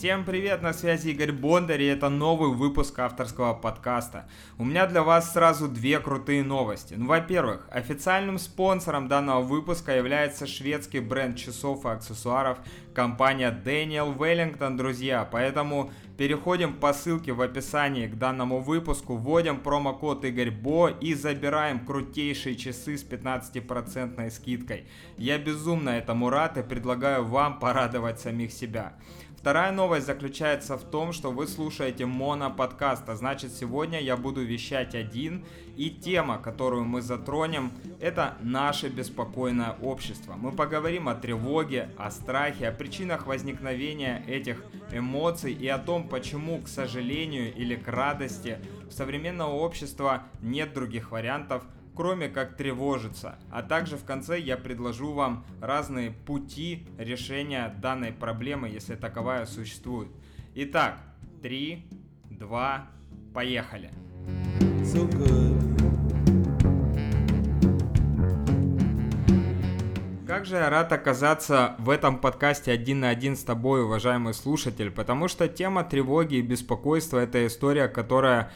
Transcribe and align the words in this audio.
Всем 0.00 0.24
привет, 0.24 0.62
на 0.62 0.72
связи 0.72 1.10
Игорь 1.10 1.30
Бондарь, 1.30 1.82
и 1.82 1.86
это 1.86 2.08
новый 2.08 2.54
выпуск 2.56 2.98
авторского 2.98 3.52
подкаста. 3.52 4.26
У 4.56 4.64
меня 4.64 4.86
для 4.86 5.02
вас 5.02 5.34
сразу 5.34 5.68
две 5.68 5.98
крутые 6.00 6.42
новости. 6.42 6.94
Ну, 6.96 7.06
во-первых, 7.06 7.68
официальным 7.70 8.38
спонсором 8.38 9.08
данного 9.08 9.42
выпуска 9.42 9.94
является 9.94 10.46
шведский 10.46 11.00
бренд 11.00 11.36
часов 11.36 11.84
и 11.84 11.90
аксессуаров 11.90 12.56
компания 12.94 13.50
Daniel 13.62 14.16
Wellington, 14.16 14.78
друзья. 14.78 15.28
Поэтому 15.30 15.92
переходим 16.16 16.72
по 16.72 16.94
ссылке 16.94 17.34
в 17.34 17.42
описании 17.42 18.06
к 18.06 18.16
данному 18.16 18.60
выпуску, 18.60 19.16
вводим 19.16 19.60
промокод 19.60 20.24
Игорь 20.24 20.50
Бо 20.50 20.88
и 20.88 21.12
забираем 21.12 21.84
крутейшие 21.84 22.56
часы 22.56 22.96
с 22.96 23.04
15% 23.04 24.30
скидкой. 24.30 24.86
Я 25.18 25.36
безумно 25.36 25.90
этому 25.90 26.30
рад 26.30 26.56
и 26.56 26.62
предлагаю 26.62 27.22
вам 27.26 27.58
порадовать 27.58 28.18
самих 28.18 28.50
себя. 28.50 28.94
Вторая 29.40 29.72
новость 29.72 30.04
заключается 30.04 30.76
в 30.76 30.84
том, 30.84 31.14
что 31.14 31.30
вы 31.30 31.46
слушаете 31.46 32.04
моноподкаст, 32.04 33.08
а 33.08 33.16
значит 33.16 33.54
сегодня 33.54 33.98
я 33.98 34.18
буду 34.18 34.44
вещать 34.44 34.94
один, 34.94 35.46
и 35.78 35.88
тема, 35.88 36.36
которую 36.36 36.84
мы 36.84 37.00
затронем, 37.00 37.72
это 38.00 38.34
наше 38.42 38.90
беспокойное 38.90 39.76
общество. 39.80 40.34
Мы 40.34 40.52
поговорим 40.52 41.08
о 41.08 41.14
тревоге, 41.14 41.88
о 41.96 42.10
страхе, 42.10 42.68
о 42.68 42.72
причинах 42.72 43.26
возникновения 43.26 44.22
этих 44.28 44.62
эмоций 44.92 45.54
и 45.54 45.66
о 45.68 45.78
том, 45.78 46.06
почему, 46.06 46.60
к 46.60 46.68
сожалению 46.68 47.54
или 47.54 47.76
к 47.76 47.88
радости, 47.88 48.58
у 48.86 48.90
современного 48.90 49.54
общества 49.54 50.24
нет 50.42 50.74
других 50.74 51.12
вариантов– 51.12 51.62
кроме 51.94 52.28
как 52.28 52.56
тревожиться. 52.56 53.38
А 53.50 53.62
также 53.62 53.96
в 53.96 54.04
конце 54.04 54.38
я 54.38 54.56
предложу 54.56 55.12
вам 55.12 55.44
разные 55.60 56.10
пути 56.10 56.86
решения 56.98 57.74
данной 57.80 58.12
проблемы, 58.12 58.68
если 58.68 58.94
таковая 58.94 59.46
существует. 59.46 60.08
Итак, 60.54 61.00
3, 61.42 61.86
2, 62.30 62.88
поехали. 63.34 63.90
So 64.82 65.08
Как 70.26 70.46
же 70.46 70.56
я 70.56 70.70
рад 70.70 70.92
оказаться 70.92 71.74
в 71.78 71.90
этом 71.90 72.18
подкасте 72.18 72.72
один 72.72 73.00
на 73.00 73.10
один 73.10 73.36
с 73.36 73.42
тобой, 73.42 73.82
уважаемый 73.82 74.32
слушатель, 74.32 74.90
потому 74.90 75.28
что 75.28 75.48
тема 75.48 75.84
тревоги 75.84 76.36
и 76.36 76.40
беспокойства– 76.40 77.18
это 77.20 77.46
история, 77.46 77.88
которая 77.88 78.50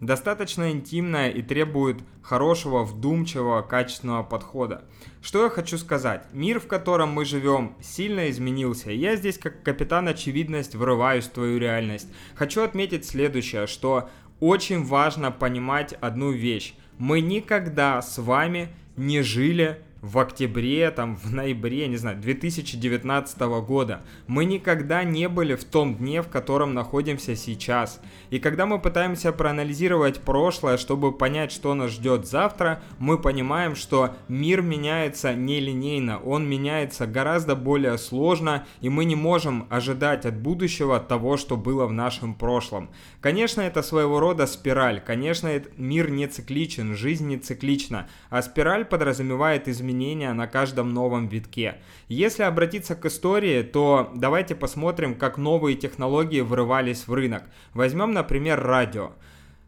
достаточно 0.00 0.70
интимная 0.70 1.30
и 1.30 1.42
требует 1.42 1.98
хорошего, 2.22 2.84
вдумчивого, 2.84 3.62
качественного 3.62 4.22
подхода. 4.22 4.84
Что 5.22 5.44
я 5.44 5.50
хочу 5.50 5.78
сказать? 5.78 6.24
Мир, 6.32 6.60
в 6.60 6.66
котором 6.66 7.10
мы 7.10 7.24
живем, 7.24 7.74
сильно 7.80 8.30
изменился. 8.30 8.90
Я 8.90 9.16
здесь 9.16 9.38
как 9.38 9.62
капитан 9.62 10.08
очевидность 10.08 10.74
врываюсь 10.74 11.26
в 11.26 11.32
твою 11.32 11.58
реальность. 11.58 12.08
Хочу 12.34 12.62
отметить 12.62 13.04
следующее, 13.04 13.66
что 13.66 14.08
очень 14.40 14.84
важно 14.84 15.30
понимать 15.30 15.94
одну 15.94 16.30
вещь. 16.30 16.74
Мы 16.98 17.20
никогда 17.20 18.02
с 18.02 18.18
вами 18.18 18.68
не 18.96 19.22
жили 19.22 19.80
в 20.02 20.18
октябре, 20.18 20.90
там, 20.90 21.16
в 21.16 21.32
ноябре, 21.32 21.88
не 21.88 21.96
знаю, 21.96 22.18
2019 22.18 23.40
года. 23.66 24.02
Мы 24.26 24.44
никогда 24.44 25.02
не 25.04 25.28
были 25.28 25.54
в 25.54 25.64
том 25.64 25.96
дне, 25.96 26.22
в 26.22 26.28
котором 26.28 26.74
находимся 26.74 27.34
сейчас. 27.34 28.00
И 28.30 28.38
когда 28.38 28.66
мы 28.66 28.78
пытаемся 28.78 29.32
проанализировать 29.32 30.20
прошлое, 30.20 30.76
чтобы 30.76 31.12
понять, 31.12 31.50
что 31.50 31.74
нас 31.74 31.90
ждет 31.90 32.26
завтра, 32.26 32.82
мы 32.98 33.18
понимаем, 33.18 33.74
что 33.74 34.14
мир 34.28 34.62
меняется 34.62 35.34
нелинейно, 35.34 36.18
он 36.18 36.48
меняется 36.48 37.06
гораздо 37.06 37.56
более 37.56 37.98
сложно, 37.98 38.66
и 38.80 38.88
мы 38.88 39.04
не 39.04 39.16
можем 39.16 39.66
ожидать 39.70 40.24
от 40.24 40.36
будущего 40.36 41.00
того, 41.00 41.36
что 41.36 41.56
было 41.56 41.86
в 41.86 41.92
нашем 41.92 42.34
прошлом. 42.34 42.90
Конечно, 43.20 43.60
это 43.60 43.82
своего 43.82 44.20
рода 44.20 44.46
спираль, 44.46 45.00
конечно, 45.00 45.50
мир 45.76 46.10
не 46.10 46.26
цикличен, 46.26 46.94
жизнь 46.94 47.26
не 47.26 47.38
циклична, 47.38 48.08
а 48.30 48.42
спираль 48.42 48.84
подразумевает 48.84 49.66
изменения 49.66 49.95
изменения 49.96 50.32
на 50.32 50.46
каждом 50.46 50.92
новом 50.92 51.28
витке. 51.28 51.76
Если 52.08 52.42
обратиться 52.42 52.94
к 52.94 53.06
истории, 53.06 53.62
то 53.62 54.10
давайте 54.14 54.54
посмотрим, 54.54 55.14
как 55.14 55.38
новые 55.38 55.76
технологии 55.76 56.40
врывались 56.40 57.06
в 57.06 57.14
рынок. 57.14 57.44
Возьмем, 57.74 58.12
например, 58.12 58.60
радио. 58.60 59.12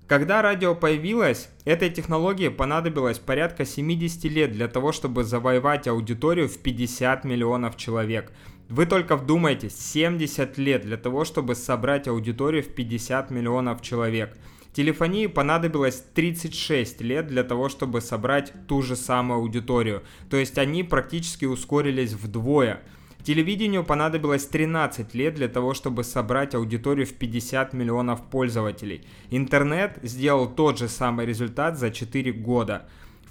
Когда 0.06 0.40
радио 0.42 0.74
появилось, 0.74 1.48
этой 1.64 1.90
технологии 1.90 2.48
понадобилось 2.48 3.18
порядка 3.18 3.64
70 3.64 4.24
лет 4.24 4.52
для 4.52 4.68
того, 4.68 4.92
чтобы 4.92 5.24
завоевать 5.24 5.86
аудиторию 5.86 6.48
в 6.48 6.58
50 6.58 7.24
миллионов 7.24 7.76
человек. 7.76 8.32
Вы 8.70 8.86
только 8.86 9.16
вдумайтесь, 9.16 9.76
70 9.78 10.58
лет 10.58 10.82
для 10.82 10.96
того, 10.96 11.24
чтобы 11.24 11.54
собрать 11.54 12.08
аудиторию 12.08 12.62
в 12.62 12.68
50 12.68 13.30
миллионов 13.30 13.80
человек– 13.82 14.36
Телефонии 14.78 15.26
понадобилось 15.26 16.04
36 16.14 17.00
лет 17.00 17.26
для 17.26 17.42
того, 17.42 17.68
чтобы 17.68 18.00
собрать 18.00 18.52
ту 18.68 18.80
же 18.80 18.94
самую 18.94 19.40
аудиторию. 19.40 20.04
То 20.30 20.36
есть 20.36 20.56
они 20.56 20.84
практически 20.84 21.46
ускорились 21.46 22.12
вдвое. 22.12 22.82
Телевидению 23.24 23.82
понадобилось 23.82 24.46
13 24.46 25.16
лет 25.16 25.34
для 25.34 25.48
того, 25.48 25.74
чтобы 25.74 26.04
собрать 26.04 26.54
аудиторию 26.54 27.08
в 27.08 27.14
50 27.14 27.72
миллионов 27.72 28.22
пользователей. 28.30 29.04
Интернет 29.32 29.98
сделал 30.04 30.48
тот 30.48 30.78
же 30.78 30.86
самый 30.88 31.26
результат 31.26 31.76
за 31.76 31.90
4 31.90 32.30
года. 32.30 32.86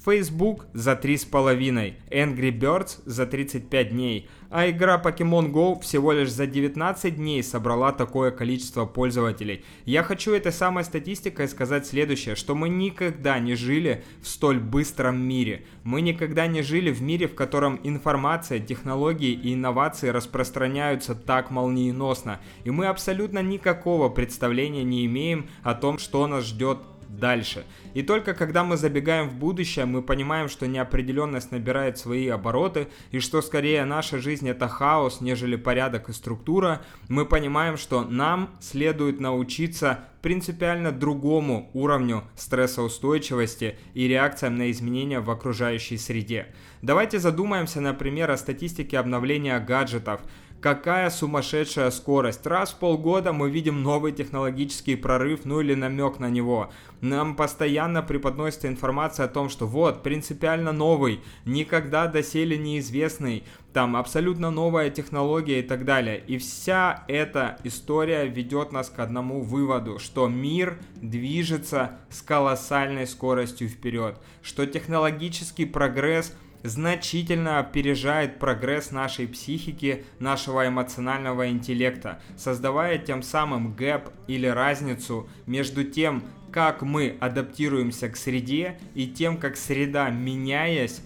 Facebook 0.07 0.68
за 0.73 0.94
3,5, 0.94 1.95
Angry 2.09 2.57
Birds 2.57 3.00
за 3.06 3.25
35 3.25 3.90
дней, 3.90 4.29
а 4.50 4.69
игра 4.69 5.01
Pokemon 5.03 5.51
Go 5.51 5.81
всего 5.81 6.13
лишь 6.13 6.31
за 6.31 6.47
19 6.47 7.18
дней 7.18 7.44
собрала 7.44 7.91
такое 7.91 8.31
количество 8.31 8.85
пользователей. 8.85 9.66
Я 9.84 10.03
хочу 10.03 10.31
этой 10.31 10.53
самой 10.53 10.85
статистикой 10.85 11.50
сказать 11.50 11.85
следующее, 11.85 12.35
что 12.35 12.56
мы 12.56 12.69
никогда 12.69 13.38
не 13.40 13.56
жили 13.56 14.06
в 14.22 14.29
столь 14.29 14.62
быстром 14.62 15.19
мире. 15.19 15.66
Мы 15.84 16.00
никогда 16.00 16.47
не 16.47 16.62
жили 16.62 16.89
в 16.89 17.01
мире, 17.01 17.28
в 17.28 17.35
котором 17.35 17.78
информация, 17.84 18.59
технологии 18.59 19.34
и 19.34 19.53
инновации 19.53 20.07
распространяются 20.07 21.16
так 21.16 21.51
молниеносно. 21.51 22.39
И 22.63 22.72
мы 22.72 22.85
абсолютно 22.85 23.39
никакого 23.39 24.07
представления 24.07 24.85
не 24.85 25.06
имеем 25.06 25.50
о 25.63 25.74
том, 25.74 25.97
что 25.97 26.25
нас 26.28 26.45
ждет 26.45 26.78
дальше. 27.09 27.66
И 27.94 28.03
только 28.03 28.34
когда 28.34 28.63
мы 28.63 28.78
забегаем 28.78 29.29
в 29.29 29.35
будущее, 29.35 29.85
мы 29.85 30.01
понимаем, 30.01 30.50
что 30.50 30.68
неопределенность 30.68 31.51
набирает 31.51 31.97
свои 31.97 32.28
обороты, 32.28 32.88
и 33.12 33.19
что 33.19 33.41
скорее 33.41 33.85
наша 33.85 34.19
жизнь 34.19 34.47
это 34.47 34.68
хаос, 34.68 35.22
нежели 35.22 35.56
порядок 35.56 36.09
и 36.09 36.13
структура, 36.13 36.81
мы 37.09 37.25
понимаем, 37.25 37.78
что 37.78 38.03
нам 38.03 38.56
следует 38.59 39.19
научиться 39.19 40.06
принципиально 40.22 40.91
другому 40.91 41.69
уровню 41.73 42.23
стрессоустойчивости 42.35 43.78
и 43.94 44.07
реакциям 44.07 44.57
на 44.57 44.72
изменения 44.72 45.19
в 45.19 45.29
окружающей 45.31 45.97
среде. 45.97 46.47
Давайте 46.81 47.19
задумаемся, 47.19 47.81
например, 47.81 48.31
о 48.31 48.38
статистике 48.38 49.00
обновления 49.00 49.59
гаджетов. 49.59 50.22
Какая 50.59 51.12
сумасшедшая 51.12 51.91
скорость. 51.91 52.47
Раз 52.47 52.72
в 52.72 52.78
полгода 52.78 53.31
мы 53.31 53.51
видим 53.51 53.84
новый 53.84 54.12
технологический 54.12 54.95
прорыв, 54.95 55.41
ну 55.45 55.62
или 55.62 55.75
намек 55.75 56.18
на 56.18 56.29
него. 56.31 56.72
Нам 57.00 57.35
постоянно 57.35 58.01
преподносится 58.01 58.68
информация 58.68 59.28
о 59.28 59.29
том, 59.29 59.50
что 59.50 59.68
вот, 59.68 60.01
принципиально 60.01 60.72
новый, 60.72 61.22
никогда 61.45 62.07
доселе 62.07 62.57
неизвестный, 62.57 63.44
там 63.71 63.95
абсолютно 63.95 64.50
новая 64.50 64.89
технология 64.89 65.59
и 65.59 65.63
так 65.63 65.86
далее. 65.86 66.24
И 66.25 66.39
вся 66.39 67.03
эта 67.07 67.60
история 67.63 68.25
ведет 68.25 68.71
нас 68.71 68.89
к 68.89 68.98
одному 68.98 69.42
выводу, 69.42 70.00
что 70.00 70.27
мир 70.27 70.80
движется 70.95 72.00
с 72.10 72.24
колоссальной 72.24 73.06
скоростью 73.06 73.69
вперед, 73.69 74.18
что 74.42 74.65
технологический 74.65 75.65
прогресс– 75.65 76.33
значительно 76.67 77.59
опережает 77.59 78.39
прогресс 78.39 78.91
нашей 78.91 79.27
психики, 79.27 80.05
нашего 80.19 80.67
эмоционального 80.67 81.49
интеллекта, 81.49 82.21
создавая 82.35 82.97
тем 82.97 83.23
самым 83.23 83.73
гэп 83.73 84.09
или 84.27 84.47
разницу 84.47 85.29
между 85.45 85.83
тем, 85.83 86.23
как 86.51 86.81
мы 86.81 87.17
адаптируемся 87.19 88.09
к 88.09 88.17
среде 88.17 88.79
и 88.95 89.07
тем, 89.07 89.37
как 89.37 89.57
среда, 89.57 90.09
меняясь, 90.09 91.01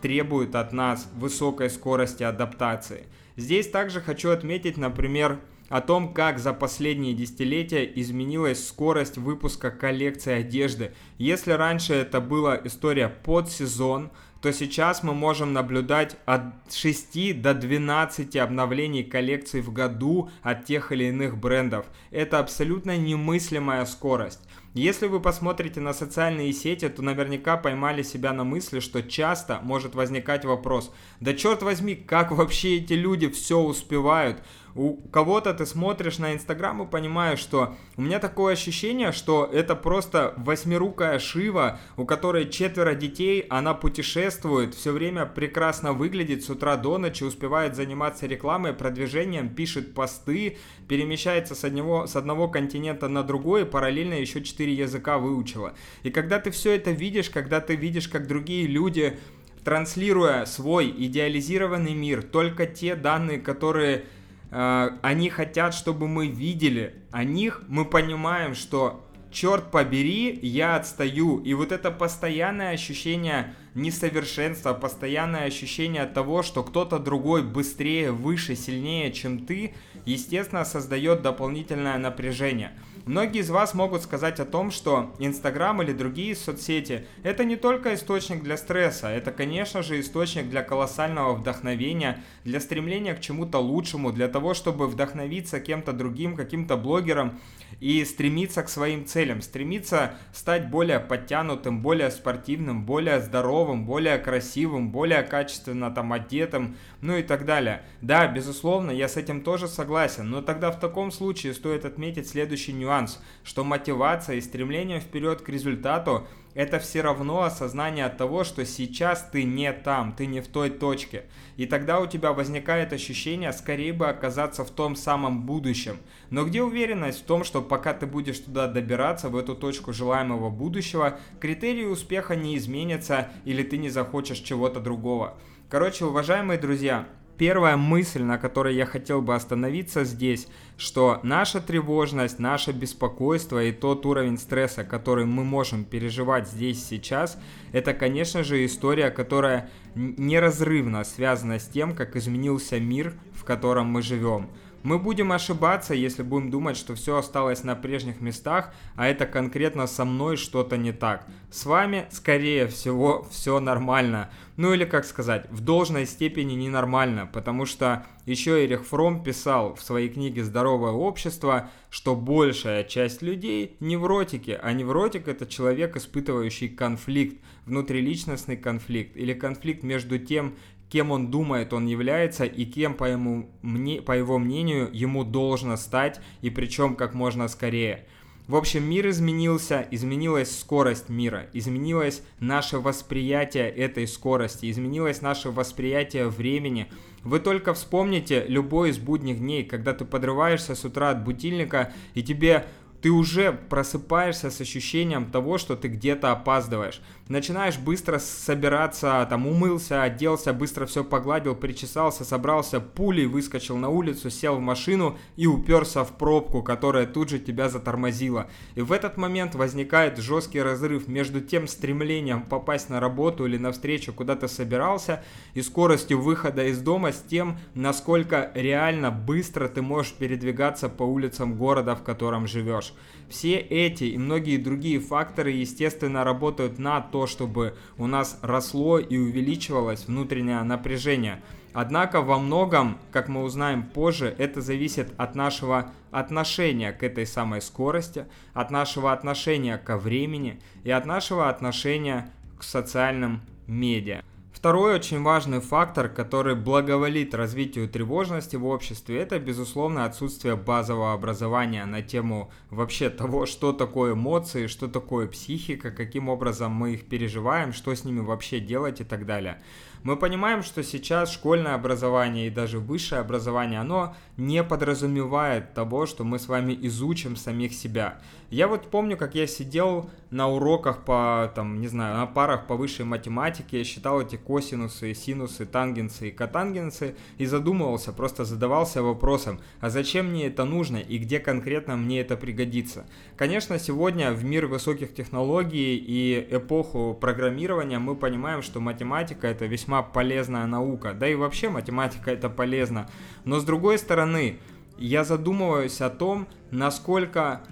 требует 0.00 0.54
от 0.54 0.72
нас 0.72 1.08
высокой 1.14 1.70
скорости 1.70 2.22
адаптации. 2.22 3.04
Здесь 3.36 3.68
также 3.68 4.00
хочу 4.00 4.30
отметить, 4.30 4.76
например, 4.76 5.40
о 5.68 5.80
том, 5.80 6.12
как 6.12 6.38
за 6.38 6.52
последние 6.52 7.14
десятилетия 7.14 7.90
изменилась 7.94 8.68
скорость 8.68 9.16
выпуска 9.16 9.70
коллекции 9.70 10.32
одежды. 10.32 10.92
Если 11.18 11.52
раньше 11.52 11.94
это 11.94 12.20
была 12.20 12.60
история 12.64 13.08
под 13.08 13.50
сезон, 13.50 14.10
то 14.44 14.52
сейчас 14.52 15.02
мы 15.02 15.14
можем 15.14 15.54
наблюдать 15.54 16.18
от 16.26 16.42
6 16.70 17.40
до 17.40 17.54
12 17.54 18.36
обновлений 18.36 19.02
коллекций 19.02 19.62
в 19.62 19.72
году 19.72 20.28
от 20.42 20.66
тех 20.66 20.92
или 20.92 21.04
иных 21.04 21.38
брендов. 21.38 21.86
Это 22.10 22.40
абсолютно 22.40 22.94
немыслимая 22.94 23.86
скорость. 23.86 24.40
Если 24.74 25.06
вы 25.06 25.20
посмотрите 25.20 25.80
на 25.80 25.94
социальные 25.94 26.52
сети, 26.52 26.90
то 26.90 27.00
наверняка 27.00 27.56
поймали 27.56 28.02
себя 28.02 28.34
на 28.34 28.44
мысли, 28.44 28.80
что 28.80 29.02
часто 29.02 29.60
может 29.62 29.94
возникать 29.94 30.44
вопрос, 30.44 30.92
да 31.20 31.32
черт 31.32 31.62
возьми, 31.62 31.94
как 31.94 32.30
вообще 32.30 32.76
эти 32.76 32.92
люди 32.92 33.30
все 33.30 33.58
успевают? 33.58 34.42
У 34.76 34.96
кого-то 34.96 35.54
ты 35.54 35.66
смотришь 35.66 36.18
на 36.18 36.34
Инстаграм 36.34 36.82
и 36.82 36.90
понимаешь, 36.90 37.38
что 37.38 37.76
у 37.96 38.02
меня 38.02 38.18
такое 38.18 38.54
ощущение, 38.54 39.12
что 39.12 39.48
это 39.52 39.76
просто 39.76 40.34
восьмирукая 40.36 41.20
Шива, 41.20 41.78
у 41.96 42.04
которой 42.04 42.48
четверо 42.50 42.96
детей, 42.96 43.46
она 43.48 43.74
путешествует, 43.74 44.74
все 44.74 44.90
время 44.90 45.26
прекрасно 45.26 45.92
выглядит 45.92 46.42
с 46.42 46.50
утра 46.50 46.76
до 46.76 46.98
ночи, 46.98 47.22
успевает 47.22 47.76
заниматься 47.76 48.26
рекламой, 48.26 48.72
продвижением, 48.72 49.48
пишет 49.48 49.94
посты, 49.94 50.58
перемещается 50.88 51.54
с 51.54 51.62
одного, 51.62 52.08
с 52.08 52.16
одного 52.16 52.48
континента 52.48 53.08
на 53.08 53.22
другой 53.22 53.62
и 53.62 53.66
параллельно 53.66 54.14
еще 54.14 54.42
четыре 54.42 54.74
языка 54.74 55.18
выучила. 55.18 55.74
И 56.02 56.10
когда 56.10 56.40
ты 56.40 56.50
все 56.50 56.74
это 56.74 56.90
видишь, 56.90 57.30
когда 57.30 57.60
ты 57.60 57.76
видишь, 57.76 58.08
как 58.08 58.26
другие 58.26 58.66
люди 58.66 59.18
транслируя 59.62 60.44
свой 60.44 60.90
идеализированный 60.90 61.94
мир, 61.94 62.22
только 62.22 62.66
те 62.66 62.96
данные, 62.96 63.40
которые 63.40 64.04
они 64.54 65.30
хотят, 65.30 65.74
чтобы 65.74 66.06
мы 66.06 66.28
видели 66.28 66.94
о 67.10 67.24
них, 67.24 67.62
мы 67.66 67.84
понимаем, 67.84 68.54
что 68.54 69.04
черт 69.32 69.72
побери, 69.72 70.38
я 70.42 70.76
отстаю. 70.76 71.38
И 71.40 71.54
вот 71.54 71.72
это 71.72 71.90
постоянное 71.90 72.70
ощущение 72.70 73.54
несовершенства, 73.74 74.72
постоянное 74.72 75.46
ощущение 75.46 76.06
того, 76.06 76.42
что 76.42 76.62
кто-то 76.62 77.00
другой 77.00 77.42
быстрее, 77.42 78.12
выше, 78.12 78.54
сильнее, 78.54 79.12
чем 79.12 79.44
ты, 79.44 79.74
естественно, 80.06 80.64
создает 80.64 81.22
дополнительное 81.22 81.98
напряжение. 81.98 82.72
Многие 83.06 83.40
из 83.40 83.50
вас 83.50 83.74
могут 83.74 84.02
сказать 84.02 84.40
о 84.40 84.46
том, 84.46 84.70
что 84.70 85.14
Инстаграм 85.18 85.82
или 85.82 85.92
другие 85.92 86.34
соцсети– 86.34 87.06
это 87.22 87.44
не 87.44 87.56
только 87.56 87.94
источник 87.94 88.42
для 88.42 88.56
стресса, 88.56 89.08
это, 89.08 89.30
конечно 89.30 89.82
же, 89.82 90.00
источник 90.00 90.48
для 90.48 90.62
колоссального 90.62 91.34
вдохновения, 91.34 92.24
для 92.44 92.60
стремления 92.60 93.12
к 93.14 93.20
чему-то 93.20 93.58
лучшему, 93.58 94.10
для 94.10 94.26
того, 94.28 94.54
чтобы 94.54 94.86
вдохновиться 94.86 95.60
кем-то 95.60 95.92
другим, 95.92 96.34
каким-то 96.34 96.78
блогером 96.78 97.38
и 97.80 98.02
стремиться 98.06 98.62
к 98.62 98.70
своим 98.70 99.04
целям, 99.04 99.42
стремиться 99.42 100.14
стать 100.32 100.70
более 100.70 100.98
подтянутым, 100.98 101.82
более 101.82 102.10
спортивным, 102.10 102.86
более 102.86 103.20
здоровым, 103.20 103.84
более 103.84 104.16
красивым, 104.16 104.90
более 104.90 105.22
качественно 105.24 105.90
там 105.90 106.14
одетым, 106.14 106.76
ну 107.02 107.16
и 107.18 107.22
так 107.22 107.44
далее. 107.44 107.82
Да, 108.00 108.26
безусловно, 108.26 108.90
я 108.90 109.08
с 109.08 109.18
этим 109.18 109.42
тоже 109.42 109.68
согласен, 109.68 110.30
но 110.30 110.40
тогда 110.40 110.70
в 110.70 110.80
таком 110.80 111.10
случае 111.10 111.52
стоит 111.52 111.84
отметить 111.84 112.28
следующий 112.28 112.72
нюанс, 112.72 112.93
что 113.42 113.64
мотивация 113.64 114.36
и 114.36 114.40
стремление 114.40 115.00
вперед 115.00 115.42
к 115.42 115.48
результату– 115.48 116.26
это 116.54 116.78
все 116.78 117.00
равно 117.00 117.42
осознание 117.42 118.08
того, 118.08 118.44
что 118.44 118.64
сейчас 118.64 119.28
ты 119.32 119.42
не 119.42 119.72
там, 119.72 120.12
ты 120.12 120.26
не 120.26 120.40
в 120.40 120.46
той 120.46 120.70
точке. 120.70 121.24
И 121.56 121.66
тогда 121.66 122.00
у 122.00 122.06
тебя 122.06 122.32
возникает 122.32 122.92
ощущение 122.92 123.52
скорее 123.52 123.92
бы 123.92 124.08
оказаться 124.08 124.64
в 124.64 124.70
том 124.70 124.94
самом 124.94 125.42
будущем. 125.42 125.98
Но 126.30 126.44
где 126.44 126.62
уверенность 126.62 127.22
в 127.22 127.24
том, 127.24 127.42
что 127.42 127.60
пока 127.60 127.92
ты 127.92 128.06
будешь 128.06 128.38
туда 128.38 128.68
добираться, 128.68 129.28
в 129.28 129.36
эту 129.36 129.56
точку 129.56 129.92
желаемого 129.92 130.48
будущего, 130.48 131.18
критерии 131.40 131.84
успеха 131.84 132.36
не 132.36 132.56
изменятся 132.56 133.28
или 133.44 133.64
ты 133.64 133.76
не 133.76 133.90
захочешь 133.90 134.38
чего-то 134.38 134.78
другого. 134.78 135.36
Короче, 135.68 136.04
уважаемые 136.04 136.58
друзья, 136.58 137.08
Первая 137.36 137.76
мысль, 137.76 138.22
на 138.22 138.38
которой 138.38 138.76
я 138.76 138.86
хотел 138.86 139.20
бы 139.20 139.34
остановиться 139.34 140.04
здесь, 140.04 140.46
что 140.76 141.18
наша 141.24 141.60
тревожность, 141.60 142.38
наше 142.38 142.70
беспокойство 142.70 143.62
и 143.62 143.72
тот 143.72 144.06
уровень 144.06 144.38
стресса, 144.38 144.84
который 144.84 145.24
мы 145.24 145.42
можем 145.42 145.84
переживать 145.84 146.48
здесь 146.48 146.84
сейчас, 146.84 147.36
это, 147.72 147.92
конечно 147.92 148.44
же, 148.44 148.64
история, 148.64 149.10
которая 149.10 149.68
неразрывно 149.96 151.02
связана 151.02 151.58
с 151.58 151.66
тем, 151.66 151.94
как 151.94 152.14
изменился 152.14 152.78
мир, 152.78 153.14
в 153.32 153.44
котором 153.44 153.86
мы 153.86 154.02
живем. 154.02 154.48
Мы 154.84 154.98
будем 154.98 155.32
ошибаться, 155.32 155.94
если 155.94 156.22
будем 156.22 156.50
думать, 156.50 156.76
что 156.76 156.94
все 156.94 157.16
осталось 157.16 157.64
на 157.64 157.74
прежних 157.74 158.20
местах, 158.20 158.74
а 158.96 159.06
это 159.08 159.24
конкретно 159.24 159.86
со 159.86 160.04
мной 160.04 160.36
что-то 160.36 160.76
не 160.76 160.92
так. 160.92 161.26
С 161.50 161.64
вами, 161.64 162.06
скорее 162.10 162.66
всего, 162.66 163.26
все 163.30 163.60
нормально. 163.60 164.28
Ну 164.58 164.74
или 164.74 164.84
как 164.84 165.06
сказать, 165.06 165.50
в 165.50 165.60
должной 165.60 166.04
степени 166.04 166.52
ненормально, 166.52 167.26
потому 167.32 167.64
что 167.64 168.04
еще 168.26 168.62
Эрих 168.62 168.84
Фром 168.84 169.24
писал 169.24 169.74
в 169.74 169.82
своей 169.82 170.10
книге 170.10 170.44
«Здоровое 170.44 170.92
общество», 170.92 171.70
что 171.88 172.14
большая 172.14 172.84
часть 172.84 173.22
людей 173.22 173.76
невротики, 173.80 174.58
а 174.62 174.72
невротик 174.72 175.28
это 175.28 175.46
человек, 175.46 175.96
испытывающий 175.96 176.68
конфликт, 176.68 177.42
внутриличностный 177.64 178.58
конфликт 178.58 179.16
или 179.16 179.32
конфликт 179.32 179.82
между 179.82 180.18
тем, 180.18 180.56
кем 180.94 181.10
он 181.10 181.28
думает 181.28 181.72
он 181.72 181.86
является 181.86 182.44
и 182.44 182.64
кем, 182.64 182.94
по, 182.94 183.02
ему, 183.06 183.50
мне, 183.62 184.00
по 184.00 184.12
его 184.12 184.38
мнению, 184.38 184.88
ему 184.92 185.24
должно 185.24 185.76
стать, 185.76 186.20
и 186.40 186.50
причем 186.50 186.94
как 186.94 187.14
можно 187.14 187.48
скорее. 187.48 188.06
В 188.46 188.54
общем, 188.54 188.84
мир 188.88 189.08
изменился, 189.08 189.84
изменилась 189.90 190.56
скорость 190.56 191.08
мира, 191.08 191.46
изменилось 191.52 192.22
наше 192.38 192.78
восприятие 192.78 193.70
этой 193.70 194.06
скорости, 194.06 194.70
изменилось 194.70 195.20
наше 195.20 195.50
восприятие 195.50 196.28
времени. 196.28 196.86
Вы 197.24 197.40
только 197.40 197.74
вспомните 197.74 198.44
любой 198.46 198.90
из 198.90 198.98
будних 198.98 199.40
дней, 199.40 199.64
когда 199.64 199.94
ты 199.94 200.04
подрываешься 200.04 200.76
с 200.76 200.84
утра 200.84 201.10
от 201.10 201.24
будильника, 201.24 201.92
и 202.14 202.22
тебе 202.22 202.66
ты 203.04 203.10
уже 203.10 203.52
просыпаешься 203.52 204.50
с 204.50 204.62
ощущением 204.62 205.26
того, 205.26 205.58
что 205.58 205.76
ты 205.76 205.88
где-то 205.88 206.32
опаздываешь. 206.32 207.02
Начинаешь 207.28 207.76
быстро 207.76 208.18
собираться, 208.18 209.26
там 209.28 209.46
умылся, 209.46 210.02
оделся, 210.02 210.54
быстро 210.54 210.86
все 210.86 211.04
погладил, 211.04 211.54
причесался, 211.54 212.24
собрался, 212.24 212.80
пулей 212.80 213.26
выскочил 213.26 213.76
на 213.76 213.90
улицу, 213.90 214.30
сел 214.30 214.56
в 214.56 214.60
машину 214.60 215.18
и 215.36 215.46
уперся 215.46 216.02
в 216.02 216.12
пробку, 216.12 216.62
которая 216.62 217.04
тут 217.04 217.28
же 217.28 217.38
тебя 217.38 217.68
затормозила. 217.68 218.46
И 218.74 218.80
в 218.80 218.90
этот 218.90 219.18
момент 219.18 219.54
возникает 219.54 220.16
жесткий 220.16 220.62
разрыв 220.62 221.06
между 221.06 221.42
тем 221.42 221.68
стремлением 221.68 222.40
попасть 222.42 222.88
на 222.88 223.00
работу 223.00 223.44
или 223.44 223.58
на 223.58 223.72
встречу, 223.72 224.14
куда 224.14 224.34
ты 224.34 224.48
собирался, 224.48 225.22
и 225.52 225.60
скоростью 225.60 226.22
выхода 226.22 226.64
из 226.68 226.78
дома 226.80 227.12
с 227.12 227.20
тем, 227.20 227.58
насколько 227.74 228.50
реально 228.54 229.10
быстро 229.10 229.68
ты 229.68 229.82
можешь 229.82 230.14
передвигаться 230.14 230.88
по 230.88 231.02
улицам 231.02 231.58
города, 231.58 231.94
в 231.96 232.02
котором 232.02 232.46
живешь. 232.46 232.93
Все 233.28 233.56
эти 233.56 234.04
и 234.04 234.18
многие 234.18 234.58
другие 234.58 235.00
факторы, 235.00 235.50
естественно, 235.50 236.24
работают 236.24 236.78
на 236.78 237.00
то, 237.00 237.26
чтобы 237.26 237.76
у 237.98 238.06
нас 238.06 238.38
росло 238.42 238.98
и 238.98 239.16
увеличивалось 239.16 240.06
внутреннее 240.06 240.62
напряжение. 240.62 241.42
Однако 241.72 242.22
во 242.22 242.38
многом, 242.38 242.98
как 243.10 243.28
мы 243.28 243.42
узнаем 243.42 243.82
позже, 243.82 244.32
это 244.38 244.60
зависит 244.60 245.12
от 245.16 245.34
нашего 245.34 245.90
отношения 246.12 246.92
к 246.92 247.02
этой 247.02 247.26
самой 247.26 247.60
скорости, 247.60 248.26
от 248.52 248.70
нашего 248.70 249.12
отношения 249.12 249.76
ко 249.78 249.98
времени 249.98 250.60
и 250.84 250.90
от 250.90 251.04
нашего 251.04 251.48
отношения 251.48 252.30
к 252.58 252.62
социальным 252.62 253.40
медиа. 253.66 254.22
Второй 254.54 254.94
очень 254.94 255.20
важный 255.20 255.60
фактор, 255.60 256.08
который 256.08 256.54
благоволит 256.54 257.34
развитию 257.34 257.88
тревожности 257.88 258.54
в 258.54 258.64
обществе, 258.66 259.18
это, 259.18 259.40
безусловно, 259.40 260.04
отсутствие 260.04 260.54
базового 260.54 261.12
образования 261.12 261.84
на 261.84 262.02
тему 262.02 262.52
вообще 262.70 263.10
того, 263.10 263.46
что 263.46 263.72
такое 263.72 264.14
эмоции, 264.14 264.68
что 264.68 264.86
такое 264.86 265.26
психика, 265.26 265.90
каким 265.90 266.28
образом 266.28 266.70
мы 266.70 266.94
их 266.94 267.06
переживаем, 267.06 267.72
что 267.72 267.92
с 267.92 268.04
ними 268.04 268.20
вообще 268.20 268.60
делать 268.60 269.00
и 269.00 269.04
так 269.04 269.26
далее. 269.26 269.60
Мы 270.04 270.16
понимаем, 270.16 270.62
что 270.62 270.82
сейчас 270.82 271.32
школьное 271.32 271.74
образование 271.74 272.46
и 272.46 272.50
даже 272.50 272.78
высшее 272.78 273.22
образование, 273.22 273.80
оно 273.80 274.14
не 274.36 274.62
подразумевает 274.62 275.74
того, 275.74 276.06
что 276.06 276.24
мы 276.24 276.38
с 276.38 276.46
вами 276.46 276.78
изучим 276.82 277.36
самих 277.36 277.72
себя. 277.72 278.20
Я 278.54 278.68
вот 278.68 278.88
помню, 278.88 279.16
как 279.16 279.34
я 279.34 279.48
сидел 279.48 280.08
на 280.30 280.48
уроках 280.48 281.04
по, 281.04 281.50
там, 281.56 281.80
не 281.80 281.88
знаю, 281.88 282.18
на 282.18 282.26
парах 282.26 282.68
по 282.68 282.76
высшей 282.76 283.04
математике, 283.04 283.78
я 283.78 283.84
считал 283.84 284.20
эти 284.20 284.36
косинусы, 284.36 285.12
синусы, 285.12 285.66
тангенсы 285.66 286.28
и 286.28 286.30
котангенсы 286.30 287.16
и 287.36 287.46
задумывался, 287.46 288.12
просто 288.12 288.44
задавался 288.44 289.02
вопросом, 289.02 289.58
а 289.80 289.90
зачем 289.90 290.30
мне 290.30 290.46
это 290.46 290.64
нужно 290.64 290.98
и 290.98 291.18
где 291.18 291.40
конкретно 291.40 291.96
мне 291.96 292.20
это 292.20 292.36
пригодится. 292.36 293.06
Конечно, 293.34 293.76
сегодня 293.80 294.30
в 294.30 294.44
мир 294.44 294.66
высоких 294.66 295.16
технологий 295.16 295.96
и 295.96 296.46
эпоху 296.48 297.18
программирования 297.20 297.98
мы 297.98 298.14
понимаем, 298.14 298.62
что 298.62 298.78
математика 298.78 299.48
это 299.48 299.66
весьма 299.66 300.04
полезная 300.04 300.66
наука. 300.66 301.12
Да 301.12 301.26
и 301.26 301.34
вообще 301.34 301.70
математика 301.70 302.30
это 302.30 302.48
полезно. 302.48 303.10
Но 303.44 303.58
с 303.58 303.64
другой 303.64 303.98
стороны, 303.98 304.60
я 304.96 305.24
задумываюсь 305.24 306.00
о 306.00 306.08
том, 306.08 306.46
насколько 306.70 307.62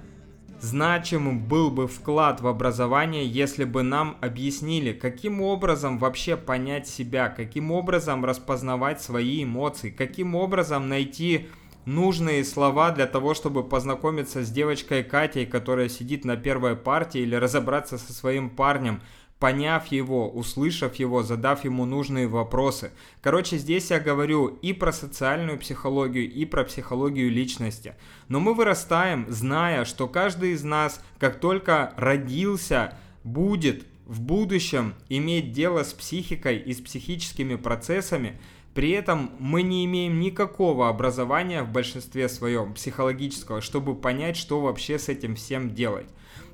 значимым 0.63 1.41
был 1.41 1.71
бы 1.71 1.89
вклад 1.89 2.41
в 2.41 2.47
образование, 2.47 3.27
если 3.27 3.65
бы 3.65 3.83
нам 3.83 4.17
объяснили, 4.21 4.93
каким 4.93 5.43
образом 5.43 5.99
вообще 5.99 6.37
понять 6.37 6.87
себя, 6.87 7.29
каким 7.29 7.73
образом 7.73 8.25
распознавать 8.25 9.03
свои 9.03 9.43
эмоции, 9.43 9.91
каким 9.91 10.37
образом 10.37 10.89
найти 10.89 11.49
нужные 11.85 12.45
слова 12.45 12.93
для 12.93 13.07
того, 13.07 13.35
чтобы 13.35 13.65
познакомиться 13.65 14.45
с 14.45 14.51
девочкой 14.51 15.03
Катей, 15.03 15.47
которая 15.47 15.89
сидит 15.89 16.25
на 16.25 16.37
первой 16.37 16.77
партии, 16.77 17.21
или 17.21 17.35
разобраться 17.35 17.99
со 17.99 18.13
своим 18.13 18.49
парнем, 18.49 19.03
поняв 19.43 19.89
его, 19.89 20.31
услышав 20.31 20.95
его, 21.01 21.25
задав 21.25 21.65
ему 21.65 21.85
нужные 21.85 22.29
вопросы. 22.29 22.93
Короче, 23.21 23.59
здесь 23.59 23.91
я 23.91 23.99
говорю 23.99 24.47
и 24.47 24.73
про 24.73 24.93
социальную 24.93 25.59
психологию, 25.59 26.31
и 26.31 26.45
про 26.45 26.63
психологию 26.63 27.29
личности. 27.29 27.97
Но 28.29 28.39
мы 28.39 28.55
вырастаем, 28.55 29.27
зная, 29.29 29.85
что 29.85 30.07
каждый 30.07 30.53
из 30.53 30.63
нас, 30.63 31.05
как 31.19 31.41
только 31.41 31.93
родился, 31.97 32.97
будет 33.25 33.85
в 34.07 34.21
будущем 34.21 34.95
иметь 35.09 35.51
дело 35.51 35.83
с 35.83 35.93
психикой 35.93 36.59
и 36.59 36.73
с 36.73 36.81
психическими 36.81 37.57
процессами, 37.57 38.39
при 38.75 38.91
этом 38.91 39.33
мы 39.41 39.63
не 39.63 39.85
имеем 39.87 40.21
никакого 40.21 40.89
образования 40.89 41.65
в 41.65 41.73
большинстве 41.73 42.29
своем 42.29 42.75
психологического, 42.75 43.61
чтобы 43.61 43.97
понять, 43.97 44.37
что 44.37 44.61
вообще 44.61 45.01
с 45.01 45.09
этим 45.09 45.35
всем 45.35 45.75
делать. 45.75 46.07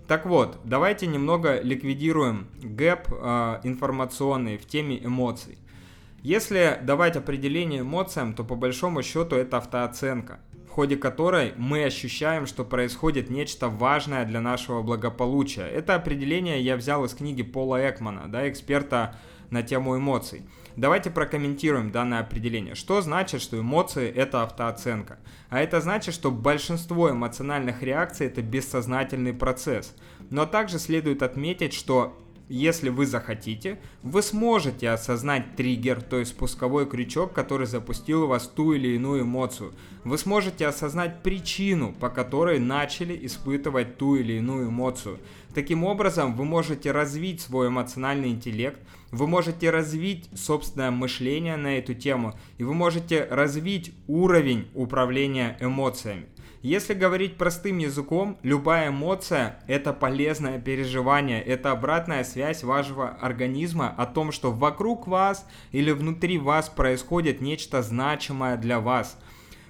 Так 0.08 0.24
вот, 0.24 0.60
давайте 0.64 1.06
немного 1.06 1.60
ликвидируем 1.60 2.48
гэп 2.62 3.08
э, 3.12 3.60
информационный 3.64 4.56
в 4.56 4.64
теме 4.64 5.04
эмоций. 5.04 5.58
Если 6.22 6.78
давать 6.82 7.16
определение 7.16 7.82
эмоциям, 7.82 8.32
то 8.32 8.42
по 8.42 8.54
большому 8.54 9.02
счету 9.02 9.36
это 9.36 9.58
автооценка, 9.58 10.40
в 10.66 10.70
ходе 10.70 10.96
которой 10.96 11.52
мы 11.58 11.84
ощущаем, 11.84 12.46
что 12.46 12.64
происходит 12.64 13.28
нечто 13.28 13.68
важное 13.68 14.24
для 14.24 14.40
нашего 14.40 14.80
благополучия. 14.80 15.66
Это 15.66 15.94
определение 15.94 16.62
я 16.62 16.76
взял 16.76 17.04
из 17.04 17.12
книги 17.12 17.42
Пола 17.42 17.90
Экмана, 17.90 18.28
да, 18.28 18.48
эксперта 18.48 19.14
на 19.50 19.62
тему 19.62 19.98
эмоций. 19.98 20.40
Давайте 20.78 21.10
прокомментируем 21.10 21.90
данное 21.90 22.20
определение. 22.20 22.76
Что 22.76 23.00
значит, 23.00 23.42
что 23.42 23.58
эмоции– 23.58 24.08
это 24.14 24.44
автооценка? 24.44 25.18
А 25.48 25.58
это 25.58 25.80
значит, 25.80 26.14
что 26.14 26.30
большинство 26.30 27.10
эмоциональных 27.10 27.82
реакций– 27.82 28.26
это 28.28 28.42
бессознательный 28.42 29.32
процесс. 29.32 29.96
Но 30.30 30.46
также 30.46 30.78
следует 30.78 31.24
отметить, 31.24 31.74
что 31.74 32.16
если 32.48 32.88
вы 32.88 33.06
захотите, 33.06 33.78
вы 34.02 34.22
сможете 34.22 34.90
осознать 34.90 35.56
триггер, 35.56 36.02
то 36.02 36.18
есть 36.18 36.32
спусковой 36.32 36.88
крючок, 36.88 37.32
который 37.32 37.66
запустил 37.66 38.24
у 38.24 38.26
вас 38.26 38.46
ту 38.46 38.72
или 38.72 38.94
иную 38.94 39.22
эмоцию. 39.22 39.72
Вы 40.04 40.18
сможете 40.18 40.66
осознать 40.66 41.22
причину, 41.22 41.92
по 41.92 42.08
которой 42.08 42.58
начали 42.58 43.18
испытывать 43.26 43.98
ту 43.98 44.16
или 44.16 44.34
иную 44.34 44.68
эмоцию. 44.68 45.18
Таким 45.54 45.84
образом, 45.84 46.34
вы 46.36 46.44
можете 46.44 46.92
развить 46.92 47.40
свой 47.40 47.68
эмоциональный 47.68 48.28
интеллект, 48.28 48.80
вы 49.10 49.26
можете 49.26 49.70
развить 49.70 50.28
собственное 50.36 50.90
мышление 50.90 51.56
на 51.56 51.78
эту 51.78 51.94
тему, 51.94 52.38
и 52.58 52.64
вы 52.64 52.74
можете 52.74 53.24
развить 53.24 53.92
уровень 54.06 54.68
управления 54.74 55.56
эмоциями. 55.60 56.26
Если 56.62 56.94
говорить 56.94 57.36
простым 57.36 57.78
языком, 57.78 58.36
любая 58.42 58.88
эмоция– 58.88 59.60
это 59.68 59.92
полезное 59.92 60.60
переживание, 60.60 61.40
это 61.40 61.70
обратная 61.70 62.24
связь 62.24 62.64
вашего 62.64 63.10
организма 63.10 63.94
о 63.96 64.06
том, 64.06 64.32
что 64.32 64.50
вокруг 64.50 65.06
вас 65.06 65.46
или 65.70 65.92
внутри 65.92 66.36
вас 66.38 66.68
происходит 66.68 67.40
нечто 67.40 67.82
значимое 67.82 68.56
для 68.56 68.80
вас– 68.80 69.16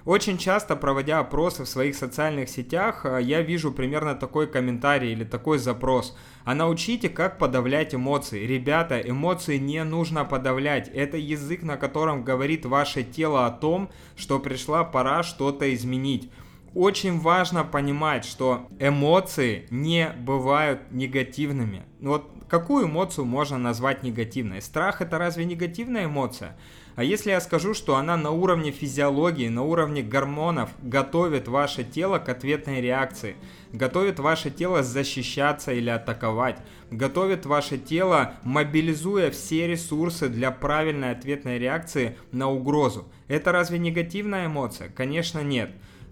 очень 0.09 0.39
часто, 0.39 0.75
проводя 0.75 1.19
опросы 1.19 1.65
в 1.65 1.69
своих 1.69 1.95
социальных 1.95 2.49
сетях, 2.49 3.05
э, 3.05 3.19
я 3.21 3.41
вижу 3.41 3.71
примерно 3.71 4.15
такой 4.15 4.47
комментарий 4.47 5.11
или 5.11 5.23
такой 5.23 5.59
запрос. 5.59 6.17
А 6.45 6.55
научите, 6.55 7.09
как 7.09 7.37
подавлять 7.37 7.93
эмоции. 7.93 8.45
Ребята, 8.45 8.99
эмоции 8.99 9.57
не 9.57 9.83
нужно 9.83 10.25
подавлять. 10.25 10.87
Это 10.87 11.17
язык, 11.17 11.63
на 11.63 11.77
котором 11.77 12.23
говорит 12.23 12.65
ваше 12.65 13.03
тело 13.03 13.45
о 13.45 13.51
том, 13.51 13.91
что 14.15 14.39
пришла 14.39 14.83
пора 14.83 15.21
что-то 15.21 15.71
изменить. 15.75 16.31
Очень 16.75 17.19
важно 17.19 17.63
понимать, 17.63 18.25
что 18.25 18.67
эмоции 18.79 19.67
не 19.71 20.09
бывают 20.09 20.81
негативными. 20.91 21.83
Вот 21.99 22.29
какую 22.47 22.87
эмоцию 22.87 23.25
можно 23.25 23.57
назвать 23.57 24.03
негативной? 24.03 24.61
Страх 24.61 25.01
это 25.01 25.17
разве 25.17 25.45
негативная 25.45 26.05
эмоция? 26.05 26.55
А 26.95 27.03
если 27.03 27.31
я 27.31 27.39
скажу, 27.39 27.73
что 27.73 27.95
она 27.95 28.17
на 28.17 28.31
уровне 28.31 28.71
физиологии, 28.71 29.47
на 29.47 29.63
уровне 29.63 30.03
гормонов 30.03 30.69
готовит 30.81 31.47
ваше 31.47 31.85
тело 31.85 32.19
к 32.19 32.27
ответной 32.27 32.81
реакции, 32.81 33.35
готовит 33.71 34.19
ваше 34.19 34.51
тело 34.51 34.83
защищаться 34.83 35.71
или 35.71 35.89
атаковать, 35.89 36.57
готовит 36.91 37.45
ваше 37.45 37.77
тело, 37.77 38.33
мобилизуя 38.43 39.31
все 39.31 39.67
ресурсы 39.67 40.27
для 40.27 40.51
правильной 40.51 41.11
ответной 41.11 41.57
реакции 41.57 42.17
на 42.33 42.49
угрозу. 42.49 43.07
Это 43.29 43.53
разве 43.53 43.79
негативная 43.79 44.47
эмоция? 44.47 44.89
Конечно 44.89 45.39
нет. 45.39 45.71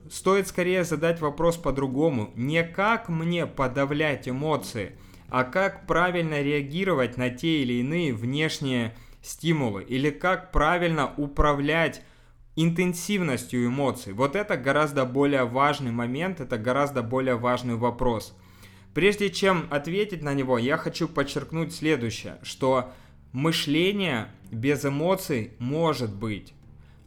Стоит 0.10 0.48
скорее 0.48 0.84
задать 0.84 1.20
вопрос 1.20 1.58
по-другому. 1.58 2.32
Не 2.36 2.64
как 2.64 3.10
мне 3.10 3.46
подавлять 3.46 4.28
эмоции, 4.28 4.98
а 5.30 5.44
как 5.44 5.86
правильно 5.88 6.42
реагировать 6.42 7.18
на 7.18 7.30
те 7.30 7.62
или 7.62 7.74
иные 7.74 8.14
внешние 8.14 8.96
стимулы 9.22 9.84
или 9.84 10.10
как 10.10 10.52
правильно 10.52 11.14
управлять 11.18 12.02
интенсивностью 12.56 13.68
эмоций. 13.68 14.14
Вот 14.14 14.36
это 14.36 14.58
гораздо 14.58 15.06
более 15.06 15.46
важный 15.46 15.92
момент, 15.92 16.40
это 16.40 16.58
гораздо 16.58 17.04
более 17.04 17.36
важный 17.36 17.76
вопрос. 17.76 18.36
Прежде 18.94 19.30
чем 19.30 19.68
ответить 19.70 20.24
на 20.24 20.34
него, 20.34 20.58
я 20.58 20.76
хочу 20.78 21.08
подчеркнуть 21.08 21.74
следующее, 21.74 22.40
что 22.42 22.92
мышление 23.32 24.30
без 24.52 24.84
эмоций 24.86 25.52
может 25.60 26.16
быть, 26.16 26.54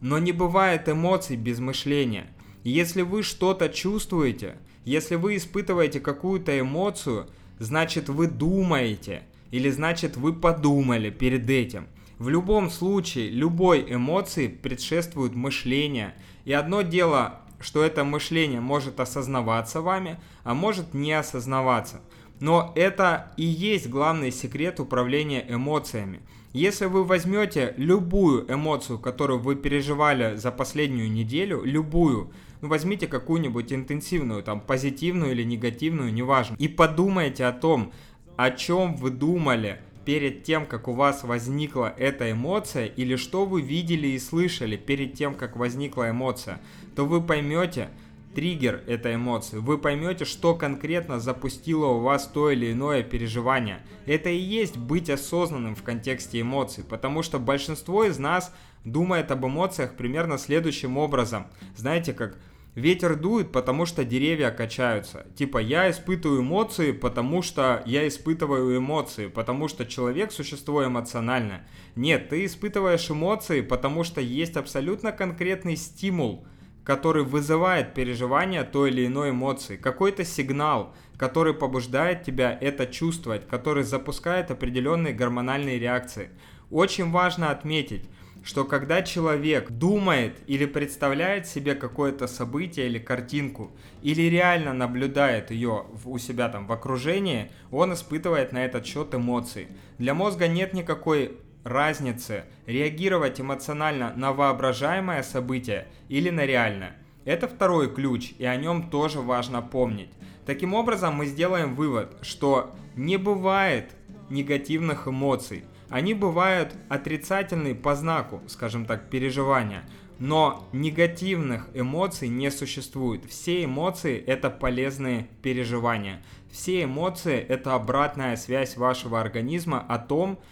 но 0.00 0.18
не 0.18 0.30
бывает 0.30 0.88
эмоций 0.88 1.36
без 1.36 1.58
мышления. 1.58 2.28
Если 2.64 3.02
вы 3.02 3.22
что-то 3.22 3.68
чувствуете, 3.68 4.56
если 4.84 5.14
вы 5.14 5.36
испытываете 5.36 6.00
какую-то 6.00 6.58
эмоцию, 6.58 7.28
значит 7.58 8.08
вы 8.08 8.26
думаете, 8.26 9.22
или 9.50 9.70
значит 9.70 10.16
вы 10.16 10.32
подумали 10.32 11.10
перед 11.10 11.48
этим– 11.48 11.86
в 12.20 12.28
любом 12.28 12.68
случае, 12.68 13.30
любой 13.30 13.94
эмоции 13.94 14.46
предшествует 14.46 15.34
мышление. 15.34 16.14
И 16.44 16.52
одно 16.52 16.82
дело, 16.82 17.40
что 17.60 17.82
это 17.82 18.04
мышление 18.04 18.60
может 18.60 19.00
осознаваться 19.00 19.80
вами, 19.80 20.20
а 20.44 20.52
может 20.52 20.92
не 20.92 21.14
осознаваться. 21.14 22.02
Но 22.40 22.72
это 22.74 23.32
и 23.36 23.44
есть 23.44 23.88
главный 23.88 24.32
секрет 24.32 24.80
управления 24.80 25.44
эмоциями. 25.48 26.20
Если 26.52 26.86
вы 26.86 27.04
возьмете 27.04 27.74
любую 27.76 28.52
эмоцию, 28.52 28.98
которую 28.98 29.38
вы 29.38 29.54
переживали 29.54 30.36
за 30.36 30.50
последнюю 30.50 31.10
неделю, 31.12 31.62
любую, 31.62 32.32
ну 32.60 32.68
возьмите 32.68 33.06
какую-нибудь 33.06 33.72
интенсивную, 33.72 34.42
там 34.42 34.60
позитивную 34.60 35.32
или 35.32 35.44
негативную, 35.44 36.12
неважно, 36.12 36.56
и 36.58 36.66
подумайте 36.66 37.44
о 37.44 37.52
том, 37.52 37.92
о 38.36 38.50
чем 38.50 38.96
вы 38.96 39.10
думали 39.10 39.80
перед 40.04 40.42
тем, 40.42 40.66
как 40.66 40.88
у 40.88 40.92
вас 40.92 41.22
возникла 41.22 41.94
эта 41.96 42.32
эмоция, 42.32 42.86
или 42.86 43.16
что 43.16 43.44
вы 43.44 43.60
видели 43.60 44.08
и 44.08 44.18
слышали 44.18 44.76
перед 44.76 45.14
тем, 45.14 45.34
как 45.34 45.56
возникла 45.56 46.10
эмоция, 46.10 46.60
то 46.96 47.04
вы 47.04 47.20
поймете 47.20 47.90
триггер 48.34 48.82
этой 48.86 49.16
эмоции, 49.16 49.58
вы 49.58 49.78
поймете, 49.78 50.24
что 50.24 50.54
конкретно 50.54 51.20
запустило 51.20 51.86
у 51.86 52.00
вас 52.00 52.26
то 52.26 52.50
или 52.50 52.72
иное 52.72 53.02
переживание. 53.02 53.84
Это 54.06 54.28
и 54.30 54.38
есть 54.38 54.76
быть 54.76 55.10
осознанным 55.10 55.74
в 55.74 55.82
контексте 55.82 56.40
эмоций, 56.40 56.84
потому 56.84 57.22
что 57.22 57.38
большинство 57.38 58.04
из 58.04 58.18
нас 58.18 58.54
думает 58.84 59.30
об 59.30 59.44
эмоциях 59.46 59.96
примерно 59.96 60.38
следующим 60.38 60.96
образом. 60.96 61.46
Знаете, 61.76 62.12
как 62.12 62.38
Ветер 62.76 63.16
дует, 63.16 63.50
потому 63.50 63.84
что 63.84 64.04
деревья 64.04 64.52
качаются. 64.52 65.26
Типа 65.34 65.58
я 65.58 65.90
испытываю 65.90 66.42
эмоции, 66.42 66.92
потому 66.92 67.42
что 67.42 67.82
я 67.84 68.06
испытываю 68.06 68.78
эмоции, 68.78 69.26
потому 69.26 69.66
что 69.66 69.84
человек 69.84 70.30
существо 70.30 70.84
эмоциональное. 70.84 71.66
Нет, 71.96 72.28
ты 72.28 72.44
испытываешь 72.44 73.10
эмоции, 73.10 73.60
потому 73.60 74.04
что 74.04 74.20
есть 74.20 74.56
абсолютно 74.56 75.10
конкретный 75.10 75.76
стимул, 75.76 76.46
который 76.84 77.24
вызывает 77.24 77.94
переживание 77.94 78.64
той 78.64 78.90
или 78.90 79.06
иной 79.06 79.30
эмоции. 79.30 79.76
Какой-то 79.76 80.24
сигнал, 80.24 80.94
который 81.16 81.54
побуждает 81.54 82.22
тебя 82.22 82.56
это 82.60 82.86
чувствовать, 82.86 83.46
который 83.46 83.84
запускает 83.84 84.50
определенные 84.50 85.12
гормональные 85.12 85.78
реакции. 85.78 86.30
Очень 86.70 87.10
важно 87.10 87.50
отметить, 87.50 88.08
что 88.42 88.64
когда 88.64 89.02
человек 89.02 89.70
думает 89.70 90.38
или 90.46 90.64
представляет 90.64 91.46
себе 91.46 91.74
какое-то 91.74 92.26
событие 92.26 92.86
или 92.86 92.98
картинку, 92.98 93.70
или 94.02 94.22
реально 94.22 94.72
наблюдает 94.72 95.50
ее 95.50 95.84
у 96.04 96.18
себя 96.18 96.48
там 96.48 96.66
в 96.66 96.72
окружении, 96.72 97.50
он 97.70 97.92
испытывает 97.92 98.52
на 98.52 98.64
этот 98.64 98.86
счет 98.86 99.14
эмоции. 99.14 99.68
Для 99.98 100.14
мозга 100.14 100.48
нет 100.48 100.72
никакой 100.72 101.36
разницы 101.64 102.44
реагировать 102.66 103.40
эмоционально 103.40 104.12
на 104.16 104.32
воображаемое 104.32 105.22
событие 105.22 105.88
или 106.08 106.30
на 106.30 106.46
реальное. 106.46 106.96
Это 107.24 107.48
второй 107.48 107.92
ключ, 107.92 108.32
и 108.38 108.44
о 108.44 108.56
нем 108.56 108.90
тоже 108.90 109.20
важно 109.20 109.62
помнить. 109.62 110.10
Таким 110.46 110.74
образом, 110.74 111.14
мы 111.14 111.26
сделаем 111.26 111.74
вывод, 111.74 112.16
что 112.22 112.74
не 112.96 113.16
бывает 113.16 113.92
негативных 114.28 115.06
эмоций– 115.06 115.64
они 115.90 116.14
бывают 116.14 116.72
отрицательные 116.88 117.74
по 117.74 117.96
знаку, 117.96 118.40
скажем 118.46 118.86
так, 118.86 119.10
переживания. 119.10 119.82
Но 120.20 120.68
негативных 120.72 121.68
эмоций 121.74 122.28
не 122.28 122.50
существует. 122.50 123.24
Все 123.24 123.64
эмоции 123.64 124.16
это 124.18 124.50
полезные 124.50 125.26
переживания. 125.42 126.22
Все 126.52 126.84
эмоции 126.84 127.38
это 127.38 127.74
обратная 127.74 128.36
связь 128.36 128.76
вашего 128.76 129.20
организма 129.20 129.80
о 129.80 129.98
том, 129.98 130.34
что 130.34 130.44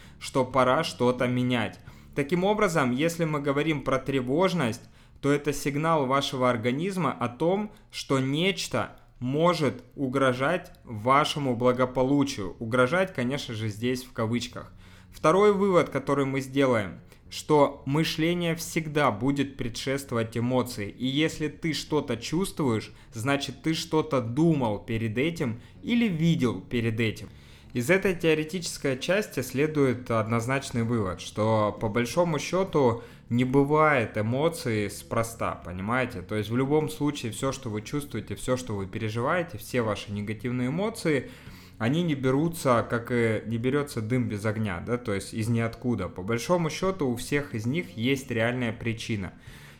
пора 0.45 0.85
что-то 0.85 1.27
менять. 1.27 1.79
Таким 2.15 2.45
образом, 2.45 2.91
если 2.91 3.25
мы 3.25 3.41
говорим 3.41 3.83
про 3.83 3.99
тревожность, 3.99 4.83
то 5.21 5.31
это 5.31 5.53
сигнал 5.53 6.07
вашего 6.07 6.51
организма 6.51 7.13
о 7.13 7.29
том, 7.29 7.73
что 7.91 8.19
нечто 8.19 8.99
может 9.21 9.83
угрожать 9.97 10.73
вашему 10.85 11.57
благополучию. 11.57 12.57
Угрожать, 12.59 13.15
конечно 13.15 13.55
же, 13.55 13.69
здесь 13.69 14.05
в 14.05 14.13
кавычках. 14.13 14.73
Второй 15.11 15.53
вывод, 15.53 15.89
который 15.89 16.25
мы 16.25 16.41
сделаем, 16.41 17.01
что 17.31 17.83
мышление 17.87 18.55
всегда 18.55 19.11
будет 19.11 19.57
предшествовать 19.57 20.37
эмоции. 20.37 20.89
И 20.89 21.07
если 21.07 21.49
ты 21.49 21.73
что-то 21.73 22.17
чувствуешь, 22.17 22.93
значит 23.13 23.63
ты 23.63 23.75
что-то 23.75 24.21
думал 24.21 24.79
перед 24.79 25.19
этим 25.19 25.61
или 25.83 26.09
видел 26.09 26.61
перед 26.61 27.01
этим. 27.01 27.29
Из 27.75 27.91
этой 27.91 28.15
теоретической 28.15 28.99
части 28.99 29.41
следует 29.41 30.11
однозначный 30.11 30.85
вывод, 30.85 31.21
что 31.21 31.77
по 31.79 31.89
большому 31.89 32.39
счету 32.39 33.03
не 33.29 33.45
бывает 33.45 34.17
эмоций 34.17 34.91
спроста, 34.91 35.61
понимаете? 35.65 36.23
То 36.23 36.35
есть 36.35 36.49
в 36.49 36.57
любом 36.57 36.89
случае 36.89 37.31
все, 37.31 37.53
что 37.53 37.69
вы 37.69 37.83
чувствуете, 37.83 38.37
все, 38.37 38.57
что 38.57 38.75
вы 38.75 38.87
переживаете, 38.87 39.59
все 39.59 39.83
ваши 39.83 40.13
негативные 40.13 40.69
эмоции, 40.69 41.31
они 41.77 42.03
не 42.03 42.15
берутся, 42.15 42.87
как 42.89 43.11
и 43.13 43.43
не 43.47 43.59
берется 43.59 44.01
дым 44.01 44.29
без 44.29 44.45
огня, 44.47 44.83
да, 44.85 44.97
то 44.97 45.13
есть 45.13 45.35
из 45.35 45.49
ниоткуда. 45.49 46.09
По 46.09 46.23
большому 46.23 46.71
счету 46.71 47.07
у 47.07 47.17
всех 47.17 47.55
из 47.55 47.67
них 47.67 47.97
есть 47.97 48.31
реальная 48.31 48.73
причина. 48.73 49.33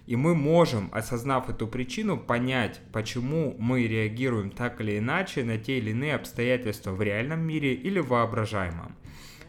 И 0.09 0.17
мы 0.17 0.35
можем, 0.35 0.89
осознав 0.93 1.51
эту 1.51 1.67
причину, 1.67 2.17
понять, 2.17 2.81
почему 2.93 3.55
мы 3.59 3.87
реагируем 3.87 4.51
так 4.51 4.81
или 4.81 4.99
иначе 4.99 5.45
на 5.45 5.59
те 5.59 5.77
или 5.77 5.91
иные 5.91 6.15
обстоятельства 6.15 6.93
в 6.93 7.03
реальном 7.03 7.41
мире 7.41 7.75
или 7.75 7.99
воображаемом. 8.01 8.97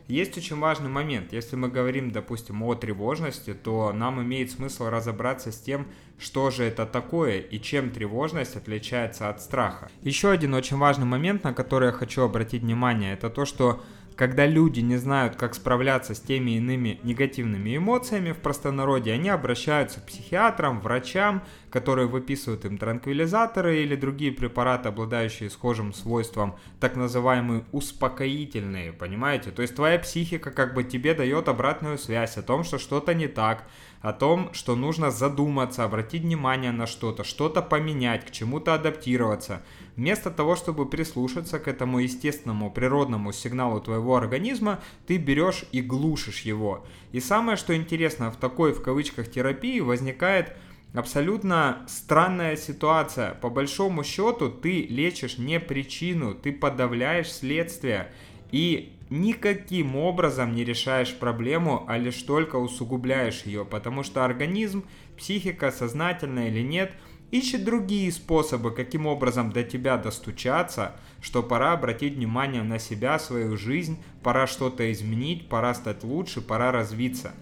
Есть 0.10 0.38
очень 0.38 0.60
важный 0.60 0.90
момент. 0.90 1.32
Если 1.32 1.56
мы 1.56 1.70
говорим, 1.70 2.12
допустим, 2.12 2.62
о 2.64 2.76
тревожности, 2.76 3.54
то 3.54 3.94
нам 3.94 4.22
имеет 4.22 4.52
смысл 4.52 4.90
разобраться 4.90 5.54
с 5.54 5.62
тем, 5.62 5.88
что 6.18 6.52
же 6.52 6.66
это 6.66 6.86
такое 6.86 7.40
и 7.40 7.58
чем 7.62 7.92
тревожность 7.92 8.58
отличается 8.58 9.30
от 9.30 9.42
страха. 9.42 9.90
Еще 10.02 10.30
один 10.30 10.56
очень 10.56 10.76
важный 10.76 11.06
момент, 11.06 11.46
на 11.46 11.54
который 11.54 11.86
я 11.86 11.92
хочу 11.94 12.24
обратить 12.24 12.64
внимание, 12.64 13.14
это 13.14 13.30
то, 13.30 13.46
что 13.46 13.82
когда 14.20 14.46
люди 14.46 14.82
не 14.82 14.98
знают, 14.98 15.38
как 15.38 15.56
справляться 15.56 16.14
с 16.14 16.20
теми 16.20 16.58
иными 16.58 17.00
негативными 17.04 17.78
эмоциями 17.78 18.34
в 18.34 18.40
простонародье, 18.40 19.14
они 19.14 19.30
обращаются 19.30 20.02
к 20.02 20.08
психиатрам, 20.08 20.82
врачам, 20.82 21.42
которые 21.70 22.10
выписывают 22.10 22.66
им 22.66 22.78
транквилизаторы 22.78 23.82
или 23.82 23.96
другие 23.96 24.34
препараты, 24.34 24.90
обладающие 24.90 25.50
схожим 25.50 25.94
свойством, 25.94 26.58
так 26.82 26.98
называемые 26.98 27.64
успокоительные, 27.72 28.92
понимаете? 28.92 29.52
То 29.52 29.62
есть 29.62 29.78
твоя 29.78 29.98
психика 29.98 30.52
как 30.52 30.74
бы 30.74 30.84
тебе 30.84 31.14
дает 31.14 31.48
обратную 31.48 31.98
связь 31.98 32.36
о 32.36 32.44
том, 32.44 32.66
что 32.66 32.78
что-то 32.78 33.14
не 33.14 33.28
так, 33.28 33.70
о 34.02 34.14
том, 34.14 34.54
что 34.54 34.76
нужно 34.76 35.12
задуматься, 35.12 35.84
обратить 35.84 36.24
внимание 36.24 36.72
на 36.72 36.88
что-то, 36.88 37.24
что-то 37.24 37.62
поменять, 37.62 38.26
к 38.26 38.32
чему-то 38.32 38.74
адаптироваться. 38.74 39.62
Вместо 39.96 40.32
того, 40.32 40.56
чтобы 40.56 40.86
прислушаться 40.86 41.60
к 41.60 41.68
этому 41.68 42.00
естественному 42.00 42.72
природному 42.72 43.34
сигналу 43.34 43.82
твоего 43.82 44.16
организма, 44.16 44.80
ты 45.08 45.18
берешь 45.18 45.66
и 45.74 45.82
глушишь 45.82 46.42
его. 46.42 46.86
И 47.12 47.20
самое, 47.20 47.58
что 47.58 47.76
интересно, 47.76 48.32
в 48.32 48.38
такой, 48.38 48.74
в 48.74 48.82
кавычках, 48.82 49.30
терапии 49.30 49.82
возникает 49.82 50.56
абсолютно 50.94 51.86
странная 51.88 52.56
ситуация. 52.56 53.34
По 53.36 53.50
большому 53.50 54.06
счету 54.06 54.50
ты 54.50 54.84
лечишь 54.84 55.38
не 55.38 55.60
причину, 55.60 56.34
ты 56.34 56.54
подавляешь 56.54 57.32
следствие. 57.32 58.12
И 58.52 58.94
никаким 59.10 59.96
образом 59.96 60.54
не 60.54 60.64
решаешь 60.64 61.16
проблему, 61.16 61.86
а 61.88 61.98
лишь 61.98 62.22
только 62.24 62.58
усугубляешь 62.58 63.44
ее, 63.44 63.66
потому 63.66 64.04
что 64.04 64.24
организм, 64.24 64.86
психика, 65.18 65.72
сознательно 65.72 66.48
или 66.48 66.62
нет, 66.62 66.94
ищет 67.32 67.64
другие 67.64 68.12
способы, 68.12 68.72
каким 68.72 69.06
образом 69.06 69.52
до 69.52 69.64
тебя 69.64 69.98
достучаться, 69.98 70.96
что 71.22 71.44
пора 71.44 71.74
обратить 71.74 72.16
внимание 72.16 72.64
на 72.64 72.80
себя, 72.80 73.20
свою 73.20 73.58
жизнь, 73.58 73.98
пора 74.24 74.48
что-то 74.48 74.92
изменить, 74.92 75.50
пора 75.50 75.74
стать 75.74 76.04
лучше, 76.04 76.42
пора 76.42 76.72
развиться. 76.72 77.34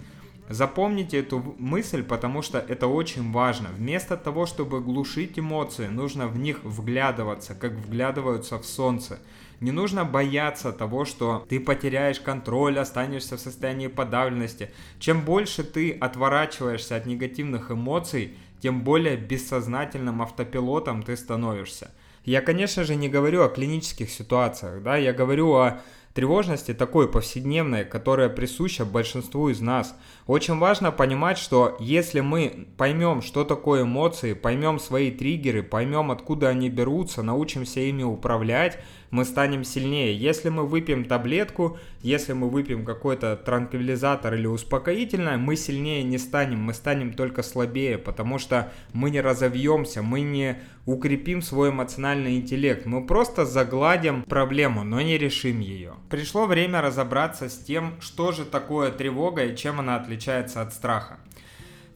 Запомните 0.49 1.19
эту 1.19 1.55
мысль, 1.59 2.03
потому 2.03 2.41
что 2.41 2.57
это 2.59 2.87
очень 2.87 3.33
важно. 3.33 3.67
Вместо 3.75 4.15
того, 4.15 4.45
чтобы 4.45 4.79
глушить 4.79 5.37
эмоции, 5.37 5.87
нужно 5.87 6.27
в 6.27 6.37
них 6.37 6.63
вглядываться, 6.63 7.53
как 7.53 7.73
вглядываются 7.73 8.57
в 8.57 8.65
солнце. 8.65 9.19
Не 9.59 9.71
нужно 9.71 10.05
бояться 10.05 10.71
того, 10.71 11.05
что 11.05 11.45
ты 11.49 11.59
потеряешь 11.59 12.19
контроль, 12.19 12.77
останешься 12.77 13.37
в 13.37 13.39
состоянии 13.39 13.87
подавленности. 13.87 14.71
Чем 14.99 15.21
больше 15.21 15.63
ты 15.63 15.91
отворачиваешься 15.91 16.95
от 16.95 17.05
негативных 17.07 17.71
эмоций, 17.71 18.37
тем 18.61 18.83
более 18.83 19.17
бессознательным 19.17 20.21
автопилотом 20.21 21.01
ты 21.03 21.17
становишься. 21.17 21.91
Я, 22.23 22.41
конечно 22.41 22.83
же, 22.83 22.95
не 22.95 23.09
говорю 23.09 23.43
о 23.43 23.49
клинических 23.49 24.09
ситуациях, 24.09 24.83
да, 24.83 24.97
я 24.97 25.13
говорю 25.13 25.53
о 25.53 25.81
тревожности 26.17 26.73
такой 26.73 27.07
повседневной, 27.07 27.85
которая 27.85 28.27
присуща 28.27 28.85
большинству 28.85 29.49
из 29.49 29.61
нас. 29.61 29.95
Очень 30.25 30.57
важно 30.57 30.91
понимать, 30.91 31.37
что 31.37 31.77
если 31.79 32.21
мы 32.21 32.69
поймем, 32.75 33.21
что 33.21 33.43
такое 33.43 33.83
эмоции, 33.83 34.33
поймем 34.33 34.79
свои 34.79 35.11
триггеры, 35.11 35.61
поймем, 35.61 36.09
откуда 36.09 36.49
они 36.49 36.69
берутся, 36.69 37.21
научимся 37.21 37.81
ими 37.81 38.01
управлять, 38.01 38.79
мы 39.11 39.25
станем 39.25 39.63
сильнее. 39.63 40.17
Если 40.17 40.49
мы 40.49 40.65
выпьем 40.65 41.05
таблетку, 41.05 41.77
если 42.01 42.33
мы 42.33 42.49
выпьем 42.49 42.85
какой-то 42.85 43.35
транквилизатор 43.35 44.33
или 44.33 44.47
успокоительное, 44.47 45.37
мы 45.37 45.55
сильнее 45.55 46.03
не 46.03 46.17
станем, 46.17 46.61
мы 46.61 46.73
станем 46.73 47.13
только 47.13 47.43
слабее, 47.43 47.97
потому 47.97 48.39
что 48.39 48.71
мы 48.93 49.09
не 49.09 49.21
разовьемся, 49.21 50.01
мы 50.01 50.21
не 50.21 50.57
укрепим 50.85 51.41
свой 51.41 51.69
эмоциональный 51.69 52.37
интеллект, 52.37 52.85
мы 52.85 53.05
просто 53.05 53.45
загладим 53.45 54.23
проблему, 54.23 54.83
но 54.83 55.01
не 55.01 55.17
решим 55.17 55.59
ее. 55.59 55.93
Пришло 56.09 56.45
время 56.45 56.81
разобраться 56.81 57.49
с 57.49 57.57
тем, 57.57 57.95
что 57.99 58.31
же 58.31 58.45
такое 58.45 58.91
тревога 58.91 59.45
и 59.45 59.55
чем 59.55 59.79
она 59.79 59.97
отличается 59.97 60.61
от 60.61 60.73
страха. 60.73 61.17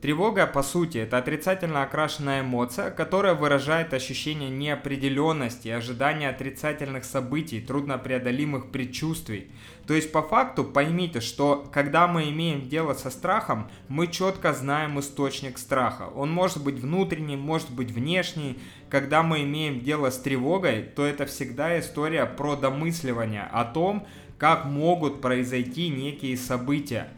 Тревога, 0.01 0.47
по 0.47 0.63
сути, 0.63 0.97
это 0.97 1.19
отрицательно 1.19 1.83
окрашенная 1.83 2.41
эмоция, 2.41 2.89
которая 2.89 3.35
выражает 3.35 3.93
ощущение 3.93 4.49
неопределенности 4.49 5.67
ожидания 5.67 6.29
отрицательных 6.29 7.05
событий, 7.05 7.61
труднопреодолимых 7.61 8.71
предчувствий. 8.71 9.51
То 9.85 9.93
есть, 9.93 10.11
по 10.11 10.23
факту, 10.23 10.63
поймите, 10.63 11.21
что 11.21 11.69
когда 11.71 12.07
мы 12.07 12.29
имеем 12.29 12.67
дело 12.67 12.95
со 12.95 13.11
страхом, 13.11 13.69
мы 13.89 14.07
четко 14.07 14.53
знаем 14.53 14.99
источник 14.99 15.59
страха. 15.59 16.09
Он 16.15 16.31
может 16.31 16.63
быть 16.63 16.79
внутренний, 16.79 17.37
может 17.37 17.69
быть 17.69 17.91
внешний. 17.91 18.57
Когда 18.89 19.21
мы 19.21 19.43
имеем 19.43 19.81
дело 19.81 20.09
с 20.09 20.17
тревогой, 20.17 20.81
то 20.81 21.05
это 21.05 21.27
всегда 21.27 21.79
история 21.79 22.25
про 22.25 22.55
домысливание 22.55 23.43
о 23.51 23.65
том, 23.65 24.07
как 24.39 24.65
могут 24.65 25.21
произойти 25.21 25.89
некие 25.89 26.37
события 26.37 27.11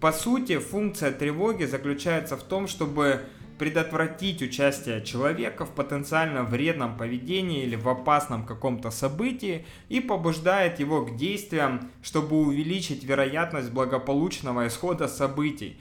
по 0.00 0.12
сути, 0.12 0.58
функция 0.58 1.12
тревоги 1.12 1.64
заключается 1.64 2.36
в 2.36 2.42
том, 2.42 2.68
чтобы 2.68 3.22
предотвратить 3.58 4.40
участие 4.40 5.04
человека 5.04 5.66
в 5.66 5.70
потенциально 5.70 6.44
вредном 6.44 6.96
поведении 6.96 7.64
или 7.64 7.76
в 7.76 7.88
опасном 7.88 8.46
каком-то 8.46 8.90
событии 8.90 9.66
и 9.88 10.00
побуждает 10.00 10.78
его 10.78 11.04
к 11.04 11.16
действиям, 11.16 11.90
чтобы 12.02 12.38
увеличить 12.40 13.04
вероятность 13.04 13.70
благополучного 13.72 14.68
исхода 14.68 15.08
событий. 15.08 15.78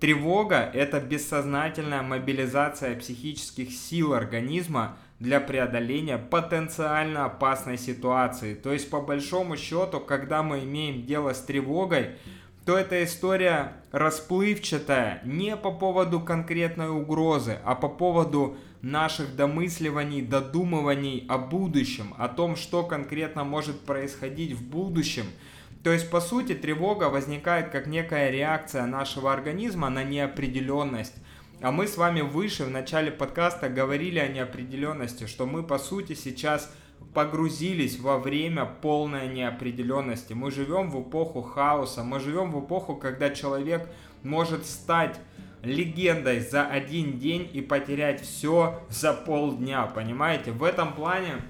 Тревога– 0.00 0.68
это 0.74 1.00
бессознательная 1.00 2.02
мобилизация 2.02 2.98
психических 2.98 3.70
сил 3.70 4.14
организма 4.14 4.96
для 5.20 5.38
преодоления 5.38 6.18
потенциально 6.18 7.26
опасной 7.26 7.78
ситуации. 7.78 8.54
То 8.54 8.72
есть, 8.72 8.90
по 8.90 9.00
большому 9.00 9.56
счету, 9.56 10.00
когда 10.00 10.42
мы 10.42 10.64
имеем 10.64 11.06
дело 11.06 11.32
с 11.32 11.40
тревогой, 11.42 12.16
то 12.64 12.78
эта 12.78 13.02
история 13.02 13.72
расплывчатая 13.90 15.20
не 15.24 15.56
по 15.56 15.72
поводу 15.72 16.20
конкретной 16.20 16.90
угрозы, 16.90 17.58
а 17.64 17.74
по 17.74 17.88
поводу 17.88 18.56
наших 18.82 19.36
домысливаний, 19.36 20.22
додумываний 20.22 21.26
о 21.28 21.38
будущем, 21.38 22.14
о 22.18 22.28
том, 22.28 22.56
что 22.56 22.84
конкретно 22.84 23.44
может 23.44 23.80
происходить 23.80 24.52
в 24.52 24.62
будущем. 24.62 25.26
То 25.82 25.90
есть, 25.90 26.10
по 26.10 26.20
сути, 26.20 26.54
тревога 26.54 27.04
возникает 27.04 27.70
как 27.70 27.86
некая 27.86 28.30
реакция 28.30 28.86
нашего 28.86 29.32
организма 29.32 29.88
на 29.90 30.04
неопределенность. 30.04 31.14
А 31.60 31.72
мы 31.72 31.86
с 31.86 31.96
вами 31.96 32.20
выше 32.20 32.64
в 32.64 32.70
начале 32.70 33.10
подкаста 33.10 33.68
говорили 33.68 34.18
о 34.18 34.28
неопределенности, 34.28 35.26
что 35.26 35.46
мы, 35.46 35.62
по 35.62 35.78
сути, 35.78 36.14
сейчас 36.14 36.72
погрузились 37.14 37.98
во 37.98 38.18
время 38.18 38.64
полной 38.64 39.28
неопределенности. 39.28 40.32
Мы 40.32 40.50
живем 40.50 40.90
в 40.90 41.02
эпоху 41.02 41.42
хаоса, 41.42 42.02
мы 42.02 42.20
живем 42.20 42.52
в 42.52 42.64
эпоху, 42.64 42.96
когда 42.96 43.30
человек 43.30 43.88
может 44.22 44.66
стать 44.66 45.18
легендой 45.62 46.40
за 46.40 46.66
один 46.66 47.18
день 47.18 47.48
и 47.52 47.60
потерять 47.60 48.22
все 48.22 48.80
за 48.88 49.12
полдня, 49.12 49.86
понимаете? 49.86 50.50
В 50.52 50.64
этом 50.64 50.92
плане 50.94 51.42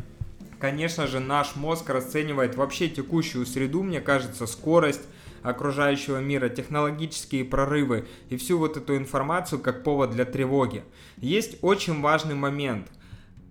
конечно 0.63 1.09
же, 1.09 1.19
наш 1.19 1.57
мозг 1.57 1.91
расценивает 1.91 2.55
вообще 2.55 2.89
текущую 2.89 3.47
среду, 3.47 3.83
мне 3.83 4.01
кажется, 4.01 4.47
скорость 4.47 5.03
окружающего 5.43 6.19
мира, 6.19 6.49
технологические 6.49 7.45
прорывы 7.45 8.07
и 8.29 8.37
всю 8.37 8.59
вот 8.59 8.77
эту 8.77 8.97
информацию 8.97 9.61
как 9.61 9.83
повод 9.83 10.13
для 10.13 10.25
тревоги. 10.25 10.85
Есть 11.17 11.59
очень 11.63 12.01
важный 12.01 12.37
момент, 12.37 12.87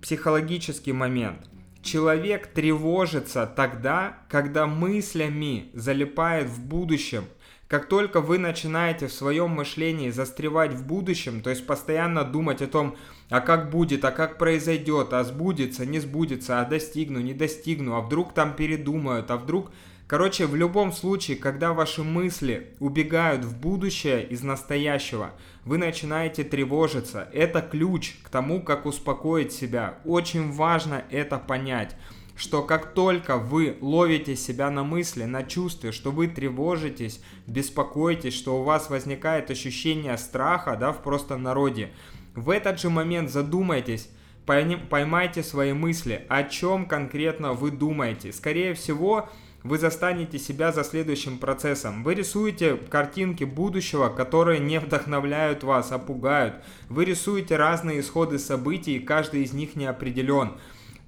психологический 0.02 0.94
момент. 0.94 1.51
Человек 1.84 2.48
тревожится 2.48 3.52
тогда, 3.56 4.20
когда 4.30 4.68
мыслями 4.68 5.72
залипает 5.74 6.48
в 6.48 6.64
будущем. 6.64 7.26
Как 7.68 7.88
только 7.88 8.20
вы 8.20 8.38
начинаете 8.38 9.08
в 9.08 9.14
своем 9.14 9.52
мышлении 9.52 10.10
застревать 10.10 10.74
в 10.74 10.86
будущем, 10.86 11.42
то 11.42 11.50
есть 11.50 11.66
постоянно 11.66 12.24
думать 12.26 12.62
о 12.62 12.68
том, 12.68 12.98
а 13.30 13.40
как 13.40 13.70
будет, 13.70 14.04
а 14.04 14.12
как 14.12 14.38
произойдет, 14.38 15.14
а 15.14 15.24
сбудется, 15.24 15.86
не 15.86 16.00
сбудется, 16.00 16.60
а 16.60 16.66
достигну, 16.66 17.22
не 17.22 17.34
достигну, 17.34 17.96
а 17.96 18.02
вдруг 18.02 18.34
там 18.34 18.56
передумают, 18.56 19.32
а 19.32 19.38
вдруг... 19.38 19.72
Короче, 20.12 20.46
в 20.46 20.58
любом 20.58 20.92
случае, 20.92 21.38
когда 21.38 21.72
ваши 21.72 22.04
мысли 22.04 22.76
убегают 22.82 23.46
в 23.46 23.58
будущее 23.58 24.28
из 24.28 24.44
настоящего, 24.44 25.32
вы 25.64 25.78
начинаете 25.78 26.44
тревожиться. 26.44 27.30
Это 27.32 27.62
ключ 27.62 28.18
к 28.22 28.28
тому, 28.28 28.62
как 28.62 28.86
успокоить 28.86 29.54
себя. 29.54 30.00
Очень 30.04 30.52
важно 30.52 31.06
это 31.12 31.38
понять 31.38 31.96
что 32.36 32.64
как 32.64 32.94
только 32.94 33.38
вы 33.38 33.78
ловите 33.82 34.36
себя 34.36 34.72
на 34.72 34.84
мысли, 34.84 35.26
на 35.26 35.44
чувстве, 35.44 35.92
что 35.92 36.12
вы 36.12 36.28
тревожитесь, 36.28 37.22
беспокоитесь, 37.46 38.34
что 38.34 38.60
у 38.60 38.64
вас 38.64 38.90
возникает 38.90 39.52
ощущение 39.52 40.18
страха, 40.18 40.76
да, 40.76 40.92
в 40.92 41.04
простом 41.04 41.44
народе, 41.44 41.92
в 42.34 42.50
этот 42.50 42.80
же 42.80 42.90
момент 42.90 43.30
задумайтесь, 43.30 44.10
поймайте 44.46 45.44
свои 45.44 45.74
мысли, 45.74 46.26
о 46.30 46.44
чем 46.44 46.88
конкретно 46.88 47.54
вы 47.54 47.70
думаете. 47.70 48.34
Скорее 48.34 48.74
всего, 48.74 49.30
вы 49.64 49.78
застанете 49.78 50.40
себя 50.40 50.72
за 50.72 50.84
следующим 50.84 51.38
процессом. 51.38 52.04
Вы 52.04 52.16
рисуете 52.16 52.76
картинки 52.76 53.44
будущего, 53.44 54.10
которые 54.10 54.60
не 54.60 54.80
вдохновляют 54.80 55.64
вас, 55.64 55.92
а 55.92 56.00
пугают. 56.00 56.56
Вы 56.90 57.06
рисуете 57.06 57.56
разные 57.56 58.00
исходы 58.00 58.40
событий, 58.40 58.98
и 58.98 59.00
каждый 59.00 59.44
из 59.44 59.54
них 59.54 59.76
не 59.76 59.86
определен. 59.86 60.54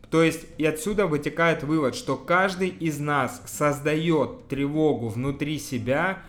То 0.10 0.22
есть 0.22 0.46
и 0.58 0.66
отсюда 0.66 1.08
вытекает 1.08 1.64
вывод, 1.64 1.96
что 1.96 2.16
каждый 2.16 2.70
из 2.70 3.00
нас 3.00 3.42
создает 3.46 4.48
тревогу 4.48 5.10
внутри 5.10 5.58
себя, 5.58 6.20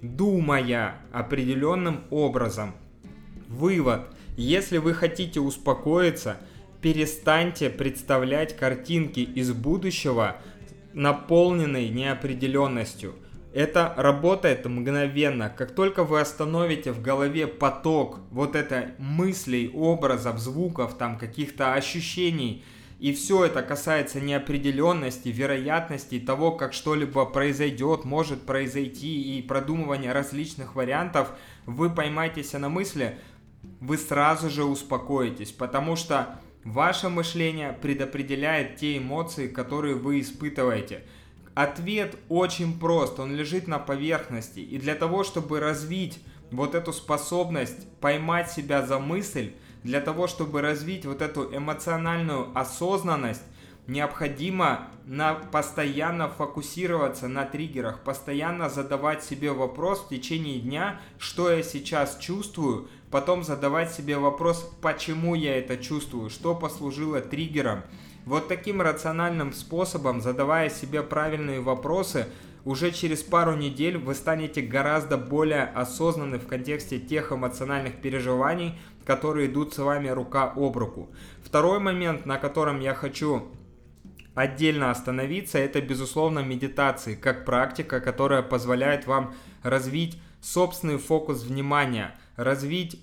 думая 0.00 0.96
определенным 1.12 2.04
образом. 2.10 2.74
Вывод– 3.48 4.02
если 4.36 4.78
вы 4.78 4.94
хотите 4.94 5.40
успокоиться, 5.40 6.38
перестаньте 6.80 7.68
представлять 7.68 8.56
картинки 8.56 9.20
из 9.20 9.52
будущего, 9.52 10.36
наполненной 10.94 11.88
неопределенностью. 11.88 13.14
Это 13.52 13.92
работает 13.96 14.64
мгновенно. 14.64 15.50
Как 15.50 15.74
только 15.74 16.04
вы 16.04 16.20
остановите 16.20 16.92
в 16.92 17.02
голове 17.02 17.46
поток 17.46 18.20
вот 18.30 18.56
этой 18.56 18.94
мыслей, 18.98 19.70
образов, 19.74 20.38
звуков, 20.38 20.96
там 20.96 21.18
каких-то 21.18 21.74
ощущений, 21.74 22.64
и 22.98 23.12
все 23.12 23.44
это 23.44 23.62
касается 23.62 24.20
неопределенности, 24.20 25.28
вероятности 25.28 26.20
того, 26.20 26.52
как 26.52 26.72
что-либо 26.72 27.26
произойдет, 27.26 28.04
может 28.04 28.42
произойти, 28.42 29.38
и 29.38 29.42
продумывания 29.42 30.12
различных 30.12 30.74
вариантов, 30.74 31.32
вы 31.66 31.90
поймаетесь 31.90 32.52
на 32.54 32.68
мысли– 32.68 33.18
вы 33.80 33.98
сразу 33.98 34.50
же 34.50 34.64
успокоитесь, 34.64 35.52
потому 35.52 35.96
что 35.96 36.40
ваше 36.64 37.08
мышление 37.08 37.72
предопределяет 37.72 38.76
те 38.76 38.98
эмоции, 38.98 39.48
которые 39.48 39.94
вы 39.94 40.20
испытываете. 40.20 41.04
Ответ 41.54 42.16
очень 42.28 42.78
прост, 42.78 43.20
он 43.20 43.34
лежит 43.34 43.68
на 43.68 43.78
поверхности. 43.78 44.60
И 44.60 44.78
для 44.78 44.94
того, 44.94 45.22
чтобы 45.24 45.60
развить 45.60 46.18
вот 46.50 46.74
эту 46.74 46.92
способность 46.92 47.88
поймать 48.00 48.50
себя 48.50 48.86
за 48.86 48.98
мысль, 48.98 49.52
для 49.82 50.00
того, 50.00 50.28
чтобы 50.28 50.60
развить 50.62 51.04
вот 51.04 51.20
эту 51.20 51.54
эмоциональную 51.54 52.56
осознанность, 52.56 53.42
необходимо 53.86 54.88
на, 55.04 55.34
постоянно 55.34 56.28
фокусироваться 56.28 57.28
на 57.28 57.44
триггерах, 57.44 58.02
постоянно 58.02 58.68
задавать 58.68 59.24
себе 59.24 59.52
вопрос 59.52 60.00
в 60.00 60.08
течение 60.08 60.60
дня, 60.60 61.00
что 61.18 61.50
я 61.50 61.62
сейчас 61.62 62.16
чувствую, 62.18 62.88
потом 63.10 63.42
задавать 63.42 63.92
себе 63.92 64.18
вопрос, 64.18 64.70
почему 64.80 65.34
я 65.34 65.58
это 65.58 65.76
чувствую, 65.76 66.30
что 66.30 66.54
послужило 66.54 67.20
триггером. 67.20 67.82
Вот 68.24 68.46
таким 68.46 68.80
рациональным 68.80 69.52
способом, 69.52 70.20
задавая 70.20 70.70
себе 70.70 71.02
правильные 71.02 71.60
вопросы, 71.60 72.28
уже 72.64 72.92
через 72.92 73.24
пару 73.24 73.56
недель 73.56 73.98
вы 73.98 74.14
станете 74.14 74.62
гораздо 74.62 75.18
более 75.18 75.64
осознанны 75.64 76.38
в 76.38 76.46
контексте 76.46 77.00
тех 77.00 77.32
эмоциональных 77.32 78.00
переживаний, 78.00 78.78
которые 79.04 79.48
идут 79.48 79.74
с 79.74 79.78
вами 79.78 80.08
рука 80.08 80.52
об 80.54 80.76
руку. 80.76 81.10
Второй 81.44 81.80
момент, 81.80 82.24
на 82.24 82.38
котором 82.38 82.78
я 82.78 82.94
хочу 82.94 83.48
отдельно 84.34 84.90
остановиться, 84.90 85.58
это, 85.58 85.80
безусловно, 85.80 86.40
медитации, 86.40 87.14
как 87.14 87.44
практика, 87.44 88.00
которая 88.00 88.42
позволяет 88.42 89.06
вам 89.06 89.34
развить 89.62 90.20
собственный 90.40 90.98
фокус 90.98 91.42
внимания, 91.42 92.14
развить 92.36 93.00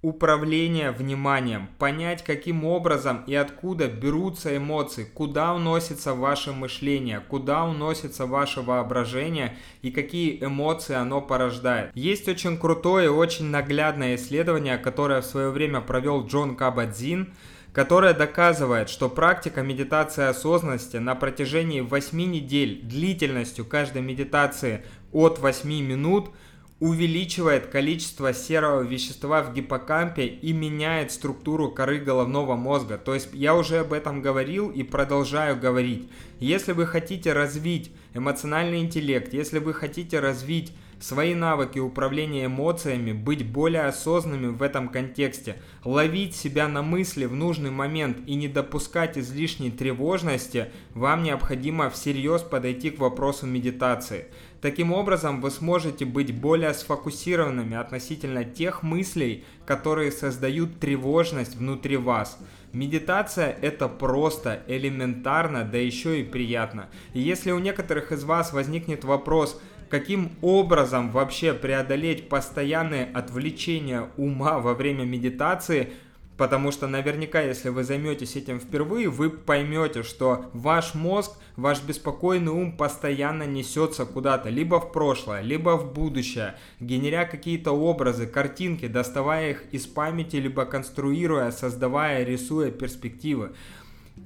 управление 0.00 0.92
вниманием, 0.92 1.68
понять, 1.78 2.22
каким 2.22 2.64
образом 2.64 3.24
и 3.26 3.34
откуда 3.34 3.88
берутся 3.88 4.56
эмоции, 4.56 5.04
куда 5.04 5.54
уносится 5.54 6.14
ваше 6.14 6.52
мышление, 6.52 7.20
куда 7.28 7.64
уносится 7.64 8.24
ваше 8.26 8.60
воображение 8.60 9.56
и 9.82 9.90
какие 9.90 10.42
эмоции 10.44 10.94
оно 10.94 11.20
порождает. 11.20 11.90
Есть 11.94 12.28
очень 12.28 12.58
крутое 12.58 13.06
и 13.06 13.08
очень 13.08 13.46
наглядное 13.46 14.14
исследование, 14.14 14.78
которое 14.78 15.20
в 15.20 15.26
свое 15.26 15.50
время 15.50 15.80
провел 15.80 16.24
Джон 16.24 16.54
Кабадзин, 16.54 17.34
которое 17.78 18.12
доказывает, 18.12 18.88
что 18.88 19.08
практика 19.08 19.62
медитации 19.62 20.24
осознанности 20.24 20.96
на 20.96 21.14
протяжении 21.14 21.80
8 21.80 22.18
недель 22.28 22.80
длительностью 22.82 23.64
каждой 23.64 24.02
медитации 24.02 24.82
от 25.12 25.38
8 25.38 25.70
минут– 25.70 26.30
увеличивает 26.80 27.66
количество 27.66 28.32
серого 28.32 28.82
вещества 28.82 29.42
в 29.42 29.52
гиппокампе 29.52 30.26
и 30.26 30.52
меняет 30.52 31.10
структуру 31.10 31.72
коры 31.72 31.98
головного 31.98 32.54
мозга. 32.54 32.98
То 32.98 33.14
есть 33.14 33.30
я 33.32 33.56
уже 33.56 33.78
об 33.78 33.92
этом 33.92 34.22
говорил 34.22 34.70
и 34.70 34.84
продолжаю 34.84 35.58
говорить. 35.58 36.08
Если 36.38 36.72
вы 36.72 36.86
хотите 36.86 37.32
развить 37.32 37.90
эмоциональный 38.14 38.80
интеллект, 38.80 39.32
если 39.34 39.58
вы 39.58 39.74
хотите 39.74 40.20
развить 40.20 40.72
свои 41.00 41.34
навыки 41.34 41.78
управления 41.78 42.46
эмоциями, 42.46 43.12
быть 43.12 43.46
более 43.46 43.82
осознанными 43.82 44.48
в 44.48 44.62
этом 44.62 44.88
контексте, 44.88 45.56
ловить 45.84 46.34
себя 46.34 46.68
на 46.68 46.82
мысли 46.82 47.24
в 47.24 47.34
нужный 47.34 47.70
момент 47.70 48.18
и 48.26 48.34
не 48.34 48.48
допускать 48.48 49.16
излишней 49.16 49.70
тревожности, 49.70 50.70
вам 50.94 51.22
необходимо 51.22 51.90
всерьез 51.90 52.42
подойти 52.42 52.90
к 52.90 52.98
вопросу 52.98 53.46
медитации. 53.46 54.26
Таким 54.60 54.92
образом, 54.92 55.40
вы 55.40 55.52
сможете 55.52 56.04
быть 56.04 56.34
более 56.34 56.74
сфокусированными 56.74 57.76
относительно 57.76 58.44
тех 58.44 58.82
мыслей, 58.82 59.44
которые 59.64 60.10
создают 60.10 60.80
тревожность 60.80 61.54
внутри 61.54 61.96
вас. 61.96 62.38
Медитация 62.72 63.56
это 63.62 63.88
просто, 63.88 64.62
элементарно, 64.66 65.64
да 65.64 65.78
еще 65.78 66.20
и 66.20 66.24
приятно. 66.24 66.88
И 67.14 67.20
если 67.20 67.52
у 67.52 67.58
некоторых 67.60 68.12
из 68.12 68.24
вас 68.24 68.52
возникнет 68.52 69.04
вопрос, 69.04 69.60
каким 69.88 70.32
образом 70.42 71.10
вообще 71.10 71.54
преодолеть 71.54 72.28
постоянные 72.28 73.06
отвлечения 73.06 74.08
ума 74.16 74.58
во 74.58 74.74
время 74.74 75.04
медитации, 75.04 75.92
потому 76.38 76.70
что 76.70 76.86
наверняка, 76.86 77.42
если 77.42 77.68
вы 77.68 77.84
займетесь 77.84 78.36
этим 78.36 78.60
впервые, 78.60 79.08
вы 79.08 79.28
поймете, 79.28 80.02
что 80.04 80.46
ваш 80.52 80.94
мозг, 80.94 81.32
ваш 81.56 81.82
беспокойный 81.82 82.52
ум 82.52 82.76
постоянно 82.76 83.42
несется 83.42 84.06
куда-то, 84.06 84.48
либо 84.48 84.80
в 84.80 84.92
прошлое, 84.92 85.42
либо 85.42 85.76
в 85.76 85.92
будущее, 85.92 86.54
генеря 86.78 87.24
какие-то 87.24 87.72
образы, 87.72 88.26
картинки, 88.26 88.86
доставая 88.86 89.50
их 89.50 89.64
из 89.72 89.86
памяти, 89.86 90.36
либо 90.36 90.64
конструируя, 90.64 91.50
создавая, 91.50 92.24
рисуя 92.24 92.70
перспективы. 92.70 93.52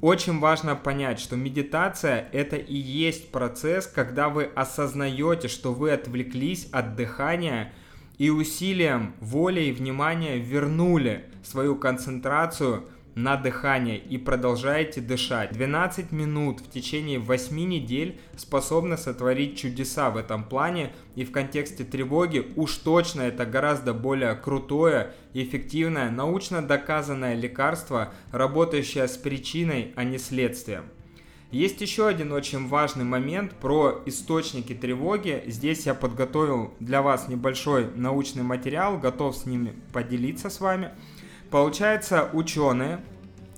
Очень 0.01 0.41
важно 0.41 0.75
понять, 0.75 1.21
что 1.21 1.37
медитация 1.37 2.29
это 2.33 2.57
и 2.57 2.77
есть 2.77 3.31
процесс, 3.31 3.87
когда 3.87 4.29
вы 4.29 4.45
осознаете, 4.45 5.49
что 5.49 5.73
вы 5.73 5.93
отвлеклись 5.93 6.69
от 6.73 6.97
дыхания 6.97 7.73
и 8.19 8.31
усилием 8.31 9.15
воли 9.21 9.63
и 9.63 9.73
внимания 9.73 10.39
вернули 10.39 11.25
свою 11.43 11.77
концентрацию 11.77 12.89
на 13.15 13.37
дыхание 13.37 13.99
и 13.99 14.19
продолжаете 14.19 15.01
дышать. 15.01 15.53
12 15.53 16.13
минут 16.13 16.61
в 16.61 16.71
течение 16.71 17.19
8 17.19 17.57
недель 17.57 18.21
способны 18.37 18.97
сотворить 18.97 19.59
чудеса 19.59 20.11
в 20.11 20.17
этом 20.17 20.45
плане. 20.45 20.93
И 21.15 21.25
в 21.25 21.33
контексте 21.33 21.85
тревоги 21.85 22.47
уж 22.57 22.77
точно 22.77 23.23
это 23.23 23.45
гораздо 23.45 23.93
более 23.93 24.35
крутое 24.35 25.13
эффективное, 25.35 26.11
научно 26.11 26.63
доказанное 26.63 27.35
лекарство, 27.35 28.13
работающее 28.31 29.07
с 29.07 29.17
причиной, 29.17 29.93
а 29.97 30.05
не 30.05 30.19
следствием. 30.19 30.85
Есть 31.53 31.83
еще 31.83 32.09
один 32.09 32.33
очень 32.33 32.67
важный 32.67 33.05
момент 33.05 33.53
про 33.53 34.01
источники 34.07 34.73
тревоги. 34.73 35.45
Здесь 35.47 35.85
я 35.85 35.93
подготовил 35.93 36.73
для 36.81 37.03
вас 37.03 37.29
небольшой 37.29 37.91
научный 37.95 38.43
материал, 38.43 38.99
готов 38.99 39.37
с 39.37 39.45
ними 39.45 39.75
поделиться 39.93 40.49
с 40.49 40.61
вами. 40.61 40.93
Получается, 41.53 42.31
ученые, 42.33 43.05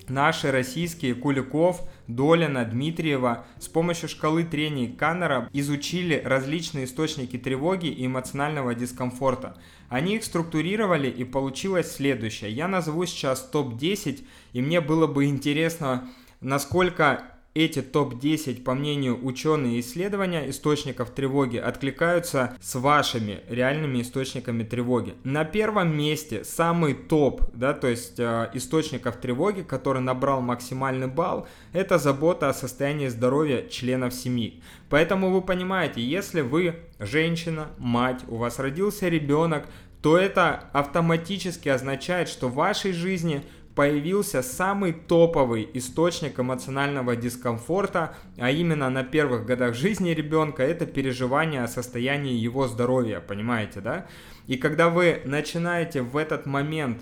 наши 0.09 0.51
российские, 0.51 1.15
Куликов, 1.15 1.81
Долина, 2.09 2.65
Дмитриева, 2.65 3.47
с 3.61 3.69
помощью 3.69 4.09
шкалы 4.09 4.43
трений 4.43 4.89
Каннера 4.89 5.49
изучили 5.53 6.21
различные 6.25 6.87
источники 6.87 7.39
тревоги 7.39 7.87
и 7.87 8.07
эмоционального 8.07 8.75
дискомфорта. 8.75 9.57
Они 9.89 10.17
их 10.17 10.25
структурировали 10.25 11.09
и 11.09 11.23
получилось 11.23 11.93
следующее. 11.93 12.51
Я 12.51 12.67
назову 12.67 13.07
сейчас 13.07 13.43
топ-10, 13.43 14.25
и 14.53 14.61
мне 14.61 14.81
было 14.81 15.07
бы 15.07 15.27
интересно, 15.27 16.11
насколько 16.41 17.34
эти 17.55 17.83
топ-10, 17.83 18.63
по 18.65 18.75
мнению 18.75 19.25
ученых 19.25 19.73
и 19.73 19.81
исследования 19.81 20.51
источников 20.51 21.11
тревоги, 21.11 21.57
откликаются 21.57 22.57
с 22.61 22.75
вашими 22.75 23.41
реальными 23.49 24.03
источниками 24.03 24.65
тревоги. 24.65 25.15
На 25.23 25.45
первом 25.45 25.97
месте 25.97 26.43
самый 26.43 26.95
топ, 26.95 27.43
да, 27.55 27.73
то 27.73 27.87
есть 27.87 28.19
э, 28.19 28.51
источников 28.55 29.19
тревоги, 29.19 29.63
который 29.63 30.03
набрал 30.03 30.41
максимальный 30.41 31.07
балл, 31.07 31.47
это 31.73 31.99
забота 31.99 32.49
о 32.49 32.55
состоянии 32.55 33.07
здоровья 33.07 33.63
членов 33.69 34.13
семьи. 34.15 34.61
Поэтому 34.91 35.31
вы 35.31 35.41
понимаете, 35.41 36.03
если 36.03 36.41
вы 36.41 36.81
женщина, 36.99 37.69
мать, 37.79 38.23
у 38.27 38.37
вас 38.37 38.59
родился 38.59 39.09
ребенок, 39.09 39.69
то 40.03 40.19
это 40.19 40.69
автоматически 40.73 41.71
означает, 41.71 42.29
что 42.29 42.49
в 42.49 42.55
вашей 42.55 42.93
жизни 42.93 43.43
появился 43.75 44.43
самый 44.43 44.93
топовый 44.93 45.69
источник 45.75 46.39
эмоционального 46.39 47.17
дискомфорта, 47.17 48.15
а 48.39 48.51
именно 48.51 48.89
на 48.91 49.03
первых 49.03 49.47
годах 49.47 49.75
жизни 49.75 50.11
ребенка 50.11 50.63
это 50.63 50.87
переживание 50.87 51.65
о 51.65 51.69
состоянии 51.69 52.35
его 52.35 52.69
здоровья, 52.69 53.21
понимаете, 53.21 53.81
да? 53.81 54.07
И 54.47 54.57
когда 54.57 54.91
вы 54.91 55.23
начинаете 55.25 56.03
в 56.03 56.17
этот 56.17 56.47
момент 56.47 57.01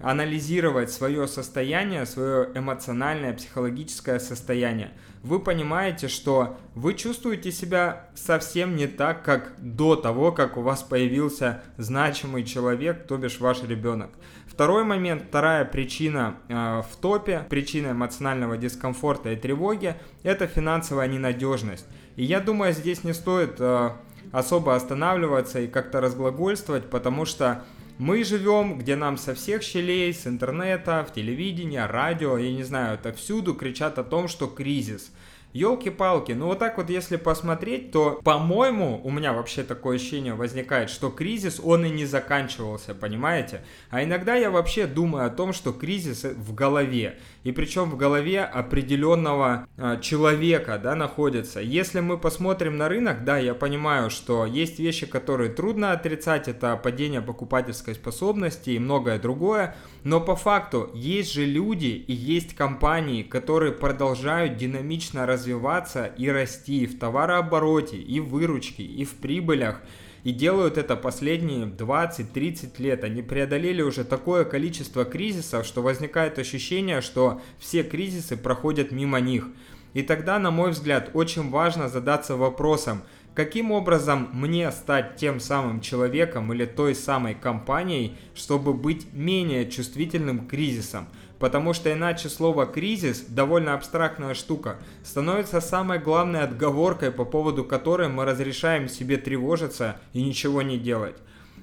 анализировать 0.00 0.90
свое 0.90 1.26
состояние, 1.28 2.06
свое 2.06 2.50
эмоциональное, 2.54 3.34
психологическое 3.34 4.18
состояние, 4.18 4.92
вы 5.22 5.40
понимаете, 5.40 6.08
что 6.08 6.58
вы 6.74 6.94
чувствуете 6.94 7.50
себя 7.50 8.10
совсем 8.14 8.76
не 8.76 8.86
так, 8.86 9.24
как 9.24 9.54
до 9.58 9.96
того, 9.96 10.32
как 10.32 10.58
у 10.58 10.62
вас 10.62 10.82
появился 10.82 11.62
значимый 11.78 12.44
человек, 12.44 13.06
то 13.06 13.16
бишь 13.16 13.40
ваш 13.40 13.62
ребенок. 13.62 14.10
Второй 14.54 14.84
момент, 14.84 15.24
вторая 15.26 15.64
причина 15.64 16.36
э, 16.48 16.82
в 16.88 16.96
топе, 17.00 17.44
причина 17.50 17.90
эмоционального 17.90 18.56
дискомфорта 18.56 19.32
и 19.32 19.36
тревоги, 19.36 19.96
это 20.22 20.46
финансовая 20.46 21.08
ненадежность. 21.08 21.84
И 22.14 22.22
я 22.22 22.38
думаю, 22.38 22.72
здесь 22.72 23.02
не 23.02 23.14
стоит 23.14 23.56
э, 23.58 23.90
особо 24.30 24.76
останавливаться 24.76 25.58
и 25.58 25.66
как-то 25.66 26.00
разглагольствовать, 26.00 26.88
потому 26.88 27.24
что 27.24 27.64
мы 27.98 28.22
живем, 28.22 28.78
где 28.78 28.94
нам 28.94 29.16
со 29.18 29.34
всех 29.34 29.64
щелей, 29.64 30.14
с 30.14 30.24
интернета, 30.24 31.04
в 31.04 31.12
телевидении, 31.12 31.78
радио, 31.78 32.38
я 32.38 32.52
не 32.52 32.62
знаю, 32.62 32.94
это 32.94 33.12
всюду 33.12 33.54
кричат 33.54 33.98
о 33.98 34.04
том, 34.04 34.28
что 34.28 34.46
кризис– 34.46 35.10
Елки-палки, 35.54 36.32
ну 36.32 36.46
вот 36.46 36.58
так 36.58 36.76
вот 36.78 36.90
если 36.90 37.14
посмотреть, 37.14 37.92
то, 37.92 38.20
по-моему, 38.24 39.00
у 39.04 39.10
меня 39.12 39.32
вообще 39.32 39.62
такое 39.62 39.96
ощущение 39.96 40.34
возникает, 40.34 40.90
что 40.90 41.10
кризис, 41.10 41.60
он 41.62 41.84
и 41.84 41.90
не 41.90 42.06
заканчивался, 42.06 42.92
понимаете? 42.92 43.60
А 43.88 44.02
иногда 44.02 44.34
я 44.34 44.50
вообще 44.50 44.88
думаю 44.88 45.26
о 45.26 45.30
том, 45.30 45.52
что 45.52 45.72
кризис 45.72 46.24
в 46.24 46.54
голове. 46.54 47.20
И 47.44 47.52
причем 47.52 47.88
в 47.88 47.96
голове 47.96 48.42
определенного 48.42 49.68
э, 49.76 50.00
человека, 50.00 50.80
да, 50.82 50.96
находится. 50.96 51.60
Если 51.60 52.00
мы 52.00 52.18
посмотрим 52.18 52.76
на 52.76 52.88
рынок, 52.88 53.22
да, 53.22 53.38
я 53.38 53.54
понимаю, 53.54 54.10
что 54.10 54.46
есть 54.46 54.80
вещи, 54.80 55.06
которые 55.06 55.50
трудно 55.50 55.92
отрицать, 55.92 56.48
это 56.48 56.76
падение 56.76 57.22
покупательской 57.22 57.94
способности 57.94 58.70
и 58.70 58.80
многое 58.80 59.20
другое. 59.20 59.76
Но 60.02 60.20
по 60.20 60.34
факту 60.34 60.90
есть 60.94 61.32
же 61.32 61.44
люди 61.44 61.86
и 62.08 62.12
есть 62.12 62.56
компании, 62.56 63.22
которые 63.22 63.70
продолжают 63.70 64.56
динамично 64.56 65.26
развиваться 65.26 65.43
и 66.16 66.28
расти 66.28 66.82
и 66.82 66.86
в 66.86 66.98
товарообороте, 66.98 67.96
и 67.96 68.20
в 68.20 68.28
выручке, 68.28 68.82
и 68.82 69.04
в 69.04 69.14
прибылях. 69.14 69.80
И 70.22 70.32
делают 70.32 70.78
это 70.78 70.96
последние 70.96 71.66
20-30 71.66 72.70
лет. 72.78 73.04
Они 73.04 73.22
преодолели 73.22 73.82
уже 73.82 74.04
такое 74.04 74.44
количество 74.44 75.04
кризисов, 75.04 75.66
что 75.66 75.82
возникает 75.82 76.38
ощущение, 76.38 77.02
что 77.02 77.42
все 77.58 77.82
кризисы 77.82 78.36
проходят 78.36 78.90
мимо 78.90 79.20
них. 79.20 79.48
И 79.92 80.02
тогда, 80.02 80.38
на 80.38 80.50
мой 80.50 80.70
взгляд, 80.70 81.10
очень 81.12 81.50
важно 81.50 81.88
задаться 81.88 82.36
вопросом, 82.36 83.02
Каким 83.34 83.72
образом 83.72 84.28
мне 84.32 84.70
стать 84.70 85.16
тем 85.16 85.40
самым 85.40 85.80
человеком 85.80 86.52
или 86.52 86.66
той 86.66 86.94
самой 86.94 87.34
компанией, 87.34 88.16
чтобы 88.32 88.72
быть 88.72 89.12
менее 89.12 89.68
чувствительным 89.68 90.46
к 90.46 90.50
кризисам? 90.50 91.08
Потому 91.38 91.72
что 91.72 91.92
иначе 91.92 92.28
слово 92.28 92.66
«кризис» 92.66 93.24
довольно 93.28 93.74
абстрактная 93.74 94.34
штука, 94.34 94.78
становится 95.02 95.60
самой 95.60 95.98
главной 95.98 96.42
отговоркой, 96.42 97.10
по 97.10 97.24
поводу 97.24 97.64
которой 97.64 98.08
мы 98.08 98.24
разрешаем 98.24 98.88
себе 98.88 99.16
тревожиться 99.16 100.00
и 100.12 100.22
ничего 100.22 100.62
не 100.62 100.78
делать. 100.78 101.16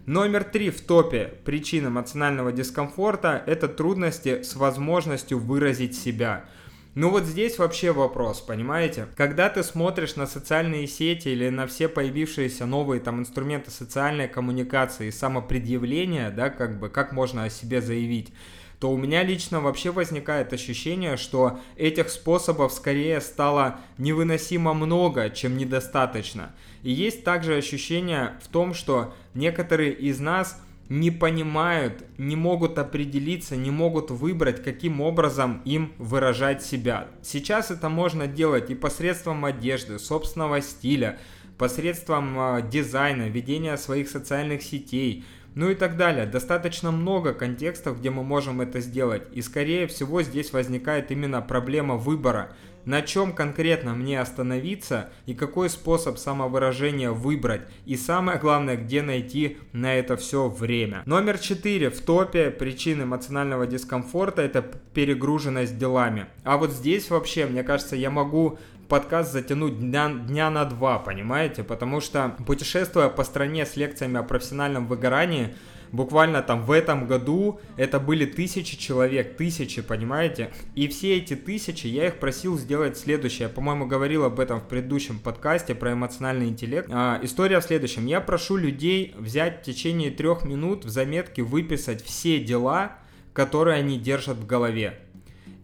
Номер 0.06 0.44
три 0.44 0.70
в 0.70 0.82
топе 0.82 1.34
причин 1.46 1.88
эмоционального 1.88 2.52
дискомфорта– 2.52 3.44
это 3.46 3.68
трудности 3.68 4.42
с 4.44 4.56
возможностью 4.56 5.40
выразить 5.40 5.96
себя– 5.96 6.46
ну 6.94 7.10
вот 7.10 7.24
здесь 7.24 7.58
вообще 7.58 7.94
вопрос, 7.94 8.42
понимаете? 8.42 9.08
Когда 9.16 9.48
ты 9.48 9.64
смотришь 9.64 10.18
на 10.18 10.28
социальные 10.28 10.88
сети 10.88 11.30
или 11.30 11.48
на 11.48 11.66
все 11.66 11.88
появившиеся 11.88 12.66
новые 12.66 13.00
там 13.00 13.22
инструменты 13.22 13.72
социальной 13.72 14.28
коммуникации 14.28 15.08
и 15.08 15.12
самопредъявления, 15.12 16.32
да, 16.32 16.50
как 16.50 16.80
бы, 16.80 16.90
как 16.90 17.14
можно 17.14 17.46
о 17.46 17.50
себе 17.50 17.82
заявить, 17.82 18.34
то 18.82 18.92
у 18.92 18.98
меня 18.98 19.24
лично 19.24 19.62
вообще 19.62 19.92
возникает 19.92 20.52
ощущение, 20.52 21.16
что 21.16 21.60
этих 21.78 22.10
способов 22.10 22.74
скорее 22.74 23.22
стало 23.22 23.80
невыносимо 23.98 24.74
много, 24.74 25.30
чем 25.30 25.56
недостаточно. 25.56 26.54
И 26.82 26.92
есть 26.92 27.24
также 27.24 27.56
ощущение 27.56 28.34
в 28.44 28.48
том, 28.50 28.74
что 28.74 29.14
некоторые 29.34 29.94
из 29.94 30.20
нас– 30.20 30.60
не 30.92 31.10
понимают, 31.10 32.04
не 32.18 32.36
могут 32.36 32.78
определиться, 32.78 33.56
не 33.56 33.72
могут 33.72 34.12
выбрать, 34.12 34.62
каким 34.62 35.00
образом 35.00 35.62
им 35.64 35.94
выражать 35.98 36.66
себя. 36.66 37.08
Сейчас 37.24 37.72
это 37.72 37.88
можно 37.88 38.28
делать 38.28 38.70
и 38.70 38.76
посредством 38.76 39.46
одежды, 39.46 40.00
собственного 40.00 40.60
стиля, 40.60 41.18
посредством 41.58 42.38
э, 42.38 42.70
дизайна, 42.70 43.30
ведения 43.30 43.78
своих 43.78 44.10
социальных 44.10 44.64
сетей, 44.64 45.24
ну 45.56 45.70
и 45.70 45.76
так 45.76 45.98
далее. 45.98 46.26
Достаточно 46.26 46.92
много 46.92 47.34
контекстов, 47.34 48.00
где 48.00 48.10
мы 48.10 48.24
можем 48.24 48.62
это 48.62 48.80
сделать. 48.80 49.24
И 49.34 49.42
скорее 49.42 49.88
всего 49.88 50.22
здесь 50.22 50.54
возникает 50.54 51.12
именно 51.12 51.42
проблема 51.42 51.96
выбора 51.96 52.52
на 52.86 53.02
чем 53.02 53.34
конкретно 53.34 53.94
мне 53.94 54.20
остановиться 54.20 55.10
и 55.26 55.34
какой 55.34 55.70
способ 55.70 56.18
самовыражения 56.18 57.12
выбрать. 57.12 57.62
И 57.86 57.96
самое 57.96 58.40
главное, 58.40 58.76
где 58.76 59.02
найти 59.02 59.58
на 59.72 59.96
это 59.96 60.18
все 60.18 60.50
время. 60.50 61.04
Номер 61.06 61.38
4 61.38 61.90
в 61.90 62.02
топе 62.02 62.50
причин 62.50 63.04
эмоционального 63.04 63.68
дискомфорта 63.68 64.42
это 64.42 64.62
перегруженность 64.94 65.78
делами. 65.78 66.28
А 66.44 66.58
вот 66.58 66.72
здесь 66.72 67.10
вообще, 67.10 67.46
мне 67.46 67.64
кажется, 67.64 67.96
я 67.96 68.10
могу 68.10 68.60
подкаст 68.92 69.32
затянуть 69.32 69.80
дня, 69.80 70.10
дня 70.10 70.50
на 70.50 70.66
два, 70.66 71.00
понимаете? 71.00 71.64
Потому 71.64 72.02
что 72.02 72.36
путешествуя 72.46 73.08
по 73.08 73.24
стране 73.24 73.66
с 73.66 73.78
лекциями 73.78 74.18
о 74.20 74.24
профессиональном 74.24 74.86
выгорании, 74.86 75.56
буквально 75.94 76.42
там 76.42 76.66
в 76.66 76.72
этом 76.72 77.08
году 77.08 77.62
это 77.78 78.02
были 78.02 78.26
тысячи 78.26 78.78
человек, 78.78 79.38
тысячи, 79.38 79.82
понимаете? 79.82 80.52
И 80.76 80.90
все 80.90 81.16
эти 81.16 81.38
тысячи, 81.38 81.88
я 81.88 82.08
их 82.08 82.20
просил 82.20 82.58
сделать 82.58 82.98
следующее. 82.98 83.48
Я, 83.48 83.54
по-моему, 83.54 83.86
говорил 83.86 84.26
об 84.26 84.42
этом 84.42 84.60
в 84.60 84.68
предыдущем 84.68 85.20
подкасте 85.20 85.74
про 85.74 85.94
эмоциональный 85.94 86.50
интеллект. 86.50 86.90
А, 86.92 87.18
история 87.24 87.62
в 87.62 87.64
следующем. 87.64 88.06
Я 88.08 88.20
прошу 88.20 88.58
людей 88.58 89.16
взять 89.18 89.62
в 89.62 89.64
течение 89.64 90.12
трех 90.12 90.44
минут 90.44 90.84
в 90.84 90.90
заметке 90.90 91.44
выписать 91.44 92.04
все 92.04 92.40
дела, 92.40 92.98
которые 93.32 93.78
они 93.78 93.98
держат 93.98 94.36
в 94.36 94.46
голове. 94.46 95.00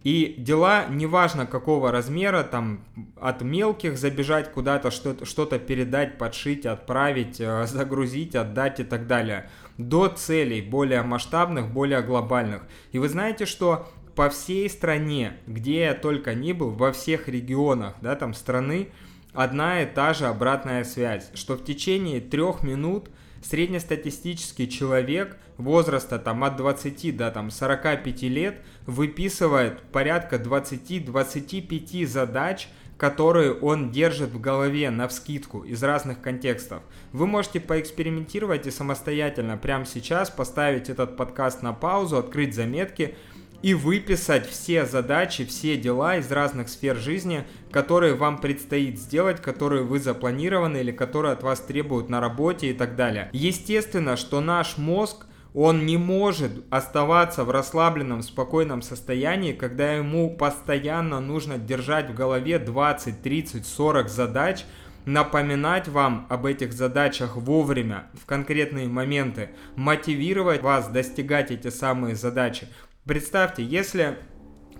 И 0.04 0.36
дела, 0.38 0.86
неважно 0.88 1.44
какого 1.46 1.90
размера, 1.90 2.44
там 2.44 2.84
от 3.20 3.42
мелких 3.42 3.98
забежать 3.98 4.52
куда-то, 4.52 4.90
что-то, 4.90 5.58
передать, 5.58 6.18
подшить, 6.18 6.66
отправить, 6.66 7.40
э, 7.40 7.66
загрузить, 7.66 8.36
отдать 8.36 8.80
и 8.80 8.84
так 8.84 9.06
далее, 9.06 9.50
до 9.76 10.08
целей 10.08 10.62
более 10.62 11.02
масштабных, 11.02 11.70
более 11.72 12.02
глобальных. 12.02 12.62
И 12.92 12.98
вы 12.98 13.08
знаете, 13.08 13.44
что 13.44 13.88
по 14.14 14.30
всей 14.30 14.68
стране, 14.70 15.34
где 15.46 15.80
я 15.80 15.94
только 15.94 16.34
ни 16.34 16.52
был, 16.52 16.70
во 16.70 16.92
всех 16.92 17.28
регионах, 17.28 17.94
да, 18.00 18.14
там 18.14 18.34
страны, 18.34 18.88
одна 19.32 19.82
и 19.82 19.86
та 19.86 20.14
же 20.14 20.26
обратная 20.26 20.84
связь, 20.84 21.30
что 21.34 21.56
в 21.56 21.64
течение 21.64 22.20
трех 22.20 22.62
минут 22.62 23.10
среднестатистический 23.42 24.68
человек 24.68 25.36
возраста 25.56 26.18
там 26.18 26.44
от 26.44 26.56
20 26.56 27.16
до 27.16 27.30
там 27.30 27.50
45 27.50 28.22
лет 28.22 28.60
выписывает 28.86 29.80
порядка 29.92 30.36
20-25 30.36 32.06
задач, 32.06 32.68
которые 32.96 33.52
он 33.54 33.90
держит 33.90 34.30
в 34.30 34.40
голове 34.40 34.90
на 34.90 35.06
вскидку 35.06 35.62
из 35.62 35.82
разных 35.82 36.20
контекстов. 36.20 36.82
Вы 37.12 37.26
можете 37.26 37.60
поэкспериментировать 37.60 38.66
и 38.66 38.70
самостоятельно 38.72 39.56
прямо 39.56 39.86
сейчас 39.86 40.30
поставить 40.30 40.90
этот 40.90 41.16
подкаст 41.16 41.62
на 41.62 41.72
паузу, 41.72 42.18
открыть 42.18 42.54
заметки 42.54 43.14
и 43.62 43.74
выписать 43.74 44.48
все 44.48 44.86
задачи, 44.86 45.44
все 45.44 45.76
дела 45.76 46.16
из 46.16 46.30
разных 46.30 46.68
сфер 46.68 46.96
жизни, 46.96 47.44
которые 47.70 48.14
вам 48.14 48.38
предстоит 48.38 48.98
сделать, 48.98 49.40
которые 49.42 49.82
вы 49.82 49.98
запланированы 49.98 50.78
или 50.78 50.92
которые 50.92 51.32
от 51.32 51.42
вас 51.42 51.60
требуют 51.60 52.08
на 52.08 52.20
работе 52.20 52.70
и 52.70 52.72
так 52.72 52.96
далее. 52.96 53.30
Естественно, 53.32 54.16
что 54.16 54.40
наш 54.40 54.78
мозг 54.78 55.26
он 55.54 55.86
не 55.86 55.96
может 55.96 56.52
оставаться 56.70 57.42
в 57.44 57.50
расслабленном, 57.50 58.22
спокойном 58.22 58.82
состоянии, 58.82 59.52
когда 59.52 59.94
ему 59.94 60.36
постоянно 60.36 61.20
нужно 61.20 61.58
держать 61.58 62.10
в 62.10 62.14
голове 62.14 62.58
20, 62.58 63.22
30, 63.22 63.66
40 63.66 64.08
задач, 64.08 64.64
напоминать 65.04 65.88
вам 65.88 66.26
об 66.28 66.44
этих 66.44 66.74
задачах 66.74 67.36
вовремя, 67.36 68.06
в 68.12 68.26
конкретные 68.26 68.88
моменты, 68.88 69.50
мотивировать 69.74 70.62
вас 70.62 70.88
достигать 70.88 71.50
эти 71.50 71.70
самые 71.70 72.14
задачи. 72.14 72.68
Представьте, 73.08 73.64
если 73.64 74.18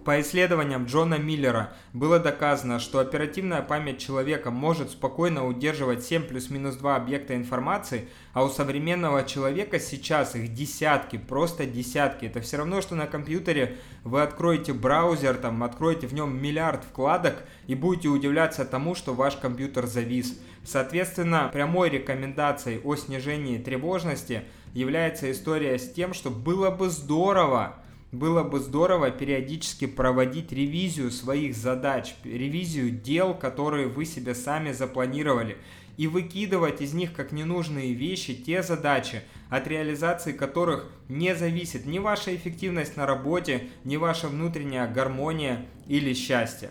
по 0.04 0.20
исследованиям 0.20 0.84
Джона 0.84 1.14
Миллера 1.14 1.72
было 1.94 2.18
доказано, 2.18 2.78
что 2.78 2.98
оперативная 2.98 3.62
память 3.62 4.00
человека 4.00 4.50
может 4.50 4.90
спокойно 4.90 5.46
удерживать 5.46 6.04
7 6.04 6.24
плюс-минус 6.24 6.76
2 6.76 6.94
объекта 6.94 7.34
информации, 7.34 8.06
а 8.34 8.44
у 8.44 8.50
современного 8.50 9.24
человека 9.24 9.80
сейчас 9.80 10.36
их 10.36 10.52
десятки, 10.52 11.16
просто 11.16 11.64
десятки. 11.64 12.26
Это 12.26 12.42
все 12.42 12.58
равно, 12.58 12.82
что 12.82 12.96
на 12.96 13.06
компьютере 13.06 13.78
вы 14.04 14.20
откроете 14.20 14.74
браузер, 14.74 15.36
там, 15.36 15.62
откроете 15.62 16.06
в 16.06 16.12
нем 16.12 16.36
миллиард 16.36 16.84
вкладок 16.84 17.44
и 17.66 17.74
будете 17.74 18.08
удивляться 18.08 18.66
тому, 18.66 18.94
что 18.94 19.14
ваш 19.14 19.36
компьютер 19.36 19.86
завис. 19.86 20.38
Соответственно, 20.64 21.48
прямой 21.50 21.88
рекомендацией 21.88 22.82
о 22.84 22.94
снижении 22.94 23.56
тревожности 23.56 24.42
является 24.74 25.32
история 25.32 25.78
с 25.78 25.90
тем, 25.90 26.12
что 26.12 26.28
было 26.28 26.70
бы 26.70 26.90
здорово, 26.90 27.82
было 28.12 28.42
бы 28.42 28.58
здорово 28.60 29.10
периодически 29.10 29.86
проводить 29.86 30.52
ревизию 30.52 31.10
своих 31.10 31.54
задач, 31.54 32.14
ревизию 32.24 32.90
дел, 32.90 33.34
которые 33.34 33.88
вы 33.88 34.04
себе 34.04 34.34
сами 34.34 34.72
запланировали, 34.72 35.58
и 35.98 36.06
выкидывать 36.06 36.80
из 36.80 36.94
них 36.94 37.12
как 37.12 37.32
ненужные 37.32 37.92
вещи 37.92 38.34
те 38.34 38.62
задачи, 38.62 39.22
от 39.50 39.66
реализации 39.66 40.32
которых 40.32 40.86
не 41.08 41.34
зависит 41.34 41.86
ни 41.86 41.98
ваша 41.98 42.34
эффективность 42.34 42.96
на 42.96 43.04
работе, 43.04 43.68
ни 43.84 43.96
ваша 43.96 44.28
внутренняя 44.28 44.86
гармония 44.86 45.66
или 45.86 46.14
счастье. 46.14 46.70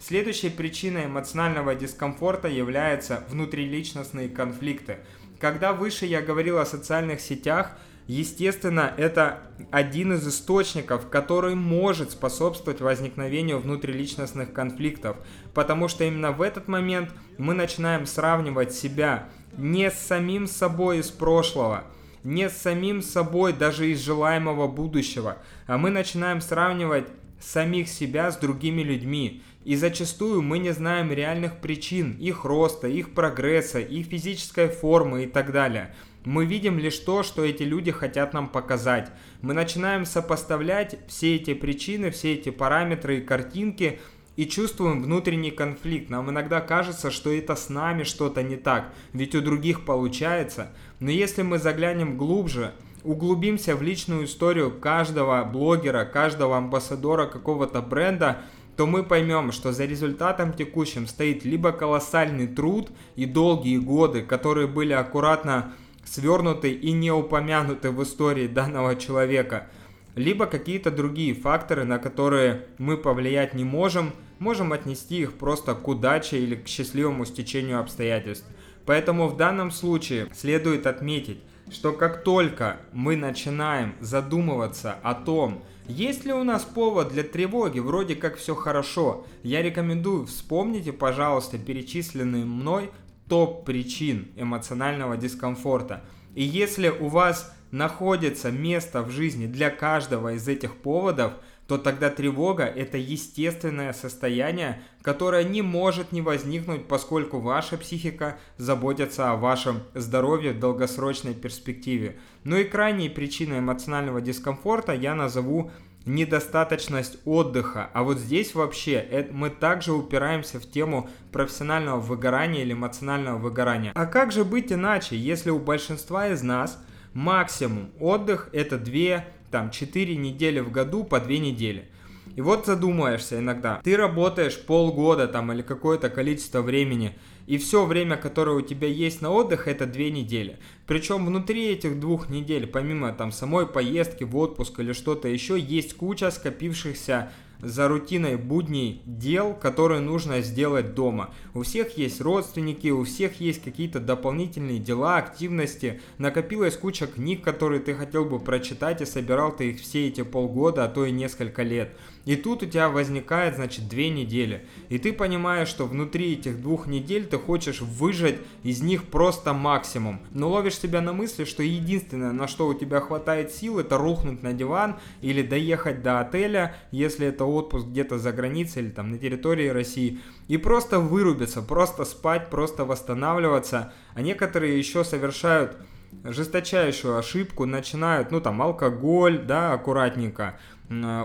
Следующей 0.00 0.48
причиной 0.48 1.04
эмоционального 1.04 1.76
дискомфорта 1.76 2.48
являются 2.48 3.24
внутриличностные 3.28 4.28
конфликты. 4.28 4.98
Когда 5.38 5.72
выше 5.72 6.06
я 6.06 6.22
говорил 6.22 6.58
о 6.58 6.66
социальных 6.66 7.20
сетях– 7.20 7.78
Естественно, 8.08 8.92
это 8.96 9.42
один 9.70 10.14
из 10.14 10.26
источников, 10.26 11.08
который 11.08 11.54
может 11.54 12.10
способствовать 12.10 12.80
возникновению 12.80 13.60
внутриличностных 13.60 14.52
конфликтов, 14.52 15.16
потому 15.54 15.88
что 15.88 16.04
именно 16.04 16.32
в 16.32 16.42
этот 16.42 16.66
момент 16.66 17.10
мы 17.38 17.54
начинаем 17.54 18.06
сравнивать 18.06 18.72
себя 18.72 19.28
не 19.56 19.90
с 19.90 19.98
самим 19.98 20.46
собой 20.46 20.98
из 20.98 21.10
прошлого, 21.10 21.84
не 22.24 22.48
с 22.48 22.56
самим 22.56 23.02
собой 23.02 23.52
даже 23.52 23.90
из 23.90 24.00
желаемого 24.00 24.66
будущего, 24.66 25.38
а 25.66 25.78
мы 25.78 25.90
начинаем 25.90 26.40
сравнивать 26.40 27.06
самих 27.40 27.88
себя 27.88 28.30
с 28.30 28.36
другими 28.36 28.82
людьми. 28.82 29.42
И 29.64 29.76
зачастую 29.76 30.42
мы 30.42 30.58
не 30.58 30.72
знаем 30.72 31.12
реальных 31.12 31.58
причин 31.58 32.16
их 32.18 32.44
роста, 32.44 32.88
их 32.88 33.14
прогресса, 33.14 33.78
их 33.78 34.06
физической 34.06 34.68
формы 34.68 35.24
и 35.24 35.26
так 35.26 35.52
далее. 35.52 35.94
Мы 36.24 36.46
видим 36.46 36.78
лишь 36.78 36.98
то, 36.98 37.22
что 37.22 37.44
эти 37.44 37.64
люди 37.64 37.90
хотят 37.90 38.32
нам 38.32 38.48
показать. 38.48 39.10
Мы 39.40 39.54
начинаем 39.54 40.04
сопоставлять 40.04 40.98
все 41.08 41.34
эти 41.36 41.52
причины, 41.52 42.10
все 42.10 42.34
эти 42.34 42.50
параметры 42.50 43.18
и 43.18 43.22
картинки 43.22 43.98
и 44.36 44.46
чувствуем 44.46 45.02
внутренний 45.02 45.50
конфликт. 45.50 46.10
Нам 46.10 46.30
иногда 46.30 46.60
кажется, 46.60 47.10
что 47.10 47.32
это 47.32 47.56
с 47.56 47.68
нами 47.68 48.04
что-то 48.04 48.42
не 48.42 48.56
так, 48.56 48.92
ведь 49.12 49.34
у 49.34 49.40
других 49.40 49.84
получается. 49.84 50.70
Но 51.00 51.10
если 51.10 51.42
мы 51.42 51.58
заглянем 51.58 52.16
глубже, 52.16 52.72
углубимся 53.02 53.74
в 53.74 53.82
личную 53.82 54.24
историю 54.24 54.70
каждого 54.70 55.44
блогера, 55.44 56.04
каждого 56.04 56.56
амбассадора 56.56 57.26
какого-то 57.26 57.82
бренда, 57.82 58.42
то 58.76 58.86
мы 58.86 59.02
поймем, 59.02 59.52
что 59.52 59.72
за 59.72 59.84
результатом 59.84 60.52
текущим 60.52 61.06
стоит 61.06 61.44
либо 61.44 61.72
колоссальный 61.72 62.46
труд 62.46 62.90
и 63.16 63.26
долгие 63.26 63.78
годы, 63.78 64.22
которые 64.22 64.66
были 64.66 64.92
аккуратно 64.92 65.74
свернуты 66.12 66.72
и 66.72 66.92
не 66.92 67.10
упомянуты 67.10 67.90
в 67.90 68.02
истории 68.02 68.46
данного 68.46 68.96
человека, 68.96 69.68
либо 70.14 70.44
какие-то 70.44 70.90
другие 70.90 71.32
факторы, 71.32 71.84
на 71.84 71.98
которые 71.98 72.66
мы 72.76 72.98
повлиять 72.98 73.54
не 73.54 73.64
можем, 73.64 74.12
можем 74.38 74.74
отнести 74.74 75.22
их 75.22 75.32
просто 75.32 75.74
к 75.74 75.88
удаче 75.88 76.38
или 76.38 76.54
к 76.54 76.68
счастливому 76.68 77.24
стечению 77.24 77.80
обстоятельств. 77.80 78.46
Поэтому 78.84 79.26
в 79.26 79.38
данном 79.38 79.70
случае 79.70 80.28
следует 80.34 80.86
отметить, 80.86 81.38
что 81.70 81.92
как 81.92 82.24
только 82.24 82.76
мы 82.92 83.16
начинаем 83.16 83.94
задумываться 84.00 84.96
о 85.02 85.14
том, 85.14 85.62
есть 85.88 86.26
ли 86.26 86.32
у 86.34 86.44
нас 86.44 86.62
повод 86.64 87.08
для 87.08 87.22
тревоги, 87.22 87.78
вроде 87.78 88.16
как 88.16 88.36
все 88.36 88.54
хорошо, 88.54 89.26
я 89.42 89.62
рекомендую 89.62 90.26
вспомните, 90.26 90.92
пожалуйста, 90.92 91.58
перечисленные 91.58 92.44
мной 92.44 92.90
топ 93.32 93.64
причин 93.64 94.30
эмоционального 94.36 95.16
дискомфорта. 95.16 96.04
И 96.34 96.42
если 96.42 96.90
у 96.90 97.08
вас 97.08 97.50
находится 97.70 98.50
место 98.50 99.00
в 99.00 99.10
жизни 99.10 99.46
для 99.46 99.70
каждого 99.70 100.34
из 100.34 100.46
этих 100.46 100.76
поводов, 100.76 101.32
то 101.66 101.78
тогда 101.78 102.10
тревога– 102.10 102.64
это 102.76 102.98
естественное 102.98 103.94
состояние, 103.94 104.82
которое 105.00 105.44
не 105.44 105.62
может 105.62 106.12
не 106.12 106.20
возникнуть, 106.20 106.86
поскольку 106.86 107.40
ваша 107.40 107.78
психика 107.78 108.36
заботится 108.58 109.30
о 109.30 109.36
вашем 109.36 109.80
здоровье 109.94 110.52
в 110.52 110.60
долгосрочной 110.60 111.32
перспективе. 111.32 112.18
Ну 112.44 112.58
и 112.58 112.64
крайней 112.64 113.08
причиной 113.08 113.60
эмоционального 113.60 114.20
дискомфорта 114.20 114.92
я 114.92 115.14
назову 115.14 115.70
недостаточность 116.06 117.18
отдыха. 117.24 117.90
А 117.92 118.02
вот 118.02 118.18
здесь 118.18 118.54
вообще 118.54 119.28
мы 119.30 119.50
также 119.50 119.92
упираемся 119.92 120.58
в 120.60 120.70
тему 120.70 121.08
профессионального 121.30 122.00
выгорания 122.00 122.62
или 122.62 122.72
эмоционального 122.72 123.38
выгорания. 123.38 123.92
А 123.94 124.06
как 124.06 124.32
же 124.32 124.44
быть 124.44 124.72
иначе, 124.72 125.16
если 125.16 125.50
у 125.50 125.58
большинства 125.58 126.28
из 126.28 126.42
нас 126.42 126.82
максимум 127.14 127.90
отдых 128.00 128.48
это 128.52 128.78
2, 128.78 129.24
там 129.50 129.70
4 129.70 130.16
недели 130.16 130.60
в 130.60 130.70
году 130.70 131.04
по 131.04 131.20
2 131.20 131.28
недели. 131.32 131.88
И 132.34 132.40
вот 132.40 132.66
задумаешься 132.66 133.38
иногда, 133.38 133.80
ты 133.82 133.96
работаешь 133.96 134.58
полгода 134.58 135.28
там 135.28 135.52
или 135.52 135.62
какое-то 135.62 136.08
количество 136.08 136.62
времени, 136.62 137.16
и 137.46 137.58
все 137.58 137.84
время, 137.84 138.16
которое 138.16 138.56
у 138.56 138.60
тебя 138.62 138.88
есть 138.88 139.20
на 139.20 139.30
отдых, 139.30 139.68
это 139.68 139.86
две 139.86 140.10
недели. 140.10 140.58
Причем 140.86 141.26
внутри 141.26 141.66
этих 141.66 141.98
двух 141.98 142.28
недель, 142.28 142.66
помимо 142.66 143.12
там 143.12 143.32
самой 143.32 143.66
поездки 143.66 144.24
в 144.24 144.36
отпуск 144.36 144.78
или 144.80 144.92
что-то 144.92 145.28
еще, 145.28 145.58
есть 145.58 145.94
куча 145.96 146.30
скопившихся 146.30 147.32
за 147.62 147.86
рутиной 147.86 148.36
будней 148.36 149.02
дел, 149.06 149.54
которые 149.54 150.00
нужно 150.00 150.40
сделать 150.42 150.94
дома. 150.94 151.32
У 151.54 151.62
всех 151.62 151.96
есть 151.96 152.20
родственники, 152.20 152.88
у 152.88 153.04
всех 153.04 153.40
есть 153.40 153.62
какие-то 153.62 154.00
дополнительные 154.00 154.80
дела, 154.80 155.16
активности. 155.16 156.00
Накопилась 156.18 156.76
куча 156.76 157.06
книг, 157.06 157.42
которые 157.42 157.80
ты 157.80 157.94
хотел 157.94 158.24
бы 158.24 158.40
прочитать 158.40 159.00
и 159.00 159.06
собирал 159.06 159.54
ты 159.54 159.70
их 159.70 159.80
все 159.80 160.08
эти 160.08 160.22
полгода, 160.22 160.84
а 160.84 160.88
то 160.88 161.06
и 161.06 161.12
несколько 161.12 161.62
лет. 161.62 161.96
И 162.24 162.36
тут 162.36 162.62
у 162.62 162.66
тебя 162.66 162.88
возникает, 162.88 163.56
значит, 163.56 163.88
две 163.88 164.08
недели. 164.08 164.66
И 164.88 164.98
ты 164.98 165.12
понимаешь, 165.12 165.68
что 165.68 165.86
внутри 165.86 166.34
этих 166.34 166.62
двух 166.62 166.86
недель 166.86 167.26
ты 167.26 167.38
хочешь 167.38 167.80
выжать 167.80 168.36
из 168.62 168.80
них 168.80 169.04
просто 169.04 169.52
максимум. 169.52 170.20
Но 170.30 170.48
ловишь 170.48 170.78
себя 170.78 171.00
на 171.00 171.12
мысли, 171.12 171.44
что 171.44 171.62
единственное, 171.62 172.32
на 172.32 172.46
что 172.46 172.68
у 172.68 172.74
тебя 172.74 173.00
хватает 173.00 173.52
сил, 173.52 173.80
это 173.80 173.98
рухнуть 173.98 174.42
на 174.42 174.52
диван 174.52 174.96
или 175.20 175.42
доехать 175.42 176.02
до 176.02 176.20
отеля, 176.20 176.76
если 176.92 177.26
это 177.26 177.44
отпуск 177.44 177.86
где-то 177.86 178.18
за 178.18 178.32
границей 178.32 178.82
или 178.82 178.90
там 178.90 179.10
на 179.10 179.18
территории 179.18 179.68
России. 179.68 180.20
И 180.46 180.56
просто 180.58 181.00
вырубиться, 181.00 181.60
просто 181.60 182.04
спать, 182.04 182.50
просто 182.50 182.84
восстанавливаться. 182.84 183.92
А 184.14 184.22
некоторые 184.22 184.78
еще 184.78 185.02
совершают 185.04 185.76
жесточайшую 186.24 187.16
ошибку, 187.16 187.66
начинают, 187.66 188.30
ну 188.30 188.40
там, 188.40 188.60
алкоголь, 188.62 189.42
да, 189.44 189.72
аккуратненько, 189.72 190.58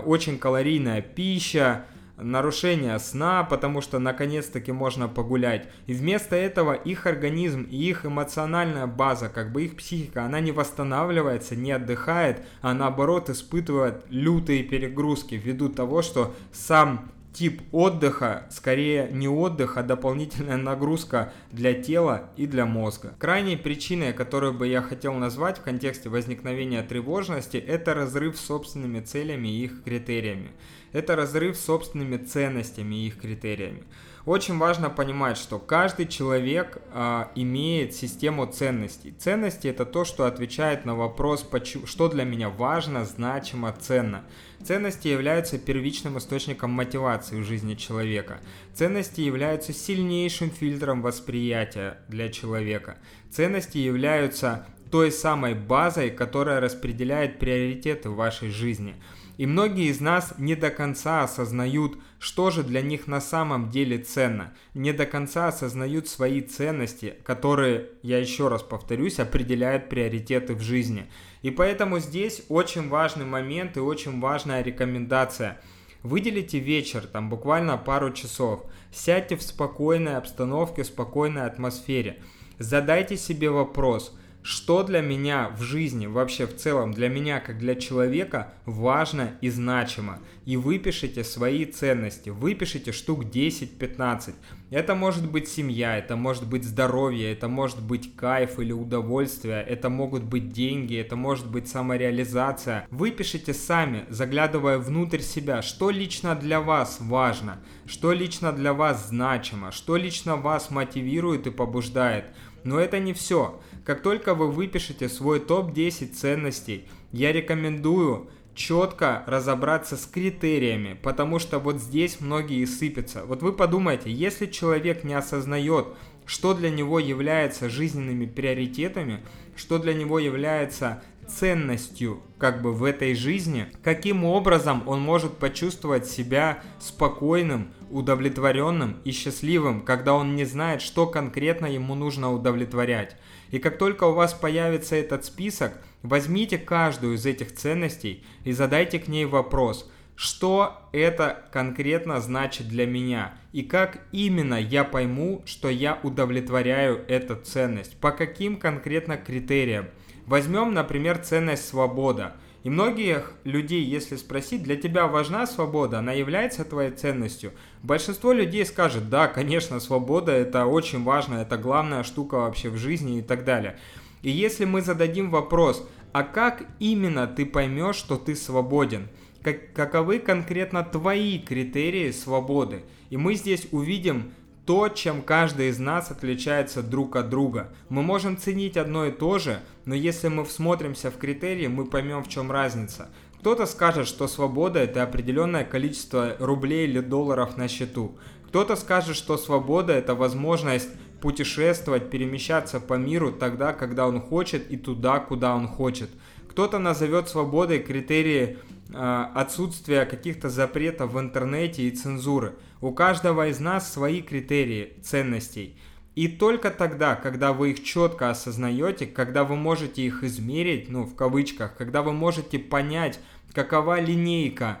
очень 0.06 0.38
калорийная 0.38 1.00
пища, 1.02 1.84
нарушение 2.16 2.98
сна, 2.98 3.44
потому 3.44 3.80
что 3.80 3.98
наконец-таки 3.98 4.72
можно 4.72 5.08
погулять. 5.08 5.68
И 5.86 5.92
вместо 5.92 6.36
этого 6.36 6.72
их 6.72 7.06
организм 7.06 7.62
и 7.62 7.76
их 7.76 8.04
эмоциональная 8.04 8.86
база, 8.86 9.28
как 9.28 9.52
бы 9.52 9.64
их 9.64 9.76
психика, 9.76 10.24
она 10.24 10.40
не 10.40 10.52
восстанавливается, 10.52 11.56
не 11.56 11.72
отдыхает, 11.72 12.44
а 12.60 12.74
наоборот 12.74 13.30
испытывает 13.30 14.04
лютые 14.10 14.64
перегрузки 14.64 15.36
ввиду 15.36 15.68
того, 15.68 16.02
что 16.02 16.34
сам 16.52 17.12
тип 17.38 17.62
отдыха 17.70 18.48
скорее 18.50 19.10
не 19.12 19.28
отдых, 19.28 19.76
а 19.76 19.84
дополнительная 19.84 20.56
нагрузка 20.56 21.32
для 21.52 21.72
тела 21.72 22.30
и 22.36 22.48
для 22.48 22.66
мозга. 22.66 23.14
Крайней 23.20 23.56
причиной, 23.56 24.12
которую 24.12 24.54
бы 24.54 24.66
я 24.66 24.82
хотел 24.82 25.14
назвать 25.14 25.58
в 25.58 25.62
контексте 25.62 26.08
возникновения 26.08 26.82
тревожности, 26.82 27.56
это 27.56 27.94
разрыв 27.94 28.36
с 28.36 28.44
собственными 28.44 28.98
целями 28.98 29.46
и 29.46 29.64
их 29.66 29.84
критериями. 29.84 30.50
Это 30.90 31.14
разрыв 31.14 31.56
с 31.56 31.64
собственными 31.64 32.16
ценностями 32.16 32.96
и 32.96 33.06
их 33.06 33.20
критериями. 33.20 33.84
Очень 34.24 34.58
важно 34.58 34.90
понимать, 34.90 35.38
что 35.38 35.60
каждый 35.60 36.06
человек 36.06 36.82
а, 36.92 37.30
имеет 37.36 37.94
систему 37.94 38.46
ценностей. 38.46 39.12
Ценности 39.12 39.68
это 39.68 39.86
то, 39.86 40.04
что 40.04 40.26
отвечает 40.26 40.84
на 40.84 40.96
вопрос, 40.96 41.48
что 41.84 42.08
для 42.08 42.24
меня 42.24 42.50
важно, 42.50 43.04
значимо, 43.04 43.72
ценно. 43.78 44.24
Ценности 44.64 45.08
являются 45.08 45.58
первичным 45.58 46.18
источником 46.18 46.70
мотивации 46.70 47.40
в 47.40 47.44
жизни 47.44 47.74
человека. 47.74 48.40
Ценности 48.74 49.20
являются 49.20 49.72
сильнейшим 49.72 50.50
фильтром 50.50 51.00
восприятия 51.00 51.98
для 52.08 52.28
человека. 52.28 52.98
Ценности 53.30 53.78
являются 53.78 54.66
той 54.90 55.12
самой 55.12 55.54
базой, 55.54 56.10
которая 56.10 56.60
распределяет 56.60 57.38
приоритеты 57.38 58.10
в 58.10 58.16
вашей 58.16 58.50
жизни– 58.50 58.94
и 59.38 59.46
многие 59.46 59.88
из 59.88 60.00
нас 60.00 60.34
не 60.36 60.56
до 60.56 60.68
конца 60.68 61.22
осознают, 61.22 61.96
что 62.18 62.50
же 62.50 62.64
для 62.64 62.82
них 62.82 63.06
на 63.06 63.20
самом 63.20 63.70
деле 63.70 63.98
ценно. 63.98 64.52
Не 64.74 64.92
до 64.92 65.06
конца 65.06 65.46
осознают 65.46 66.08
свои 66.08 66.40
ценности, 66.40 67.14
которые, 67.22 67.86
я 68.02 68.18
еще 68.18 68.48
раз 68.48 68.64
повторюсь, 68.64 69.20
определяют 69.20 69.88
приоритеты 69.88 70.54
в 70.54 70.60
жизни. 70.60 71.06
И 71.42 71.52
поэтому 71.52 72.00
здесь 72.00 72.42
очень 72.48 72.88
важный 72.88 73.24
момент 73.24 73.76
и 73.76 73.80
очень 73.80 74.18
важная 74.20 74.60
рекомендация. 74.62 75.60
Выделите 76.02 76.58
вечер, 76.58 77.06
там 77.06 77.30
буквально 77.30 77.78
пару 77.78 78.12
часов. 78.12 78.64
Сядьте 78.92 79.36
в 79.36 79.42
спокойной 79.42 80.16
обстановке, 80.16 80.82
в 80.82 80.86
спокойной 80.86 81.46
атмосфере. 81.46 82.18
Задайте 82.58 83.16
себе 83.16 83.50
вопрос– 83.50 84.12
что 84.48 84.82
для 84.82 85.02
меня 85.02 85.50
в 85.50 85.60
жизни, 85.60 86.06
вообще 86.06 86.46
в 86.46 86.56
целом, 86.56 86.94
для 86.94 87.10
меня 87.10 87.38
как 87.38 87.58
для 87.58 87.74
человека 87.74 88.54
важно 88.64 89.32
и 89.42 89.50
значимо. 89.50 90.20
И 90.46 90.56
выпишите 90.56 91.22
свои 91.22 91.66
ценности, 91.66 92.30
выпишите 92.30 92.92
штук 92.92 93.24
10-15. 93.24 94.32
Это 94.70 94.94
может 94.94 95.30
быть 95.30 95.48
семья, 95.48 95.98
это 95.98 96.16
может 96.16 96.48
быть 96.48 96.64
здоровье, 96.64 97.30
это 97.30 97.46
может 97.46 97.82
быть 97.82 98.16
кайф 98.16 98.58
или 98.58 98.72
удовольствие, 98.72 99.62
это 99.62 99.90
могут 99.90 100.22
быть 100.22 100.48
деньги, 100.50 100.96
это 100.96 101.14
может 101.14 101.50
быть 101.50 101.68
самореализация. 101.68 102.86
Выпишите 102.90 103.52
сами, 103.52 104.06
заглядывая 104.08 104.78
внутрь 104.78 105.20
себя, 105.20 105.60
что 105.60 105.90
лично 105.90 106.34
для 106.34 106.62
вас 106.62 106.96
важно, 107.00 107.60
что 107.84 108.12
лично 108.12 108.52
для 108.52 108.72
вас 108.72 109.10
значимо, 109.10 109.72
что 109.72 109.98
лично 109.98 110.36
вас 110.36 110.70
мотивирует 110.70 111.46
и 111.46 111.50
побуждает. 111.50 112.32
Но 112.64 112.78
это 112.78 112.98
не 112.98 113.12
все. 113.12 113.60
Как 113.88 114.02
только 114.02 114.34
вы 114.34 114.50
выпишете 114.50 115.08
свой 115.08 115.40
топ-10 115.40 116.12
ценностей, 116.12 116.86
я 117.10 117.32
рекомендую 117.32 118.28
четко 118.54 119.24
разобраться 119.26 119.96
с 119.96 120.04
критериями, 120.04 120.92
потому 121.02 121.38
что 121.38 121.58
вот 121.58 121.80
здесь 121.80 122.20
многие 122.20 122.66
сыпятся. 122.66 123.24
Вот 123.24 123.40
вы 123.40 123.54
подумайте, 123.54 124.12
если 124.12 124.44
человек 124.44 125.04
не 125.04 125.14
осознает, 125.14 125.86
что 126.26 126.52
для 126.52 126.68
него 126.68 126.98
является 126.98 127.70
жизненными 127.70 128.26
приоритетами, 128.26 129.24
что 129.56 129.78
для 129.78 129.94
него 129.94 130.18
является 130.18 131.02
ценностью 131.26 132.20
как 132.36 132.60
бы 132.60 132.74
в 132.74 132.84
этой 132.84 133.14
жизни, 133.14 133.68
каким 133.82 134.24
образом 134.24 134.82
он 134.86 135.00
может 135.00 135.38
почувствовать 135.38 136.06
себя 136.06 136.62
спокойным, 136.78 137.72
удовлетворенным 137.90 138.98
и 139.04 139.12
счастливым, 139.12 139.80
когда 139.80 140.12
он 140.12 140.36
не 140.36 140.44
знает, 140.44 140.82
что 140.82 141.06
конкретно 141.06 141.64
ему 141.64 141.94
нужно 141.94 142.30
удовлетворять. 142.34 143.16
И 143.50 143.58
как 143.58 143.78
только 143.78 144.04
у 144.04 144.14
вас 144.14 144.34
появится 144.34 144.96
этот 144.96 145.24
список, 145.24 145.72
возьмите 146.02 146.58
каждую 146.58 147.14
из 147.14 147.26
этих 147.26 147.54
ценностей 147.54 148.24
и 148.44 148.52
задайте 148.52 148.98
к 148.98 149.08
ней 149.08 149.24
вопрос, 149.24 149.90
что 150.14 150.88
это 150.92 151.44
конкретно 151.52 152.20
значит 152.20 152.68
для 152.68 152.86
меня 152.86 153.34
и 153.52 153.62
как 153.62 154.00
именно 154.10 154.60
я 154.60 154.84
пойму, 154.84 155.42
что 155.46 155.68
я 155.68 155.98
удовлетворяю 156.02 157.04
эту 157.08 157.36
ценность, 157.36 157.98
по 158.00 158.10
каким 158.10 158.58
конкретно 158.58 159.16
критериям. 159.16 159.86
Возьмем, 160.26 160.74
например, 160.74 161.18
ценность 161.18 161.68
свобода. 161.68 162.34
И 162.64 162.70
многих 162.70 163.34
людей, 163.44 163.82
если 163.84 164.16
спросить, 164.16 164.64
для 164.64 164.76
тебя 164.76 165.06
важна 165.06 165.46
свобода, 165.46 166.00
она 166.00 166.12
является 166.12 166.64
твоей 166.64 166.90
ценностью, 166.90 167.52
большинство 167.82 168.32
людей 168.32 168.66
скажет, 168.66 169.08
да, 169.08 169.28
конечно, 169.28 169.78
свобода 169.78 170.32
это 170.32 170.66
очень 170.66 171.04
важно, 171.04 171.36
это 171.36 171.56
главная 171.56 172.02
штука 172.02 172.34
вообще 172.36 172.68
в 172.68 172.76
жизни 172.76 173.18
и 173.18 173.22
так 173.22 173.44
далее. 173.44 173.78
И 174.22 174.30
если 174.30 174.64
мы 174.64 174.82
зададим 174.82 175.30
вопрос, 175.30 175.86
а 176.12 176.24
как 176.24 176.64
именно 176.80 177.26
ты 177.26 177.46
поймешь, 177.46 177.96
что 177.96 178.16
ты 178.16 178.34
свободен? 178.34 179.08
Как, 179.42 179.72
каковы 179.72 180.18
конкретно 180.18 180.82
твои 180.82 181.38
критерии 181.38 182.10
свободы? 182.10 182.82
И 183.10 183.16
мы 183.16 183.34
здесь 183.34 183.68
увидим 183.70 184.32
то, 184.66 184.88
чем 184.88 185.22
каждый 185.22 185.70
из 185.70 185.78
нас 185.78 186.10
отличается 186.10 186.82
друг 186.82 187.16
от 187.16 187.30
друга. 187.30 187.72
Мы 187.88 188.02
можем 188.02 188.36
ценить 188.36 188.76
одно 188.76 189.06
и 189.06 189.10
то 189.10 189.38
же, 189.38 189.60
но 189.88 189.94
если 189.94 190.28
мы 190.28 190.44
всмотримся 190.44 191.10
в 191.10 191.16
критерии, 191.16 191.66
мы 191.66 191.86
поймем, 191.86 192.22
в 192.22 192.28
чем 192.28 192.52
разница. 192.52 193.08
Кто-то 193.40 193.64
скажет, 193.64 194.06
что 194.06 194.28
свобода– 194.28 194.78
это 194.80 195.02
определенное 195.02 195.64
количество 195.64 196.36
рублей 196.38 196.86
или 196.86 197.00
долларов 197.00 197.56
на 197.56 197.68
счету. 197.68 198.18
Кто-то 198.48 198.76
скажет, 198.76 199.16
что 199.16 199.38
свобода– 199.38 199.92
это 199.94 200.14
возможность 200.14 200.90
путешествовать, 201.22 202.10
перемещаться 202.10 202.80
по 202.80 202.94
миру 202.98 203.32
тогда, 203.32 203.72
когда 203.72 204.06
он 204.06 204.20
хочет 204.20 204.70
и 204.70 204.76
туда, 204.76 205.20
куда 205.20 205.54
он 205.54 205.66
хочет. 205.66 206.10
Кто-то 206.50 206.78
назовет 206.78 207.30
свободой 207.30 207.78
критерии 207.78 208.58
э, 208.92 209.24
отсутствия 209.34 210.04
каких-то 210.04 210.50
запретов 210.50 211.14
в 211.14 211.18
интернете 211.18 211.84
и 211.84 211.90
цензуры. 211.92 212.56
У 212.82 212.92
каждого 212.92 213.48
из 213.48 213.58
нас 213.58 213.90
свои 213.90 214.20
критерии 214.20 214.98
ценностей. 215.02 215.78
И 216.18 216.26
только 216.26 216.72
тогда, 216.72 217.14
когда 217.14 217.52
вы 217.52 217.70
их 217.70 217.84
четко 217.84 218.28
осознаете, 218.28 219.06
когда 219.06 219.44
вы 219.44 219.54
можете 219.54 220.02
их 220.02 220.24
измерить, 220.24 220.88
ну 220.88 221.04
в 221.04 221.14
кавычках, 221.14 221.76
когда 221.76 222.02
вы 222.02 222.12
можете 222.12 222.58
понять, 222.58 223.20
какова 223.52 224.00
линейка 224.00 224.80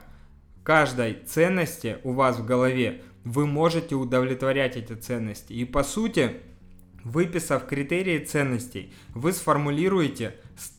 каждой 0.64 1.14
ценности 1.14 1.98
у 2.02 2.10
вас 2.10 2.38
в 2.38 2.44
голове, 2.44 3.02
вы 3.22 3.46
можете 3.46 3.94
удовлетворять 3.94 4.76
эти 4.76 4.94
ценности. 4.94 5.52
И 5.52 5.64
по 5.64 5.84
сути, 5.84 6.38
выписав 7.04 7.66
критерии 7.66 8.18
ценностей, 8.18 8.92
вы 9.14 9.32
сформулируете 9.32 10.34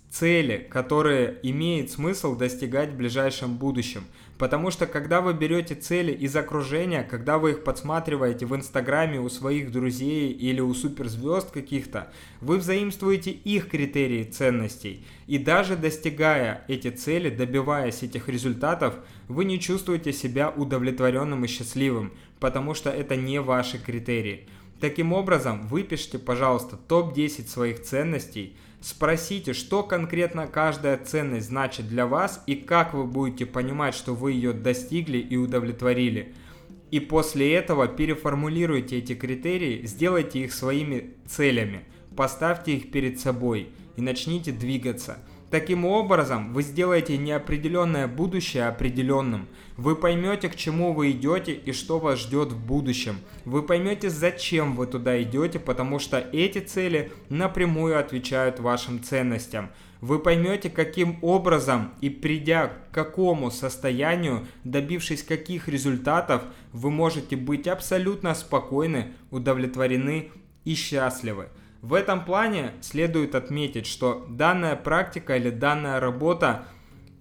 цели, 0.09 0.67
которые 0.69 1.37
имеет 1.43 1.91
смысл 1.91 2.35
достигать 2.35 2.89
в 2.89 2.97
ближайшем 2.97 3.57
будущем. 3.57 4.05
Потому 4.37 4.71
что 4.71 4.87
когда 4.87 5.19
вы 5.19 5.33
берете 5.33 5.75
цели 5.75 6.13
из 6.13 6.35
окружения, 6.35 7.03
когда 7.03 7.37
вы 7.37 7.51
их 7.51 7.63
подсматриваете 7.63 8.45
в 8.45 8.55
Инстаграме 8.55 9.19
у 9.19 9.29
своих 9.29 9.71
друзей 9.71 10.31
или 10.31 10.61
у 10.61 10.73
суперзвезд 10.73 11.51
каких-то, 11.51 12.11
вы 12.39 12.57
взаимствуете 12.57 13.31
их 13.31 13.69
критерии 13.69 14.23
ценностей. 14.23 15.05
И 15.27 15.37
даже 15.37 15.75
достигая 15.75 16.63
эти 16.69 16.89
цели, 16.89 17.29
добиваясь 17.29 18.01
этих 18.01 18.29
результатов, 18.29 18.95
вы 19.27 19.43
не 19.43 19.59
чувствуете 19.59 20.13
себя 20.13 20.49
удовлетворенным 20.49 21.43
и 21.43 21.47
счастливым, 21.47 22.13
потому 22.39 22.73
что 22.73 22.89
это 22.89 23.17
не 23.17 23.41
ваши 23.41 23.77
критерии. 23.77 24.47
Таким 24.79 25.11
образом, 25.11 25.67
выпишите, 25.67 26.17
пожалуйста, 26.17 26.77
топ-10 26.77 27.47
своих 27.47 27.83
ценностей– 27.83 28.55
Спросите, 28.81 29.53
что 29.53 29.83
конкретно 29.83 30.47
каждая 30.47 30.97
ценность 30.97 31.47
значит 31.47 31.89
для 31.89 32.07
вас 32.07 32.41
и 32.47 32.55
как 32.55 32.93
вы 32.93 33.03
будете 33.05 33.45
понимать, 33.45 33.93
что 33.93 34.15
вы 34.15 34.31
ее 34.31 34.53
достигли 34.53 35.17
и 35.17 35.35
удовлетворили. 35.35 36.33
И 36.89 36.99
после 37.01 37.53
этого 37.53 37.87
переформулируйте 37.87 38.97
эти 38.97 39.15
критерии, 39.15 39.85
сделайте 39.85 40.39
их 40.39 40.53
своими 40.53 41.13
целями, 41.27 41.83
поставьте 42.15 42.77
их 42.77 42.89
перед 42.89 43.19
собой 43.19 43.69
и 43.97 44.01
начните 44.01 44.51
двигаться. 44.51 45.19
Таким 45.49 45.83
образом, 45.83 46.53
вы 46.53 46.61
сделаете 46.61 47.17
неопределенное 47.17 48.07
будущее 48.07 48.67
определенным. 48.67 49.47
Вы 49.77 49.95
поймете, 49.95 50.47
к 50.47 50.55
чему 50.55 50.93
вы 50.93 51.09
идете 51.09 51.53
и 51.53 51.71
что 51.71 51.97
вас 51.97 52.19
ждет 52.19 52.51
в 52.51 52.63
будущем. 52.63 53.17
Вы 53.45 53.63
поймете, 53.63 54.11
зачем 54.11 54.75
вы 54.75 54.85
туда 54.85 55.19
идете, 55.23 55.57
потому 55.57 55.97
что 55.97 56.19
эти 56.19 56.59
цели 56.59 57.11
напрямую 57.29 57.97
отвечают 57.97 58.59
вашим 58.59 59.01
ценностям. 59.01 59.71
Вы 60.01 60.19
поймете, 60.19 60.69
каким 60.69 61.17
образом 61.23 61.93
и 61.99 62.11
придя 62.11 62.67
к 62.67 62.93
какому 62.93 63.49
состоянию, 63.49 64.45
добившись 64.63 65.23
каких 65.23 65.67
результатов, 65.67 66.43
вы 66.73 66.91
можете 66.91 67.35
быть 67.35 67.67
абсолютно 67.67 68.35
спокойны, 68.35 69.13
удовлетворены 69.31 70.29
и 70.63 70.75
счастливы. 70.75 71.47
В 71.81 71.93
этом 71.93 72.25
плане 72.25 72.73
следует 72.81 73.35
отметить, 73.35 73.87
что 73.87 74.25
данная 74.29 74.75
практика 74.75 75.37
или 75.37 75.49
данная 75.49 75.99
работа 75.99 76.65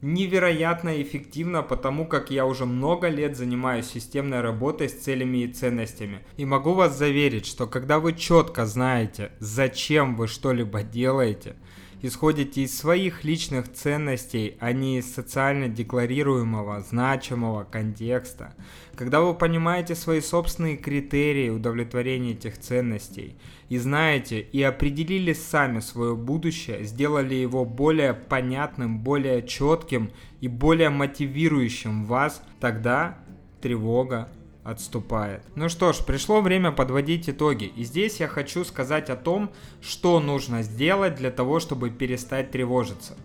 невероятно 0.01 1.01
эффективна, 1.01 1.63
потому 1.63 2.07
как 2.07 2.31
я 2.31 2.47
уже 2.47 2.67
много 2.67 3.09
лет 3.09 3.37
занимаюсь 3.37 3.87
системной 3.87 4.41
работой 4.41 4.89
с 4.89 4.95
целями 4.95 5.39
и 5.39 5.53
ценностями. 5.53 6.21
И 6.37 6.45
могу 6.45 6.75
вас 6.75 6.97
заверить, 6.97 7.47
что 7.47 7.67
когда 7.67 7.99
вы 7.99 8.15
четко 8.15 8.67
знаете, 8.67 9.33
зачем 9.39 10.17
вы 10.17 10.27
что-либо 10.27 10.83
делаете– 10.83 11.57
исходите 12.03 12.63
из 12.63 12.79
своих 12.79 13.25
личных 13.25 13.73
ценностей, 13.73 14.57
а 14.61 14.73
не 14.73 14.99
из 14.99 15.13
социально 15.13 15.69
декларируемого, 15.69 16.81
значимого 16.81 17.65
контекста. 17.65 18.55
Когда 18.95 19.21
вы 19.21 19.35
понимаете 19.35 19.95
свои 19.95 20.21
собственные 20.21 20.77
критерии 20.77 21.51
удовлетворения 21.51 22.33
этих 22.33 22.59
ценностей 22.59 23.37
и 23.69 23.79
знаете 23.79 24.41
и 24.41 24.63
определили 24.63 25.33
сами 25.33 25.81
свое 25.81 26.17
будущее, 26.17 26.85
сделали 26.85 27.35
его 27.35 27.65
более 27.65 28.15
понятным, 28.15 29.01
более 29.01 29.47
четким 29.47 30.11
и 30.41 30.49
более 30.49 30.91
мотивирующим 30.91 32.05
вас, 32.05 32.43
тогда 32.61 33.19
тревога 33.61 34.29
отступает. 34.69 35.43
Ну 35.55 35.69
что 35.69 35.93
ж, 35.93 35.99
пришло 36.05 36.41
время 36.41 36.73
подводить 36.73 37.29
итоги. 37.29 37.64
И 37.64 37.85
здесь 37.85 38.21
я 38.21 38.29
хочу 38.29 38.64
сказать 38.64 39.09
о 39.11 39.16
том, 39.16 39.51
что 39.81 40.21
нужно 40.21 40.62
сделать 40.62 41.14
для 41.14 41.31
того, 41.31 41.59
чтобы 41.59 41.91
перестать 41.91 42.51
тревожиться. 42.51 43.16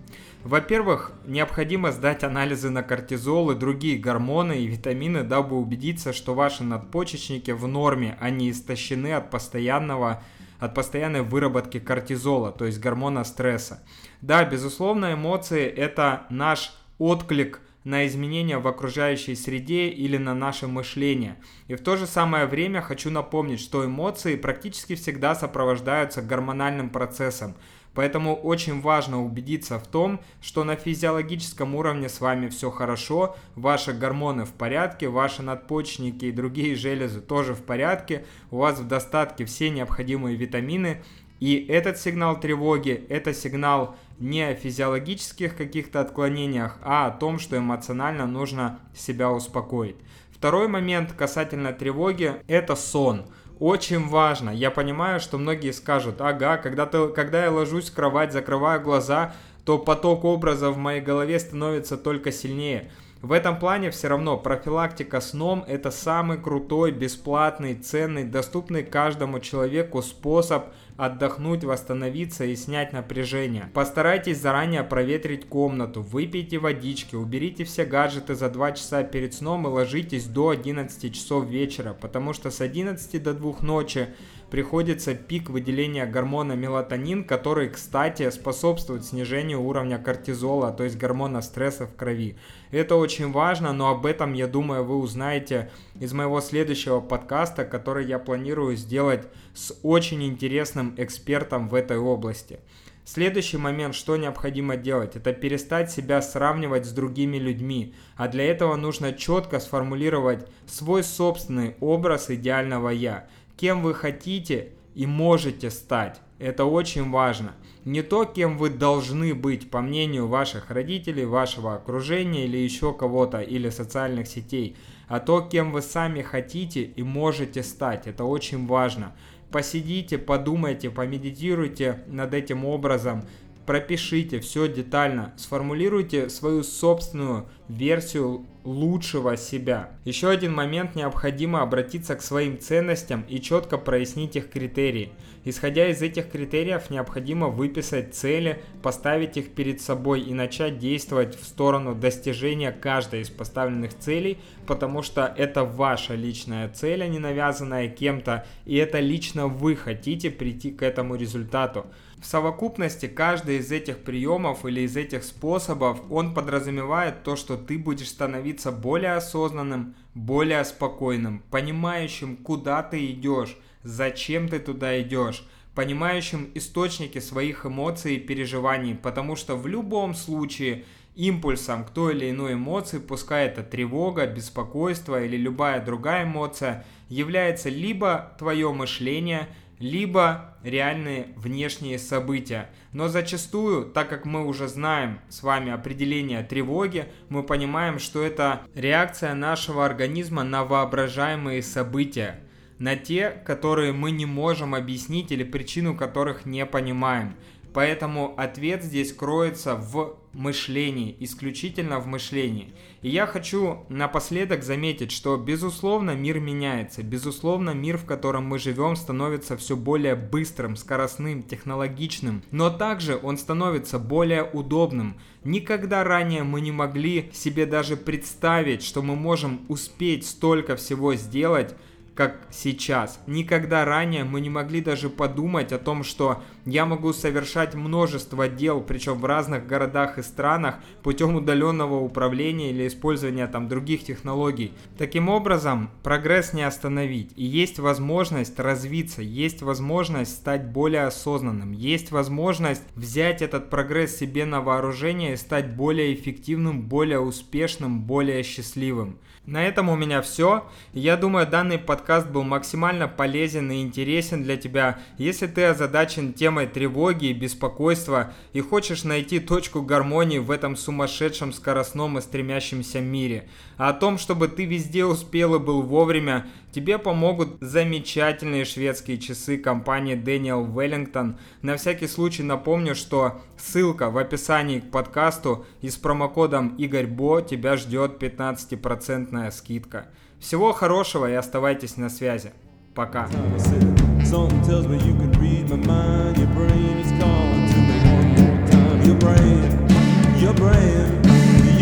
Во-первых, 0.43 1.13
необходимо 1.25 1.91
сдать 1.91 2.23
анализы 2.23 2.69
на 2.69 2.83
кортизол 2.83 3.51
и 3.51 3.55
другие 3.55 3.97
гормоны 3.97 4.59
и 4.59 4.67
витамины, 4.67 5.23
дабы 5.23 5.57
убедиться, 5.57 6.11
что 6.11 6.33
ваши 6.33 6.63
надпочечники 6.63 7.51
в 7.51 7.67
норме, 7.67 8.17
они 8.19 8.51
истощены 8.51 9.13
от 9.13 9.29
постоянного 9.29 10.21
от 10.59 10.75
постоянной 10.75 11.23
выработки 11.23 11.77
кортизола, 11.77 12.53
то 12.53 12.63
есть 12.63 12.79
гормона 12.79 13.25
стресса. 13.25 13.83
Да, 14.21 14.45
безусловно, 14.45 15.13
эмоции 15.13 15.65
это 15.65 16.25
наш 16.29 16.73
отклик 16.99 17.59
на 17.83 18.05
изменения 18.07 18.57
в 18.57 18.67
окружающей 18.67 19.35
среде 19.35 19.89
или 19.89 20.17
на 20.17 20.33
наше 20.33 20.67
мышление. 20.67 21.37
И 21.67 21.75
в 21.75 21.81
то 21.81 21.97
же 21.97 22.07
самое 22.07 22.45
время 22.45 22.81
хочу 22.81 23.09
напомнить, 23.09 23.59
что 23.59 23.85
эмоции 23.85 24.35
практически 24.35 24.95
всегда 24.95 25.35
сопровождаются 25.35 26.21
гормональным 26.21 26.89
процессом. 26.89 27.55
Поэтому 27.93 28.35
очень 28.35 28.81
важно 28.81 29.23
убедиться 29.23 29.77
в 29.77 29.85
том, 29.85 30.19
что 30.41 30.63
на 30.63 30.75
физиологическом 30.75 31.75
уровне 31.75 32.09
с 32.09 32.21
вами 32.21 32.49
все 32.49 32.71
хорошо, 32.71 33.35
ваши 33.55 33.93
гормоны 33.93 34.45
в 34.45 34.51
порядке, 34.53 35.09
ваши 35.09 35.43
надпочечники 35.43 36.25
и 36.25 36.31
другие 36.31 36.75
железы 36.75 37.21
тоже 37.21 37.53
в 37.53 37.61
порядке, 37.61 38.25
у 38.49 38.57
вас 38.57 38.79
в 38.79 38.87
достатке 38.87 39.45
все 39.45 39.69
необходимые 39.69 40.35
витамины, 40.35 41.03
и 41.39 41.57
этот 41.67 41.99
сигнал 41.99 42.39
тревоги– 42.39 43.05
это 43.09 43.33
сигнал 43.33 43.95
не 44.19 44.41
о 44.43 44.55
физиологических 44.55 45.55
каких-то 45.55 46.01
отклонениях, 46.01 46.77
а 46.81 47.07
о 47.07 47.11
том, 47.11 47.39
что 47.39 47.57
эмоционально 47.57 48.25
нужно 48.25 48.79
себя 48.95 49.31
успокоить. 49.31 49.95
Второй 50.31 50.67
момент 50.67 51.13
касательно 51.13 51.73
тревоги– 51.73 52.33
это 52.47 52.75
сон. 52.75 53.25
Очень 53.59 54.07
важно. 54.07 54.49
Я 54.49 54.71
понимаю, 54.71 55.19
что 55.19 55.37
многие 55.37 55.71
скажут, 55.71 56.19
ага, 56.19 56.57
когда, 56.57 56.85
ты, 56.85 57.07
когда 57.09 57.43
я 57.45 57.51
ложусь 57.51 57.89
в 57.89 57.95
кровать, 57.95 58.33
закрываю 58.33 58.81
глаза, 58.81 59.33
то 59.63 59.77
поток 59.79 60.25
образов 60.25 60.75
в 60.75 60.79
моей 60.79 61.01
голове 61.01 61.39
становится 61.39 61.95
только 61.95 62.31
сильнее. 62.31 62.91
В 63.23 63.31
этом 63.31 63.57
плане 63.57 63.89
все 63.89 64.09
равно 64.09 64.37
профилактика 64.37 65.21
сном– 65.21 65.63
это 65.67 65.91
самый 65.91 66.37
крутой, 66.37 66.91
бесплатный, 66.91 67.73
ценный, 67.73 68.25
доступный 68.25 68.83
каждому 68.83 69.39
человеку 69.39 70.01
способ– 70.01 70.65
отдохнуть, 70.97 71.63
восстановиться 71.63 72.45
и 72.45 72.55
снять 72.55 72.93
напряжение. 72.93 73.69
Постарайтесь 73.73 74.39
заранее 74.39 74.83
проветрить 74.83 75.47
комнату, 75.47 76.01
выпейте 76.01 76.59
водички, 76.59 77.15
уберите 77.15 77.63
все 77.63 77.85
гаджеты 77.85 78.35
за 78.35 78.49
2 78.49 78.73
часа 78.73 79.03
перед 79.03 79.33
сном 79.33 79.67
и 79.67 79.69
ложитесь 79.69 80.25
до 80.25 80.49
11 80.49 81.13
часов 81.13 81.45
вечера, 81.45 81.93
потому 81.93 82.33
что 82.33 82.51
с 82.51 82.61
11 82.61 83.23
до 83.23 83.33
2 83.33 83.55
ночи 83.61 84.09
приходится 84.53 85.15
пик 85.15 85.49
выделения 85.49 86.05
гормона 86.05 86.53
мелатонин, 86.53 87.23
который, 87.23 87.69
кстати, 87.69 88.29
способствует 88.29 89.03
снижению 89.03 89.63
уровня 89.63 89.97
кортизола, 89.97 90.71
то 90.71 90.83
есть 90.83 90.95
гормона 90.95 91.41
стресса 91.41 91.87
в 91.87 91.95
крови. 91.95 92.37
Это 92.69 92.95
очень 92.95 93.31
важно, 93.31 93.73
но 93.73 93.89
об 93.89 94.05
этом, 94.05 94.33
я 94.33 94.45
думаю, 94.45 94.83
вы 94.83 94.97
узнаете 94.99 95.71
из 95.99 96.13
моего 96.13 96.39
следующего 96.39 96.99
подкаста, 97.01 97.65
который 97.65 98.05
я 98.05 98.19
планирую 98.19 98.75
сделать 98.75 99.27
с 99.55 99.75
очень 99.81 100.23
интересным 100.23 100.93
экспертом 100.97 101.67
в 101.67 101.73
этой 101.73 101.97
области. 101.97 102.59
Следующий 103.05 103.57
момент, 103.57 103.95
что 103.95 104.15
необходимо 104.17 104.77
делать, 104.77 105.17
это 105.17 105.33
перестать 105.33 105.91
себя 105.91 106.21
сравнивать 106.21 106.85
с 106.85 106.91
другими 106.91 107.37
людьми, 107.37 107.95
а 108.15 108.29
для 108.29 108.45
этого 108.45 108.75
нужно 108.75 109.11
четко 109.13 109.59
сформулировать 109.59 110.47
свой 110.67 111.03
собственный 111.03 111.75
образ 111.81 112.29
идеального 112.29 112.89
«я», 112.89 113.27
кем 113.57 113.81
вы 113.81 113.93
хотите 113.93 114.69
и 114.95 115.05
можете 115.05 115.69
стать. 115.69 116.19
Это 116.39 116.65
очень 116.65 117.09
важно. 117.09 117.53
Не 117.85 118.01
то, 118.01 118.25
кем 118.25 118.57
вы 118.57 118.69
должны 118.69 119.33
быть, 119.33 119.69
по 119.69 119.81
мнению 119.81 120.27
ваших 120.27 120.71
родителей, 120.71 121.25
вашего 121.25 121.75
окружения 121.75 122.45
или 122.45 122.57
еще 122.57 122.93
кого-то, 122.93 123.39
или 123.41 123.69
социальных 123.69 124.27
сетей, 124.27 124.77
а 125.07 125.19
то, 125.19 125.41
кем 125.41 125.71
вы 125.71 125.81
сами 125.81 126.21
хотите 126.21 126.83
и 126.83 127.03
можете 127.03 127.63
стать. 127.63 128.07
Это 128.07 128.23
очень 128.23 128.67
важно. 128.67 129.13
Посидите, 129.51 130.17
подумайте, 130.17 130.89
помедитируйте 130.89 132.03
над 132.07 132.33
этим 132.33 132.65
образом, 132.65 133.23
пропишите 133.65 134.39
все 134.39 134.67
детально, 134.67 135.33
сформулируйте 135.37 136.29
свою 136.29 136.63
собственную 136.63 137.47
версию 137.69 138.45
лучшего 138.63 139.35
себя. 139.35 139.91
Еще 140.05 140.29
один 140.29 140.53
момент 140.53 140.95
необходимо 140.95 141.61
обратиться 141.61 142.15
к 142.15 142.21
своим 142.21 142.59
ценностям 142.59 143.25
и 143.27 143.41
четко 143.41 143.77
прояснить 143.77 144.35
их 144.35 144.49
критерии. 144.49 145.11
Исходя 145.45 145.89
из 145.89 146.01
этих 146.01 146.31
критериев 146.31 146.89
необходимо 146.89 147.47
выписать 147.47 148.15
цели, 148.15 148.61
поставить 148.81 149.35
их 149.35 149.53
перед 149.53 149.81
собой 149.81 150.21
и 150.21 150.33
начать 150.33 150.79
действовать 150.79 151.37
в 151.37 151.43
сторону 151.43 151.93
достижения 151.93 152.71
каждой 152.71 153.21
из 153.21 153.29
поставленных 153.29 153.97
целей, 153.97 154.37
потому 154.65 155.03
что 155.03 155.33
это 155.37 155.65
ваша 155.65 156.15
личная 156.15 156.69
цель, 156.69 157.03
а 157.03 157.07
не 157.07 157.19
навязанная 157.19 157.89
кем-то, 157.89 158.45
и 158.65 158.77
это 158.77 158.99
лично 159.01 159.47
вы 159.47 159.75
хотите 159.75 160.29
прийти 160.29 160.71
к 160.71 160.81
этому 160.81 161.15
результату. 161.15 161.87
В 162.23 162.25
совокупности 162.25 163.07
каждый 163.07 163.57
из 163.57 163.69
этих 163.69 163.97
приемов 163.97 164.65
или 164.65 164.79
из 164.79 164.95
этих 164.95 165.25
способов, 165.25 165.99
он 166.09 166.33
подразумевает 166.33 167.21
то, 167.23 167.35
что 167.35 167.57
ты 167.57 167.77
будешь 167.77 168.07
становиться 168.07 168.71
более 168.71 169.15
осознанным, 169.15 169.93
более 170.13 170.63
спокойным, 170.63 171.43
понимающим, 171.51 172.37
куда 172.37 172.81
ты 172.81 173.11
идешь, 173.11 173.57
зачем 173.83 174.47
ты 174.47 174.59
туда 174.59 175.01
идешь, 175.01 175.45
понимающим 175.75 176.49
источники 176.55 177.19
своих 177.19 177.65
эмоций 177.65 178.15
и 178.15 178.19
переживаний, 178.19 178.95
потому 178.95 179.35
что 179.35 179.57
в 179.57 179.67
любом 179.67 180.13
случае 180.13 180.85
импульсом 181.15 181.83
к 181.83 181.89
той 181.89 182.15
или 182.15 182.29
иной 182.29 182.53
эмоции, 182.53 182.99
пускай 182.99 183.47
это 183.47 183.63
тревога, 183.63 184.27
беспокойство 184.27 185.21
или 185.21 185.35
любая 185.35 185.83
другая 185.83 186.23
эмоция, 186.23 186.85
является 187.09 187.67
либо 187.67 188.33
твое 188.39 188.71
мышление– 188.71 189.49
либо 189.83 190.55
реальные 190.63 191.33
внешние 191.35 191.99
события. 191.99 192.69
Но 192.93 193.09
зачастую, 193.09 193.83
так 193.85 194.07
как 194.07 194.23
мы 194.23 194.45
уже 194.45 194.69
знаем 194.69 195.19
с 195.27 195.43
вами 195.43 195.73
определение 195.73 196.41
тревоги, 196.41 197.09
мы 197.27 197.43
понимаем, 197.43 197.99
что 197.99 198.23
это 198.23 198.61
реакция 198.75 199.33
нашего 199.33 199.85
организма 199.85 200.45
на 200.45 200.63
воображаемые 200.63 201.61
события, 201.61 202.39
на 202.79 202.95
те, 202.95 203.29
которые 203.29 203.91
мы 203.91 204.11
не 204.11 204.25
можем 204.25 204.73
объяснить 204.73 205.33
или 205.33 205.43
причину 205.43 205.97
которых 205.97 206.45
не 206.45 206.65
понимаем. 206.65 207.35
Поэтому 207.73 208.35
ответ 208.37 208.83
здесь 208.83 209.11
кроется 209.11 209.75
в 209.75 210.15
мышлении, 210.33 211.15
исключительно 211.19 211.99
в 211.99 212.07
мышлении. 212.07 212.73
И 213.01 213.09
я 213.09 213.25
хочу 213.25 213.85
напоследок 213.89 214.63
заметить, 214.63 215.11
что 215.11 215.37
безусловно 215.37 216.11
мир 216.11 216.39
меняется, 216.39 217.03
безусловно 217.03 217.71
мир, 217.71 217.97
в 217.97 218.05
котором 218.05 218.45
мы 218.45 218.59
живем, 218.59 218.95
становится 218.95 219.57
все 219.57 219.75
более 219.75 220.15
быстрым, 220.15 220.75
скоростным, 220.75 221.43
технологичным, 221.43 222.43
но 222.51 222.69
также 222.69 223.19
он 223.21 223.37
становится 223.37 223.99
более 223.99 224.43
удобным. 224.43 225.19
Никогда 225.43 226.03
ранее 226.03 226.43
мы 226.43 226.61
не 226.61 226.71
могли 226.71 227.29
себе 227.33 227.65
даже 227.65 227.97
представить, 227.97 228.83
что 228.83 229.01
мы 229.01 229.15
можем 229.15 229.65
успеть 229.67 230.25
столько 230.25 230.75
всего 230.75 231.15
сделать, 231.15 231.75
как 232.15 232.37
сейчас. 232.51 233.19
Никогда 233.25 233.85
ранее 233.85 234.23
мы 234.23 234.39
не 234.41 234.49
могли 234.49 234.81
даже 234.81 235.09
подумать 235.09 235.71
о 235.71 235.79
том, 235.79 236.03
что 236.03 236.43
я 236.65 236.85
могу 236.85 237.11
совершать 237.11 237.73
множество 237.73 238.47
дел, 238.47 238.81
причем 238.81 239.19
в 239.19 239.25
разных 239.25 239.65
городах 239.65 240.17
и 240.17 240.21
странах, 240.21 240.75
путем 241.01 241.35
удаленного 241.35 241.99
управления 241.99 242.69
или 242.69 242.87
использования 242.87 243.47
там 243.47 243.67
других 243.67 244.03
технологий. 244.03 244.73
Таким 244.97 245.27
образом, 245.27 245.89
прогресс 246.03 246.53
не 246.53 246.63
остановить. 246.63 247.31
И 247.35 247.45
есть 247.45 247.79
возможность 247.79 248.59
развиться, 248.59 249.21
есть 249.21 249.61
возможность 249.61 250.35
стать 250.35 250.67
более 250.67 251.05
осознанным, 251.05 251.71
есть 251.71 252.11
возможность 252.11 252.83
взять 252.95 253.41
этот 253.41 253.69
прогресс 253.69 254.15
себе 254.15 254.45
на 254.45 254.61
вооружение 254.61 255.33
и 255.33 255.37
стать 255.37 255.75
более 255.75 256.13
эффективным, 256.13 256.83
более 256.83 257.19
успешным, 257.19 258.01
более 258.01 258.43
счастливым. 258.43 259.17
На 259.45 259.67
этом 259.67 259.89
у 259.89 259.97
меня 259.97 260.21
все. 260.21 260.63
Я 260.93 261.17
думаю, 261.17 261.45
данный 261.45 261.77
подкаст 261.77 262.29
был 262.29 262.43
максимально 262.43 263.09
полезен 263.09 263.69
и 263.73 263.81
интересен 263.81 264.41
для 264.41 264.55
тебя. 264.55 264.99
Если 265.17 265.47
ты 265.47 265.65
озадачен 265.65 266.31
темой 266.31 266.65
тревоги 266.65 267.25
и 267.25 267.33
беспокойства 267.33 268.31
и 268.53 268.61
хочешь 268.61 269.03
найти 269.03 269.41
точку 269.41 269.81
гармонии 269.81 270.37
в 270.37 270.49
этом 270.49 270.77
сумасшедшем 270.77 271.51
скоростном 271.51 272.17
и 272.17 272.21
стремящемся 272.21 273.01
мире, 273.01 273.49
а 273.75 273.89
о 273.89 273.93
том, 273.93 274.17
чтобы 274.17 274.47
ты 274.47 274.63
везде 274.63 275.03
успел 275.03 275.55
и 275.55 275.59
был 275.59 275.81
вовремя, 275.81 276.47
тебе 276.71 276.97
помогут 276.97 277.57
замечательные 277.59 278.63
шведские 278.63 279.17
часы 279.17 279.57
компании 279.57 280.15
Daniel 280.15 280.73
Wellington. 280.73 281.35
На 281.61 281.75
всякий 281.75 282.07
случай 282.07 282.43
напомню, 282.43 282.95
что 282.95 283.41
ссылка 283.57 284.09
в 284.09 284.17
описании 284.17 284.79
к 284.79 284.89
подкасту 284.89 285.65
и 285.81 285.89
с 285.89 285.97
промокодом 285.97 286.77
Игорь 286.77 287.07
Бо 287.07 287.41
тебя 287.41 287.75
ждет 287.75 288.23
15% 288.23 289.32
скидка. 289.51 290.07
Всего 290.39 290.73
хорошего 290.73 291.29
и 291.29 291.33
оставайтесь 291.33 291.97
на 291.97 292.09
связи. 292.09 292.51
Пока. 292.93 293.27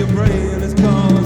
Your 0.01 0.07
brain 0.07 0.63
is 0.63 0.73
calling 0.73 1.20